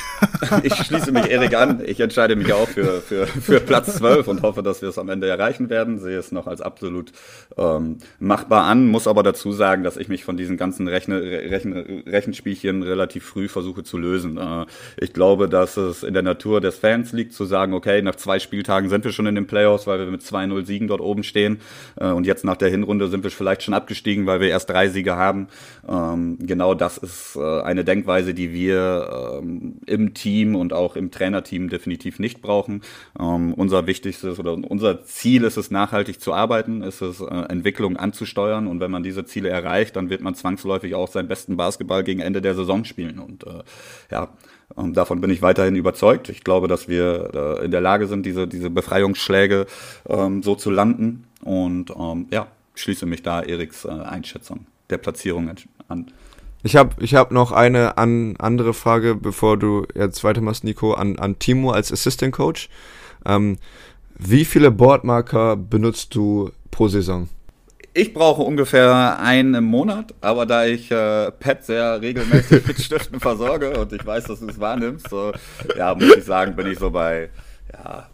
ich 0.63 0.75
schließe 0.75 1.11
mich 1.11 1.29
Erik 1.29 1.57
an. 1.57 1.83
Ich 1.85 1.99
entscheide 1.99 2.37
mich 2.37 2.53
auch 2.53 2.69
für, 2.69 3.01
für, 3.01 3.27
für 3.27 3.59
Platz 3.59 3.97
12 3.97 4.29
und 4.29 4.43
hoffe, 4.43 4.63
dass 4.63 4.81
wir 4.81 4.89
es 4.89 4.99
am 4.99 5.09
Ende 5.09 5.29
erreichen 5.29 5.71
werden. 5.71 5.99
Sehe 5.99 6.19
es 6.19 6.31
noch 6.31 6.47
als 6.47 6.61
absolut 6.61 7.11
ähm, 7.57 7.99
machbar 8.21 8.65
an. 8.65 8.87
Muss 8.87 9.09
aber 9.09 9.25
dazu 9.25 9.51
sagen, 9.53 9.83
dass 9.83 9.97
ich 9.97 10.09
mich 10.09 10.25
von 10.25 10.37
diesen 10.37 10.57
ganzen 10.57 10.87
Rechne, 10.87 11.21
Rechen, 11.21 12.05
Rechenspielchen 12.07 12.85
relativ 12.85 13.25
früh 13.25 13.49
versuche 13.49 13.83
zu 13.83 13.99
lösen. 13.99 14.39
Äh, 14.39 14.67
ich 14.99 15.13
glaube, 15.13 15.49
dass 15.49 15.77
es 15.77 16.05
in 16.05 16.15
der 16.15 16.23
Natur 16.23 16.61
des 16.61 16.79
Fans 16.79 17.13
liegt, 17.13 17.33
zu 17.33 17.45
sagen, 17.45 17.75
okay, 17.75 18.03
nach 18.03 18.15
zwei 18.15 18.39
Spieltagen 18.39 18.89
sind 18.89 19.05
wir 19.05 19.11
schon 19.11 19.27
in 19.27 19.35
den 19.35 19.49
Playoffs, 19.49 19.89
weil 19.89 19.99
wir 19.99 20.07
mit 20.07 20.23
2-0 20.23 20.65
Siegen 20.65 20.87
dort 20.87 21.01
oben 21.01 21.25
stehen. 21.25 21.61
Äh, 21.97 22.07
und 22.07 22.25
jetzt 22.25 22.45
nach 22.45 22.57
der 22.57 22.69
Hinrunde 22.69 23.09
sind 23.09 23.25
wir 23.25 23.33
vielleicht 23.33 23.65
schon 23.65 23.75
abgestiegen, 23.75 24.27
weil 24.27 24.41
wir 24.41 24.49
erst 24.49 24.71
drei 24.71 24.89
Siege 24.89 25.08
Bundesliga 25.09 25.17
haben. 25.17 25.49
Ähm, 25.89 26.39
genau 26.41 26.75
das 26.75 26.99
ist 26.99 27.37
äh, 27.37 27.63
eine 27.63 27.85
Denkweise, 27.85 28.35
die 28.35 28.53
wir 28.53 29.41
ähm, 29.41 29.77
im 29.87 30.15
Team 30.15 30.55
und 30.55 30.73
auch 30.73 30.97
im 30.97 31.11
Trainerteam 31.11 31.69
definitiv 31.69 32.19
nicht 32.19 32.43
brauchen. 32.43 32.83
Ähm, 33.19 33.55
unser 33.55 33.87
wichtigstes 33.87 34.39
oder 34.39 34.53
unser 34.53 35.05
Ziel 35.05 35.45
ist 35.45 35.57
es, 35.57 35.71
nachhaltig 35.71 36.21
zu 36.21 36.33
arbeiten, 36.33 36.83
ist 36.83 37.01
es, 37.01 37.21
äh, 37.21 37.25
Entwicklung 37.25 37.97
anzusteuern 37.97 38.67
und 38.67 38.81
wenn 38.81 38.91
man 38.91 39.03
diese 39.03 39.25
Ziele 39.25 39.49
erreicht, 39.49 39.97
dann 39.97 40.11
wird 40.11 40.21
man 40.21 40.35
zwangsläufig 40.35 40.95
auch 40.95 41.09
seinen 41.09 41.29
besten 41.29 41.57
Basketball 41.57 42.05
gegen 42.05 42.21
Ende 42.21 42.43
der 42.43 42.55
Saison 42.55 42.85
spielen 42.85 43.19
und 43.19 43.47
äh, 43.47 43.63
ja, 44.11 44.29
und 44.75 44.99
davon 44.99 45.23
bin 45.23 45.31
ich 45.31 45.41
weiterhin 45.41 45.77
überzeugt. 45.77 46.29
Ich 46.29 46.45
glaube, 46.45 46.69
dass 46.69 46.89
wir 46.89 47.31
äh, 47.61 47.65
in 47.65 47.71
der 47.71 47.81
Lage 47.81 48.07
sind, 48.07 48.27
diese, 48.27 48.47
diese 48.47 48.69
Befreiungsschläge 48.69 49.65
ähm, 50.07 50.43
so 50.43 50.57
zu 50.57 50.71
landen. 50.71 51.25
Und 51.43 51.91
ähm, 51.91 52.27
ja, 52.31 52.49
schließe 52.79 53.07
mich 53.07 53.23
da 53.23 53.43
Eriks 53.43 53.85
äh, 53.85 53.89
Einschätzung 53.89 54.67
der 54.91 54.99
Platzierung 54.99 55.51
an. 55.89 56.07
Ich 56.63 56.77
habe 56.77 57.03
ich 57.03 57.15
hab 57.15 57.31
noch 57.31 57.53
eine 57.53 57.99
an, 57.99 58.35
andere 58.39 58.75
Frage, 58.75 59.15
bevor 59.15 59.57
du 59.57 59.87
jetzt 59.95 60.25
weitermachst, 60.25 60.65
Nico, 60.65 60.93
an, 60.93 61.19
an 61.19 61.39
Timo 61.39 61.71
als 61.71 61.93
Assistant 61.93 62.33
Coach. 62.33 62.69
Ähm, 63.25 63.59
wie 64.19 64.45
viele 64.45 64.71
Boardmarker 64.71 65.57
benutzt 65.57 66.15
du 66.15 66.51
pro 66.71 66.89
Saison? 66.89 67.29
Ich 67.95 68.13
brauche 68.13 68.43
ungefähr 68.43 69.19
einen 69.19 69.55
im 69.55 69.65
Monat, 69.65 70.15
aber 70.21 70.47
da 70.47 70.67
ich 70.67 70.91
äh, 70.91 71.31
Pat 71.33 71.65
sehr 71.65 72.01
regelmäßig 72.01 72.67
mit 72.67 72.81
Stiften 72.81 73.21
versorge 73.21 73.79
und 73.79 73.93
ich 73.93 74.05
weiß, 74.05 74.25
dass 74.25 74.41
du 74.41 74.49
es 74.49 74.61
wahrnimmst, 74.61 75.09
so, 75.09 75.33
ja, 75.77 75.95
muss 75.95 76.17
ich 76.17 76.25
sagen, 76.25 76.55
bin 76.55 76.67
ich 76.67 76.79
so 76.79 76.91
bei 76.91 77.31
ja, 77.73 78.09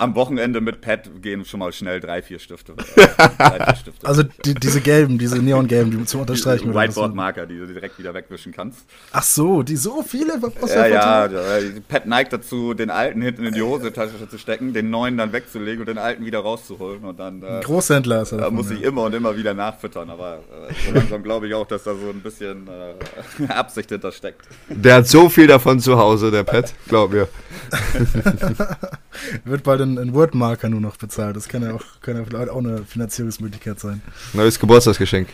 am 0.00 0.14
Wochenende 0.14 0.60
mit 0.60 0.80
Pat 0.80 1.10
gehen 1.20 1.44
schon 1.44 1.60
mal 1.60 1.72
schnell 1.72 2.00
drei, 2.00 2.22
vier 2.22 2.38
Stifte. 2.38 2.74
drei, 2.96 3.64
vier 3.64 3.76
Stifte. 3.76 4.06
Also 4.06 4.22
die, 4.22 4.54
diese 4.54 4.80
gelben, 4.80 5.18
diese 5.18 5.38
Neongelben, 5.38 5.90
die 5.90 6.04
zum 6.04 6.22
Unterstreichen. 6.22 6.74
Whiteboard-Marker, 6.74 7.46
die 7.46 7.58
du 7.58 7.66
direkt 7.66 7.98
wieder 7.98 8.14
wegwischen 8.14 8.52
kannst. 8.52 8.86
Ach 9.12 9.22
so, 9.22 9.62
die 9.62 9.76
so 9.76 10.02
viele? 10.02 10.40
Ja, 10.66 10.86
ja, 10.86 11.26
ja, 11.26 11.70
Pat 11.88 12.06
neigt 12.06 12.32
dazu, 12.32 12.74
den 12.74 12.90
alten 12.90 13.20
hinten 13.22 13.44
in 13.44 13.54
die 13.54 13.62
Hosentasche 13.62 14.28
zu 14.28 14.38
stecken, 14.38 14.72
den 14.72 14.90
neuen 14.90 15.18
dann 15.18 15.32
wegzulegen 15.32 15.80
und 15.80 15.88
den 15.88 15.98
alten 15.98 16.24
wieder 16.24 16.40
rauszuholen. 16.40 17.04
Und 17.04 17.18
dann, 17.18 17.42
äh, 17.42 17.60
Großhändler 17.62 18.22
ist 18.22 18.32
das. 18.32 18.40
Da 18.40 18.50
muss 18.50 18.70
ich 18.70 18.82
immer 18.82 19.02
und 19.02 19.14
immer 19.14 19.36
wieder 19.36 19.54
nachfüttern. 19.54 20.08
Aber 20.10 20.38
äh, 20.68 20.72
so 20.86 20.94
langsam 20.94 21.22
glaube 21.22 21.46
ich 21.48 21.54
auch, 21.54 21.66
dass 21.66 21.84
da 21.84 21.94
so 21.94 22.08
ein 22.08 22.20
bisschen 22.20 22.68
äh, 22.68 23.46
Absicht 23.52 23.90
hintersteckt. 23.90 24.46
Der 24.68 24.96
hat 24.96 25.08
so 25.08 25.28
viel 25.28 25.46
davon 25.46 25.80
zu 25.80 25.98
Hause, 25.98 26.30
der 26.30 26.44
Pat, 26.44 26.72
glaub 26.88 27.12
mir. 27.12 27.28
Wird 29.44 29.62
bald 29.62 29.80
in, 29.80 29.89
in 29.98 30.14
Wordmarker 30.14 30.68
nur 30.68 30.80
noch 30.80 30.96
bezahlt. 30.96 31.36
Das 31.36 31.48
kann 31.48 31.62
ja 31.62 31.74
auch, 31.74 31.84
kann 32.00 32.16
ja 32.16 32.24
vielleicht 32.24 32.50
auch 32.50 32.58
eine 32.58 32.84
Finanzierungsmöglichkeit 32.84 33.80
sein. 33.80 34.02
Neues 34.32 34.58
Geburtstagsgeschenk. 34.58 35.28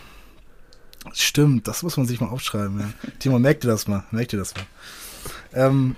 Stimmt, 1.13 1.67
das 1.67 1.83
muss 1.83 1.97
man 1.97 2.05
sich 2.05 2.19
mal 2.19 2.27
aufschreiben. 2.27 2.79
Ja. 2.79 2.89
Timo, 3.19 3.39
merkt 3.39 3.63
dir 3.63 3.69
das 3.69 3.87
mal. 3.87 4.03
Merkt 4.11 4.33
dir 4.33 4.37
das 4.37 4.53
mal. 4.55 4.65
Ähm, 5.53 5.95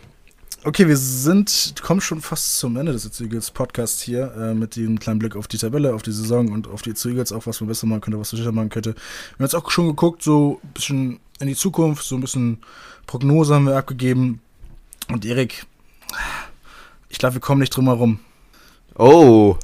okay, 0.63 0.88
wir 0.88 0.98
sind, 0.98 1.76
kommen 1.82 2.02
schon 2.02 2.22
fast 2.22 2.60
zum 2.60 2.78
Ende 2.78 2.91
des 2.91 3.19
Eagles 3.19 3.52
Podcasts 3.52 4.02
hier 4.02 4.34
äh, 4.36 4.54
mit 4.54 4.76
dem 4.76 5.00
kleinen 5.00 5.19
Blick 5.19 5.36
auf 5.36 5.48
die 5.48 5.58
Tabelle, 5.58 5.93
auf 5.93 6.04
die 6.04 6.12
Saison 6.12 6.50
und 6.52 6.67
auf 6.67 6.82
die 6.82 6.91
Eagles, 6.91 7.32
auch 7.32 7.45
was 7.48 7.60
man 7.62 7.67
besser 7.67 7.88
machen 7.88 8.02
könnte, 8.02 8.19
was 8.19 8.32
man 8.32 8.39
sicher 8.39 8.52
machen 8.52 8.69
könnte. 8.69 8.93
Wir 8.93 9.36
haben 9.38 9.45
jetzt 9.45 9.56
auch 9.56 9.69
schon 9.72 9.88
geguckt, 9.88 10.24
so 10.24 10.60
ein 10.63 10.74
bisschen 10.74 11.19
in 11.39 11.48
die 11.48 11.56
Zukunft, 11.56 12.04
so 12.04 12.15
ein 12.15 12.22
bisschen 12.22 12.60
Prognose 13.08 13.56
haben 13.56 13.65
wir 13.65 13.78
abgegeben. 13.78 14.41
Und 15.08 15.26
Erik, 15.26 15.65
ich 17.10 17.17
glaube, 17.17 17.36
wir 17.36 17.41
kommen 17.41 17.62
nicht 17.62 17.76
drum 17.76 17.86
herum. 17.86 18.19
Oh. 18.99 19.55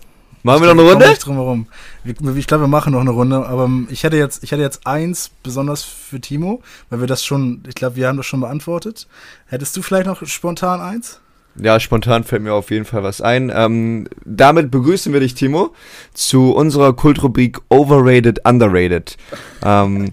Machen 0.43 0.61
wir 0.61 0.73
noch 0.73 0.81
eine 0.81 0.91
Runde? 0.91 1.09
Nicht 1.09 1.25
drum 1.25 1.35
herum. 1.35 1.67
Ich 2.05 2.47
glaube, 2.47 2.63
wir 2.63 2.67
machen 2.67 2.93
noch 2.93 3.01
eine 3.01 3.09
Runde, 3.09 3.45
aber 3.45 3.69
ich 3.89 4.03
hätte 4.03 4.15
jetzt, 4.15 4.43
ich 4.43 4.51
hätte 4.51 4.61
jetzt 4.61 4.87
eins 4.87 5.31
besonders 5.43 5.83
für 5.83 6.21
Timo, 6.21 6.61
weil 6.89 7.01
wir 7.01 7.07
das 7.07 7.25
schon, 7.25 7.63
ich 7.67 7.75
glaube, 7.75 7.97
wir 7.97 8.07
haben 8.07 8.15
das 8.15 8.27
schon 8.27 8.39
beantwortet. 8.39 9.07
Hättest 9.47 9.75
du 9.75 9.81
vielleicht 9.81 10.05
noch 10.05 10.25
spontan 10.25 10.79
eins? 10.79 11.19
Ja, 11.57 11.79
spontan 11.79 12.23
fällt 12.23 12.43
mir 12.43 12.53
auf 12.53 12.69
jeden 12.69 12.85
Fall 12.85 13.03
was 13.03 13.21
ein. 13.21 13.51
Ähm, 13.53 14.07
damit 14.23 14.71
begrüßen 14.71 15.11
wir 15.11 15.19
dich, 15.19 15.35
Timo, 15.35 15.73
zu 16.13 16.53
unserer 16.53 16.93
Kultrubrik 16.93 17.59
Overrated, 17.69 18.45
Underrated. 18.45 19.17
ähm, 19.63 20.11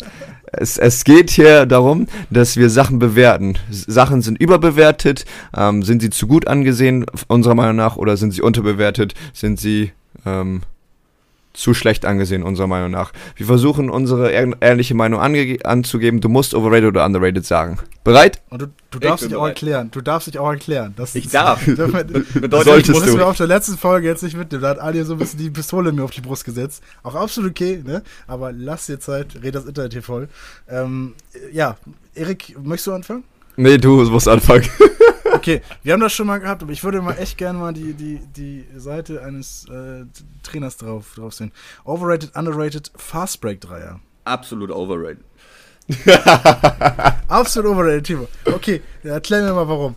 es, 0.52 0.78
es 0.78 1.04
geht 1.04 1.30
hier 1.30 1.66
darum, 1.66 2.06
dass 2.30 2.56
wir 2.56 2.70
Sachen 2.70 2.98
bewerten. 2.98 3.58
Sachen 3.70 4.22
sind 4.22 4.40
überbewertet, 4.40 5.24
ähm, 5.56 5.82
sind 5.82 6.02
sie 6.02 6.10
zu 6.10 6.26
gut 6.26 6.46
angesehen, 6.46 7.06
unserer 7.28 7.54
Meinung 7.54 7.76
nach, 7.76 7.96
oder 7.96 8.16
sind 8.16 8.32
sie 8.32 8.42
unterbewertet, 8.42 9.14
sind 9.32 9.58
sie 9.58 9.92
ähm, 10.24 10.62
zu 11.52 11.74
schlecht 11.74 12.04
angesehen, 12.04 12.42
unserer 12.42 12.66
Meinung 12.66 12.90
nach. 12.90 13.12
Wir 13.36 13.46
versuchen 13.46 13.90
unsere 13.90 14.30
ehrliche 14.30 14.94
Meinung 14.94 15.20
anzugeben. 15.20 16.20
Du 16.20 16.28
musst 16.28 16.54
overrated 16.54 16.88
oder 16.88 17.04
underrated 17.04 17.44
sagen. 17.44 17.78
Bereit? 18.04 18.42
Und 18.50 18.62
du, 18.62 18.66
du 18.90 18.98
darfst 18.98 19.24
dich 19.24 19.36
auch 19.36 19.46
erklären. 19.46 19.90
Du 19.92 20.00
darfst 20.00 20.26
dich 20.26 20.38
auch 20.38 20.50
erklären. 20.50 20.94
Das 20.96 21.14
ich 21.14 21.28
darf. 21.28 21.64
Bedeutet, 21.66 22.64
Solltest 22.64 23.06
du. 23.06 23.16
mir 23.16 23.26
auf 23.26 23.36
der 23.36 23.46
letzten 23.46 23.76
Folge 23.76 24.08
jetzt 24.08 24.22
nicht 24.22 24.36
mitnehmen. 24.36 24.62
Da 24.62 24.70
hat 24.70 24.78
Ali 24.78 25.04
so 25.04 25.12
ein 25.14 25.18
bisschen 25.18 25.38
die 25.38 25.50
Pistole 25.50 25.92
mir 25.92 26.02
auf 26.02 26.10
die 26.10 26.20
Brust 26.20 26.44
gesetzt. 26.44 26.82
Auch 27.02 27.14
absolut 27.14 27.50
okay, 27.50 27.82
ne? 27.84 28.02
Aber 28.26 28.52
lass 28.52 28.86
dir 28.86 28.98
Zeit, 28.98 29.38
red 29.42 29.54
das 29.54 29.66
Internet 29.66 29.92
hier 29.92 30.02
voll. 30.02 30.28
Ähm, 30.68 31.14
ja, 31.52 31.76
Erik, 32.14 32.56
möchtest 32.62 32.86
du 32.88 32.92
anfangen? 32.92 33.24
Nee, 33.56 33.78
du 33.78 34.02
musst 34.10 34.28
anfangen. 34.28 34.66
okay, 35.42 35.60
wir 35.82 35.92
haben 35.92 36.00
das 36.00 36.12
schon 36.12 36.28
mal 36.28 36.38
gehabt, 36.38 36.62
aber 36.62 36.70
ich 36.70 36.84
würde 36.84 37.02
mal 37.02 37.18
echt 37.18 37.36
gerne 37.36 37.58
mal 37.58 37.72
die, 37.72 37.94
die, 37.94 38.20
die 38.36 38.64
Seite 38.76 39.22
eines 39.22 39.66
äh, 39.68 40.04
Trainers 40.44 40.76
drauf, 40.76 41.14
drauf 41.16 41.34
sehen. 41.34 41.50
Overrated, 41.84 42.36
underrated, 42.36 42.92
Fast 42.94 43.40
Break 43.40 43.60
Dreier. 43.60 43.98
Absolut 44.24 44.70
overrated. 44.70 45.24
Absolut 47.28 47.72
overrated, 47.72 48.06
Timo. 48.06 48.28
Okay, 48.44 48.82
erklär 49.02 49.42
mir 49.42 49.52
mal 49.52 49.66
warum. 49.66 49.96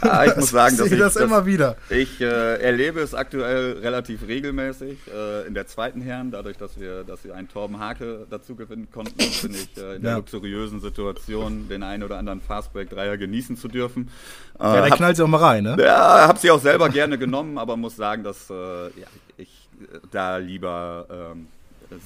Ah, 0.00 0.24
ich 0.26 0.36
muss 0.36 0.50
sagen, 0.50 0.76
dass 0.76 0.90
ich 0.90 0.98
das, 0.98 1.14
das 1.14 1.22
immer 1.22 1.46
wieder. 1.46 1.76
Ich 1.90 2.20
äh, 2.20 2.60
erlebe 2.60 3.00
es 3.00 3.14
aktuell 3.14 3.78
relativ 3.78 4.26
regelmäßig 4.26 4.98
äh, 5.14 5.46
in 5.46 5.54
der 5.54 5.66
zweiten 5.66 6.00
Herren, 6.00 6.30
dadurch, 6.30 6.56
dass 6.56 6.78
wir, 6.80 7.04
dass 7.04 7.24
wir 7.24 7.34
einen 7.34 7.48
Torben 7.48 7.78
Hake 7.78 8.26
dazu 8.30 8.56
gewinnen 8.56 8.88
konnten, 8.92 9.16
bin 9.16 9.52
ich 9.54 9.76
äh, 9.76 9.96
in 9.96 10.02
der 10.02 10.12
Ja. 10.12 10.16
luxuriösen 10.18 10.80
Situation, 10.80 11.68
den 11.68 11.82
einen 11.82 12.02
oder 12.02 12.18
anderen 12.18 12.40
Fastbreak-Dreier 12.40 13.16
genießen 13.16 13.56
zu 13.56 13.68
dürfen. 13.68 14.10
Äh, 14.58 14.64
Ja, 14.64 14.76
da 14.82 14.90
hab- 14.90 14.96
knallt 14.96 15.16
sie 15.16 15.22
auch 15.22 15.28
mal 15.28 15.38
rein, 15.38 15.64
ne? 15.64 15.76
ja, 15.78 16.26
habe 16.28 16.38
sie 16.38 16.50
auch 16.50 16.60
selber 16.60 16.88
gerne 16.88 17.18
genommen, 17.18 17.58
aber 17.58 17.76
muss 17.76 17.96
sagen, 17.96 18.24
dass 18.24 18.50
äh, 18.50 18.54
ja, 18.54 19.06
ich 19.36 19.68
äh, 19.80 19.98
da 20.10 20.38
lieber 20.38 21.06
ähm, 21.32 21.46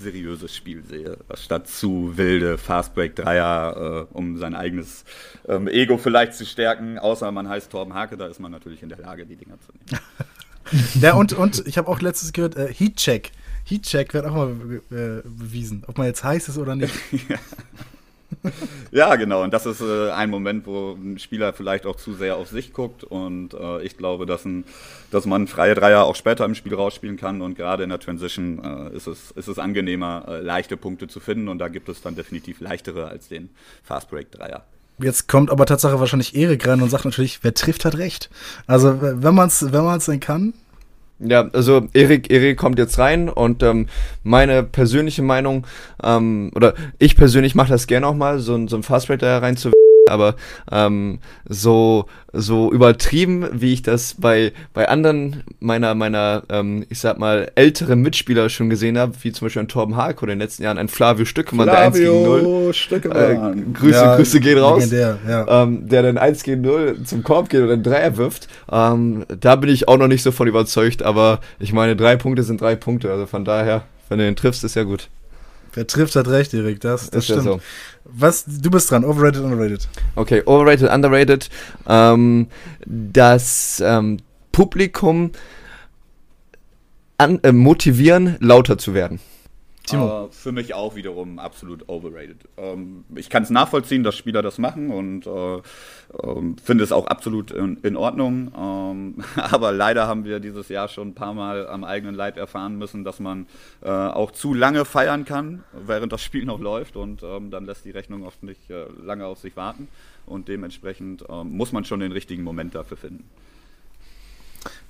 seriöses 0.01 0.55
Spiel 0.55 0.83
sehe, 0.85 1.17
statt 1.35 1.69
zu 1.69 2.17
wilde 2.17 2.59
Fastbreak-Dreier, 2.59 4.07
äh, 4.13 4.17
um 4.17 4.37
sein 4.39 4.55
eigenes 4.55 5.05
ähm, 5.49 5.69
Ego 5.69 5.97
vielleicht 5.99 6.35
zu 6.35 6.45
stärken. 6.47 6.99
Außer 6.99 7.31
man 7.33 7.49
heißt 7.49 7.71
Torben 7.71 7.95
Hake, 7.95 8.17
da 8.17 8.27
ist 8.27 8.41
man 8.41 8.53
natürlich 8.53 8.83
in 8.83 8.89
der 8.89 8.99
Lage, 8.99 9.27
die 9.27 9.37
Dinger 9.37 9.57
zu 9.61 9.73
nehmen. 9.73 10.03
Ja, 11.01 11.15
und, 11.15 11.33
und 11.33 11.67
ich 11.67 11.79
habe 11.79 11.89
auch 11.89 12.01
letztens 12.01 12.33
gehört, 12.33 12.55
äh, 12.55 12.73
Heatcheck. 12.73 13.33
Heatcheck 13.65 14.15
wird 14.15 14.25
auch 14.27 14.35
mal 14.35 14.55
be- 14.55 15.23
äh, 15.25 15.29
bewiesen, 15.29 15.83
ob 15.89 15.99
man 15.99 16.07
jetzt 16.07 16.23
heiß 16.23 16.49
ist 16.49 16.59
oder 16.59 16.77
nicht. 16.77 16.95
Ja, 17.29 17.37
genau. 19.17 19.43
Und 19.43 19.53
das 19.53 19.67
ist 19.67 19.81
äh, 19.81 20.11
ein 20.11 20.31
Moment, 20.31 20.67
wo 20.67 20.93
ein 20.93 21.19
Spieler 21.19 21.53
vielleicht 21.53 21.87
auch 21.87 21.97
zu 21.97 22.15
sehr 22.15 22.37
auf 22.37 22.49
sich 22.49 22.73
guckt. 22.73 23.05
Und 23.05 23.55
äh, 23.55 23.83
ich 23.83 23.97
glaube, 23.97 24.27
dass, 24.27 24.45
ein, 24.45 24.65
dass 25.11 25.27
man 25.27 25.47
freie 25.47 25.75
Dreier 25.75 26.05
auch 26.05 26.17
später 26.17 26.45
im 26.45 26.55
Spiel 26.55 26.75
rausspielen 26.75 27.17
kann. 27.17 27.43
Und 27.43 27.57
gerade 27.57 27.83
in 27.83 27.91
der 27.91 28.01
Transition 28.01 28.63
äh, 28.65 28.97
ist, 28.97 29.07
es, 29.07 29.31
ist 29.33 29.49
es 29.49 29.59
angenehmer, 29.59 30.25
äh, 30.29 30.41
leichte 30.41 30.77
Punkte 30.77 31.09
zu 31.09 31.21
finden. 31.21 31.49
Und 31.49 31.59
da 31.59 31.69
gibt 31.69 31.89
es 31.89 32.03
dann 32.03 32.15
definitiv 32.15 32.61
leichtere 32.61 33.09
als 33.09 33.29
den 33.29 33.51
Fastbreak-Dreier. 33.85 34.65
Jetzt 34.99 35.29
kommt 35.29 35.51
aber 35.51 35.65
Tatsache 35.65 35.99
wahrscheinlich 35.99 36.35
Erik 36.35 36.67
rein 36.67 36.83
und 36.83 36.91
sagt 36.91 37.07
natürlich, 37.07 37.43
wer 37.43 37.55
trifft, 37.55 37.87
hat 37.87 37.97
recht. 37.97 38.29
Also, 38.67 39.01
wenn 39.01 39.35
man 39.35 39.49
es 39.49 39.73
wenn 39.73 39.85
man's 39.85 40.05
denn 40.05 40.21
kann, 40.21 40.53
Ja, 41.23 41.49
also 41.53 41.87
Erik, 41.93 42.31
Erik 42.33 42.57
kommt 42.57 42.79
jetzt 42.79 42.99
rein 42.99 43.29
und 43.29 43.63
ähm, 43.63 43.87
meine 44.23 44.63
persönliche 44.63 45.23
Meinung, 45.23 45.67
ähm, 46.03 46.51
oder 46.55 46.75
ich 46.99 47.15
persönlich 47.17 47.55
mache 47.55 47.69
das 47.71 47.87
gerne 47.87 48.07
auch 48.07 48.15
mal, 48.15 48.39
so, 48.39 48.55
ein- 48.55 48.69
so 48.69 48.77
ein 48.77 48.83
Fastbreak 48.83 49.19
da 49.21 49.39
rein 49.39 49.57
aber 50.11 50.35
ähm, 50.71 51.19
so 51.49 52.07
so 52.33 52.73
übertrieben, 52.73 53.47
wie 53.53 53.73
ich 53.73 53.83
das 53.83 54.15
bei 54.19 54.53
bei 54.73 54.89
anderen 54.89 55.43
meiner 55.59 55.95
meiner 55.95 56.43
ähm, 56.49 56.85
ich 56.89 57.01
sag 57.01 57.19
mal 57.19 57.51
älteren 57.55 58.01
Mitspieler 58.03 58.49
schon 58.49 58.71
gesehen 58.71 58.99
habe, 58.99 59.15
wie 59.23 59.33
zum 59.33 59.47
Beispiel 59.47 59.63
ein 59.63 59.69
Torben 59.69 59.97
Haag 59.97 60.23
oder 60.23 60.33
in 60.33 60.39
den 60.39 60.45
letzten 60.47 60.63
Jahren 60.63 60.79
ein 60.79 60.89
Flavio 60.89 61.25
Stückemann, 61.25 61.67
der 61.67 61.79
1 61.79 61.97
gegen 61.97 62.23
0. 62.23 62.73
Äh, 63.05 63.73
Grüße, 63.73 63.91
Ja, 63.99 64.17
Grüße 64.17 64.41
gehen 64.41 64.59
raus 64.59 64.85
legendär, 64.85 65.19
ja. 65.29 65.63
ähm, 65.63 65.89
der 65.89 66.03
dann 66.03 66.19
1 66.19 66.43
gegen 66.43 66.63
0 66.63 66.99
zum 67.05 67.23
Korb 67.23 67.49
geht 67.49 67.63
oder 67.63 67.73
einen 67.73 67.83
Dreier 67.83 68.17
wirft. 68.17 68.49
Ähm, 68.71 69.25
da 69.29 69.57
bin 69.57 69.71
ich 69.71 69.89
auch 69.89 69.97
noch 69.99 70.09
nicht 70.09 70.23
so 70.23 70.33
von 70.33 70.49
überzeugt, 70.49 71.03
aber 71.03 71.41
ich 71.59 71.73
meine, 71.73 71.97
drei 71.97 72.17
Punkte 72.17 72.43
sind 72.43 72.61
drei 72.61 72.77
Punkte, 72.77 73.11
also 73.11 73.27
von 73.27 73.45
daher, 73.45 73.83
wenn 74.09 74.19
du 74.19 74.25
den 74.25 74.37
triffst, 74.37 74.65
ist 74.65 74.77
ja 74.77 74.85
gut. 74.85 75.09
Wer 75.75 75.87
trifft, 75.87 76.17
hat 76.17 76.29
recht, 76.29 76.55
Erik. 76.55 76.81
Das, 76.81 77.11
das 77.11 77.25
Ist 77.25 77.29
ja 77.31 77.41
stimmt. 77.41 77.61
so. 77.61 77.61
Was, 78.05 78.45
du 78.47 78.71
bist 78.71 78.91
dran, 78.91 79.05
overrated, 79.05 79.43
underrated. 79.43 79.89
Okay, 80.17 80.43
overrated, 80.47 80.91
underrated. 80.91 81.49
Ähm, 81.87 82.49
das 82.87 83.83
ähm, 83.85 84.19
Publikum 84.53 85.31
an, 87.19 87.39
äh, 87.43 87.53
motivieren, 87.53 88.37
lauter 88.41 88.79
zu 88.79 88.95
werden. 88.95 89.21
Timo. 89.87 90.03
Aber 90.03 90.33
für 90.33 90.53
mich 90.53 90.75
auch 90.75 90.95
wiederum 90.95 91.39
absolut 91.39 91.89
overrated. 91.89 92.37
Ähm, 92.57 93.05
ich 93.15 93.31
kann 93.31 93.43
es 93.43 93.51
nachvollziehen, 93.51 94.03
dass 94.03 94.17
Spieler 94.17 94.43
das 94.43 94.59
machen 94.59 94.91
und 94.91 95.27
äh, 95.27 95.63
ähm, 96.23 96.57
finde 96.63 96.85
es 96.85 96.93
auch 96.93 97.07
absolut 97.07 97.51
in, 97.51 97.79
in 97.83 97.97
Ordnung. 97.97 98.53
Ähm, 98.57 99.25
aber 99.37 99.73
leider 99.73 100.07
haben 100.07 100.25
wir 100.25 100.41
dieses 100.41 100.69
Jahr 100.69 100.89
schon 100.89 101.09
ein 101.09 101.15
paar 101.15 101.35
Mal 101.35 101.67
am 101.67 101.85
eigenen 101.85 102.15
Leib 102.15 102.37
erfahren 102.37 102.77
müssen, 102.77 103.05
dass 103.05 103.21
man 103.21 103.47
äh, 103.83 103.89
auch 103.89 104.31
zu 104.31 104.55
lange 104.55 104.85
feiern 104.85 105.25
kann, 105.25 105.65
während 105.73 106.13
das 106.13 106.23
Spiel 106.23 106.45
noch 106.45 106.61
läuft 106.61 106.97
und 106.97 107.23
ähm, 107.23 107.51
dann 107.51 107.65
lässt 107.65 107.85
die 107.85 107.91
Rechnung 107.91 108.25
oft 108.25 108.43
nicht 108.43 108.71
äh, 108.71 108.85
lange 109.03 109.27
auf 109.27 109.39
sich 109.39 109.57
warten. 109.57 109.89
Und 110.27 110.49
dementsprechend 110.49 111.25
ähm, 111.29 111.57
muss 111.57 111.73
man 111.73 111.85
schon 111.85 112.01
den 112.01 112.13
richtigen 112.13 112.45
Moment 112.45 112.75
dafür 112.75 112.97
finden. 112.97 113.25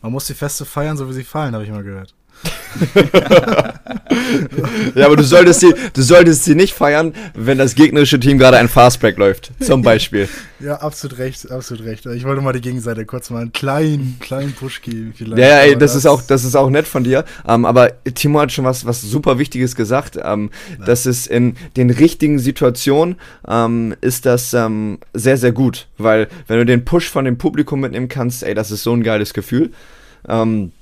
Man 0.03 0.13
muss 0.13 0.27
die 0.27 0.35
Feste 0.35 0.65
feiern, 0.65 0.97
so 0.97 1.09
wie 1.09 1.13
sie 1.13 1.25
fallen, 1.25 1.55
habe 1.55 1.65
ich 1.65 1.71
mal 1.71 1.85
gehört. 1.85 2.15
Ja, 4.95 5.07
aber 5.07 5.17
du 5.17 5.23
solltest 5.23 5.61
sie, 5.61 5.73
du 5.93 6.03
solltest 6.03 6.45
sie 6.45 6.55
nicht 6.55 6.75
feiern, 6.75 7.15
wenn 7.35 7.59
das 7.59 7.75
gegnerische 7.75 8.19
Team 8.19 8.39
gerade 8.39 8.59
ein 8.59 8.69
Fastbreak 8.69 9.17
läuft, 9.17 9.53
zum 9.61 9.83
Beispiel. 9.83 10.29
Ja, 10.63 10.75
absolut 10.75 11.17
recht, 11.17 11.51
absolut 11.51 11.87
recht. 11.87 12.05
Ich 12.05 12.25
wollte 12.25 12.43
mal 12.43 12.53
die 12.53 12.61
Gegenseite 12.61 13.07
kurz 13.07 13.31
mal 13.31 13.41
einen 13.41 13.53
kleinen, 13.53 14.19
kleinen 14.21 14.53
Push 14.53 14.83
geben. 14.83 15.15
Vielleicht. 15.17 15.39
Ja, 15.39 15.49
ja, 15.49 15.59
ey, 15.61 15.71
Aber 15.71 15.79
das 15.79 15.95
ist 15.95 16.05
auch, 16.05 16.21
das 16.21 16.45
ist 16.45 16.55
auch 16.55 16.69
nett 16.69 16.87
von 16.87 17.03
dir. 17.03 17.25
Ähm, 17.49 17.65
aber 17.65 17.93
Timo 18.15 18.41
hat 18.41 18.53
schon 18.53 18.67
was, 18.67 18.85
was 18.85 19.01
super 19.01 19.39
Wichtiges 19.39 19.75
gesagt. 19.75 20.19
Ähm, 20.23 20.51
dass 20.85 21.07
es 21.07 21.27
in 21.27 21.57
den 21.79 21.89
richtigen 21.89 22.39
Situationen 22.39 23.17
ähm, 23.49 23.95
ist 24.03 24.27
das 24.27 24.53
ähm, 24.53 24.99
sehr, 25.15 25.39
sehr 25.39 25.53
gut, 25.53 25.89
weil 25.97 26.29
wenn 26.47 26.59
du 26.59 26.67
den 26.67 26.85
Push 26.85 27.09
von 27.09 27.25
dem 27.25 27.39
Publikum 27.39 27.81
mitnehmen 27.81 28.09
kannst, 28.09 28.43
ey, 28.43 28.53
das 28.53 28.71
ist 28.71 28.83
so 28.83 28.93
ein 28.93 29.03
geiles 29.03 29.33
Gefühl. 29.33 29.71
Ähm, 30.29 30.73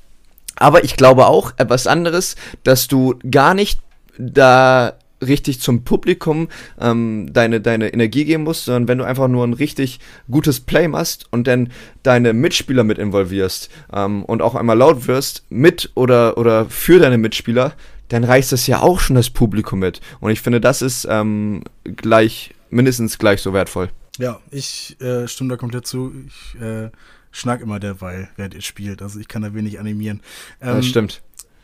aber 0.58 0.84
ich 0.84 0.96
glaube 0.96 1.26
auch 1.26 1.52
etwas 1.56 1.86
anderes, 1.86 2.36
dass 2.64 2.88
du 2.88 3.18
gar 3.30 3.54
nicht 3.54 3.80
da 4.18 4.94
richtig 5.26 5.60
zum 5.60 5.84
Publikum 5.84 6.48
ähm, 6.80 7.32
deine, 7.32 7.60
deine 7.60 7.92
Energie 7.92 8.24
geben 8.24 8.44
musst, 8.44 8.64
sondern 8.64 8.88
wenn 8.88 8.98
du 8.98 9.04
einfach 9.04 9.28
nur 9.28 9.44
ein 9.44 9.52
richtig 9.52 10.00
gutes 10.30 10.60
Play 10.60 10.88
machst 10.88 11.26
und 11.30 11.46
dann 11.46 11.72
deine 12.02 12.32
Mitspieler 12.32 12.84
mit 12.84 12.98
involvierst 12.98 13.70
ähm, 13.92 14.24
und 14.24 14.42
auch 14.42 14.54
einmal 14.54 14.78
laut 14.78 15.06
wirst 15.08 15.44
mit 15.48 15.90
oder, 15.94 16.38
oder 16.38 16.66
für 16.66 17.00
deine 17.00 17.18
Mitspieler, 17.18 17.72
dann 18.08 18.24
reißt 18.24 18.52
das 18.52 18.66
ja 18.66 18.80
auch 18.80 19.00
schon 19.00 19.16
das 19.16 19.30
Publikum 19.30 19.80
mit. 19.80 20.00
Und 20.20 20.30
ich 20.30 20.40
finde, 20.40 20.60
das 20.60 20.82
ist 20.82 21.06
ähm, 21.10 21.62
gleich, 21.84 22.54
mindestens 22.70 23.18
gleich 23.18 23.42
so 23.42 23.52
wertvoll. 23.52 23.90
Ja, 24.18 24.40
ich 24.50 25.00
äh, 25.00 25.28
stimme 25.28 25.50
da 25.50 25.56
komplett 25.56 25.86
zu. 25.86 26.12
Ich 26.26 26.60
äh, 26.60 26.90
schnack 27.30 27.60
immer 27.60 27.78
derweil, 27.80 28.28
während 28.36 28.54
ihr 28.54 28.62
spielt. 28.62 29.02
Also 29.02 29.18
ich 29.20 29.28
kann 29.28 29.42
da 29.42 29.54
wenig 29.54 29.78
animieren. 29.80 30.20
Ähm, 30.60 30.76
das 30.76 30.86
stimmt. 30.86 31.22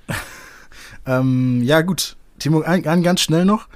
Ähm, 1.07 1.61
ja, 1.63 1.83
gut. 1.83 2.17
Timo, 2.39 2.63
ein, 2.63 2.87
ein 2.87 3.03
ganz 3.03 3.21
schnell 3.21 3.45
noch. 3.45 3.69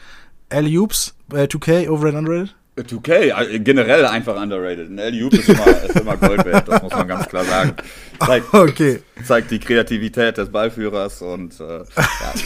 Alley 0.51 0.79
Oops, 0.79 1.15
äh, 1.33 1.43
2K, 1.45 1.89
Overrated, 1.89 2.19
Underrated? 2.19 2.55
2K, 2.79 3.11
äh, 3.51 3.59
generell 3.59 4.07
einfach 4.07 4.41
underrated. 4.41 4.89
Ein 4.89 5.15
LU 5.15 5.29
ist 5.29 5.49
immer, 5.49 5.67
ist 5.67 5.97
immer 6.01 6.17
Gold 6.17 6.45
wert, 6.45 6.69
das 6.69 6.83
muss 6.83 6.93
man 6.93 7.09
ganz 7.09 7.29
klar 7.29 7.45
sagen. 7.45 7.75
Zeigt, 8.25 8.47
Okay. 8.55 9.01
zeigt 9.25 9.51
die 9.51 9.59
Kreativität 9.59 10.39
des 10.39 10.49
Ballführers 10.51 11.21
und 11.23 11.59
äh, 11.61 11.79
ja, 11.79 11.85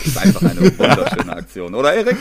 ist 0.05 0.19
einfach 0.19 0.43
eine 0.43 0.79
wunderschöne 0.79 1.33
Aktion. 1.33 1.75
Oder 1.75 1.95
Erik? 1.95 2.17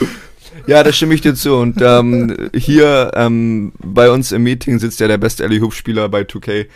Ja, 0.67 0.83
da 0.83 0.91
stimme 0.91 1.13
ich 1.13 1.21
dir 1.21 1.33
zu. 1.35 1.55
Und 1.55 1.81
ähm, 1.81 2.49
hier 2.53 3.11
ähm, 3.15 3.71
bei 3.79 4.09
uns 4.11 4.31
im 4.31 4.43
Meeting 4.43 4.79
sitzt 4.79 4.99
ja 4.99 5.07
der 5.07 5.17
beste 5.17 5.43
Ellie 5.45 5.61
Hoop-Spieler 5.61 6.09
bei 6.09 6.21
2K. 6.21 6.67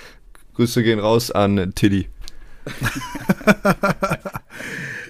Grüße 0.55 0.83
gehen 0.83 0.99
raus 0.99 1.31
an 1.31 1.73
Tiddy. 1.75 2.07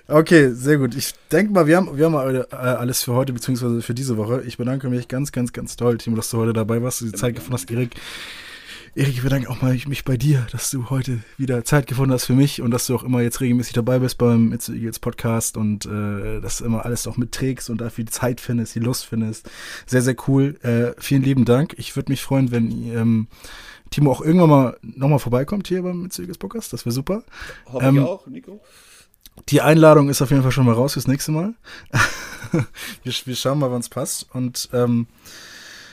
Okay, 0.07 0.51
sehr 0.53 0.77
gut. 0.77 0.93
Ich 0.93 1.13
denke 1.31 1.51
mal, 1.51 1.65
wir 1.65 1.77
haben, 1.77 1.97
wir 1.97 2.05
haben 2.05 2.35
äh, 2.35 2.55
alles 2.55 3.01
für 3.01 3.13
heute, 3.13 3.33
beziehungsweise 3.33 3.81
für 3.81 3.95
diese 3.95 4.17
Woche. 4.17 4.43
Ich 4.45 4.57
bedanke 4.57 4.87
mich 4.87 5.07
ganz, 5.07 5.31
ganz, 5.31 5.51
ganz 5.51 5.77
toll, 5.77 5.97
Timo, 5.97 6.15
dass 6.15 6.29
du 6.29 6.37
heute 6.37 6.53
dabei 6.53 6.83
warst, 6.83 7.01
die 7.01 7.11
Zeit 7.11 7.33
gefunden 7.33 7.55
hast, 7.55 7.71
Erik. 7.71 7.95
Erik, 8.93 9.15
ich 9.15 9.23
bedanke 9.23 9.49
auch 9.49 9.63
mal 9.63 9.75
mich 9.87 10.05
bei 10.05 10.15
dir, 10.15 10.45
dass 10.51 10.69
du 10.69 10.91
heute 10.91 11.19
wieder 11.37 11.65
Zeit 11.65 11.87
gefunden 11.87 12.13
hast 12.13 12.25
für 12.25 12.33
mich 12.33 12.61
und 12.61 12.69
dass 12.69 12.85
du 12.85 12.95
auch 12.95 13.03
immer 13.03 13.21
jetzt 13.21 13.41
regelmäßig 13.41 13.73
dabei 13.73 13.97
bist 13.97 14.19
beim 14.19 14.53
It's 14.53 14.69
Eagles 14.69 14.99
Podcast 14.99 15.57
und 15.57 15.87
äh, 15.87 16.39
dass 16.39 16.59
du 16.59 16.65
immer 16.65 16.85
alles 16.85 17.07
auch 17.07 17.17
mitträgst 17.17 17.71
und 17.71 17.81
dafür 17.81 18.05
die 18.05 18.11
Zeit 18.11 18.39
findest, 18.39 18.75
die 18.75 18.79
Lust 18.79 19.07
findest. 19.07 19.49
Sehr, 19.87 20.03
sehr 20.03 20.15
cool. 20.27 20.59
Äh, 20.61 20.93
vielen 20.99 21.23
lieben 21.23 21.45
Dank. 21.45 21.73
Ich 21.77 21.95
würde 21.95 22.11
mich 22.11 22.21
freuen, 22.21 22.51
wenn 22.51 22.71
ähm, 22.93 23.27
Timo 23.89 24.11
auch 24.11 24.21
irgendwann 24.21 24.49
mal 24.49 24.77
nochmal 24.81 25.19
vorbeikommt 25.19 25.67
hier 25.67 25.83
beim 25.83 26.03
Eagles 26.05 26.37
Podcast. 26.37 26.73
Das 26.73 26.85
wäre 26.85 26.93
super. 26.93 27.23
Hoffe 27.71 27.85
Ähm, 27.85 27.97
ich 27.97 28.03
auch, 28.03 28.27
Nico. 28.27 28.61
Die 29.49 29.61
Einladung 29.61 30.09
ist 30.09 30.21
auf 30.21 30.29
jeden 30.29 30.43
Fall 30.43 30.51
schon 30.51 30.65
mal 30.65 30.73
raus 30.73 30.93
fürs 30.93 31.07
nächste 31.07 31.31
Mal. 31.31 31.53
wir, 33.03 33.13
wir 33.25 33.35
schauen 33.35 33.59
mal, 33.59 33.71
wann 33.71 33.81
es 33.81 33.89
passt. 33.89 34.27
Und 34.33 34.69
ähm, 34.73 35.07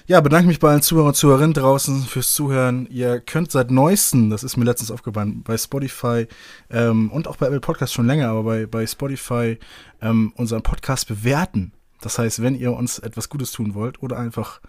ja, 0.06 0.20
bedanke 0.20 0.48
mich 0.48 0.58
bei 0.58 0.70
allen 0.70 0.82
Zuhörern 0.82 1.08
und 1.08 1.14
Zuhörerinnen 1.14 1.54
draußen 1.54 2.02
fürs 2.02 2.34
Zuhören. 2.34 2.86
Ihr 2.90 3.20
könnt 3.20 3.50
seit 3.50 3.70
neuestem, 3.70 4.30
das 4.30 4.42
ist 4.42 4.56
mir 4.56 4.64
letztens 4.64 4.90
aufgefallen, 4.90 5.42
bei 5.42 5.56
Spotify 5.56 6.26
ähm, 6.70 7.10
und 7.10 7.28
auch 7.28 7.36
bei 7.36 7.46
Apple 7.46 7.60
Podcast 7.60 7.92
schon 7.92 8.06
länger, 8.06 8.28
aber 8.28 8.42
bei, 8.42 8.66
bei 8.66 8.86
Spotify 8.86 9.58
ähm, 10.00 10.32
unseren 10.36 10.62
Podcast 10.62 11.08
bewerten. 11.08 11.72
Das 12.00 12.18
heißt, 12.18 12.42
wenn 12.42 12.56
ihr 12.56 12.72
uns 12.72 12.98
etwas 12.98 13.28
Gutes 13.28 13.52
tun 13.52 13.74
wollt 13.74 14.02
oder 14.02 14.18
einfach 14.18 14.60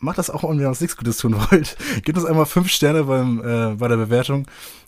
macht 0.00 0.18
das 0.18 0.30
auch, 0.30 0.42
wenn 0.42 0.58
ihr 0.58 0.68
uns 0.68 0.80
nichts 0.80 0.96
Gutes 0.96 1.18
tun 1.18 1.36
wollt. 1.50 1.76
Gebt 2.04 2.18
uns 2.18 2.26
einmal 2.26 2.46
fünf 2.46 2.68
Sterne 2.68 3.04
beim, 3.04 3.40
äh, 3.40 3.74
bei 3.76 3.88
der 3.88 3.96
Bewertung. 3.96 4.46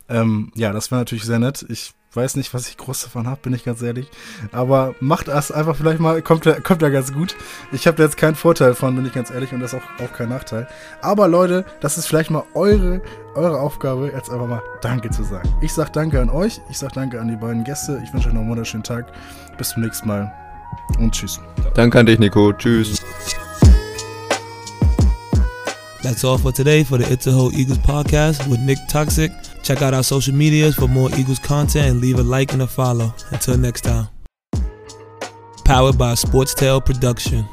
Ähm, 0.08 0.50
ja, 0.54 0.72
das 0.72 0.90
wäre 0.90 1.00
natürlich 1.00 1.24
sehr 1.24 1.38
nett. 1.38 1.64
Ich 1.68 1.94
Weiß 2.14 2.36
nicht, 2.36 2.52
was 2.52 2.68
ich 2.68 2.76
groß 2.76 3.04
davon 3.04 3.26
habe, 3.26 3.40
bin 3.40 3.54
ich 3.54 3.64
ganz 3.64 3.80
ehrlich. 3.80 4.06
Aber 4.52 4.94
macht 5.00 5.28
das 5.28 5.50
einfach 5.50 5.76
vielleicht 5.76 5.98
mal, 5.98 6.20
kommt 6.20 6.44
da, 6.44 6.60
kommt 6.60 6.82
da 6.82 6.90
ganz 6.90 7.12
gut. 7.14 7.34
Ich 7.72 7.86
habe 7.86 7.96
da 7.96 8.02
jetzt 8.04 8.18
keinen 8.18 8.34
Vorteil 8.34 8.74
von, 8.74 8.94
bin 8.94 9.06
ich 9.06 9.14
ganz 9.14 9.30
ehrlich, 9.30 9.52
und 9.52 9.60
das 9.60 9.72
ist 9.72 9.80
auch, 9.80 10.04
auch 10.04 10.12
kein 10.12 10.28
Nachteil. 10.28 10.68
Aber 11.00 11.26
Leute, 11.26 11.64
das 11.80 11.96
ist 11.96 12.06
vielleicht 12.06 12.30
mal 12.30 12.44
eure, 12.52 13.00
eure 13.34 13.58
Aufgabe, 13.58 14.12
jetzt 14.14 14.30
einfach 14.30 14.46
mal 14.46 14.62
Danke 14.82 15.08
zu 15.08 15.22
sagen. 15.22 15.48
Ich 15.62 15.72
sag 15.72 15.94
Danke 15.94 16.20
an 16.20 16.28
euch, 16.28 16.60
ich 16.68 16.76
sag 16.76 16.92
Danke 16.92 17.18
an 17.18 17.28
die 17.28 17.36
beiden 17.36 17.64
Gäste. 17.64 17.98
Ich 18.04 18.12
wünsche 18.12 18.28
euch 18.28 18.34
noch 18.34 18.42
einen 18.42 18.50
wunderschönen 18.50 18.84
Tag. 18.84 19.10
Bis 19.56 19.70
zum 19.70 19.82
nächsten 19.82 20.06
Mal 20.06 20.30
und 20.98 21.12
tschüss. 21.12 21.40
Danke 21.72 21.98
an 21.98 22.04
dich, 22.04 22.18
Nico. 22.18 22.52
Tschüss. 22.52 23.02
That's 26.02 26.24
all 26.24 26.36
for 26.36 26.50
today 26.50 26.82
for 26.82 26.98
the 26.98 27.10
It's 27.12 27.28
a 27.28 27.30
Itzaho 27.30 27.52
Eagles 27.52 27.78
podcast 27.78 28.48
with 28.48 28.58
Nick 28.58 28.78
Toxic. 28.88 29.30
Check 29.62 29.82
out 29.82 29.94
our 29.94 30.02
social 30.02 30.34
medias 30.34 30.74
for 30.74 30.88
more 30.88 31.08
Eagles 31.16 31.38
content 31.38 31.86
and 31.88 32.00
leave 32.00 32.18
a 32.18 32.22
like 32.24 32.52
and 32.52 32.62
a 32.62 32.66
follow. 32.66 33.14
Until 33.30 33.56
next 33.56 33.82
time. 33.82 34.08
Powered 35.64 35.96
by 35.96 36.14
Sports 36.14 36.54
Tale 36.54 36.80
Production. 36.80 37.46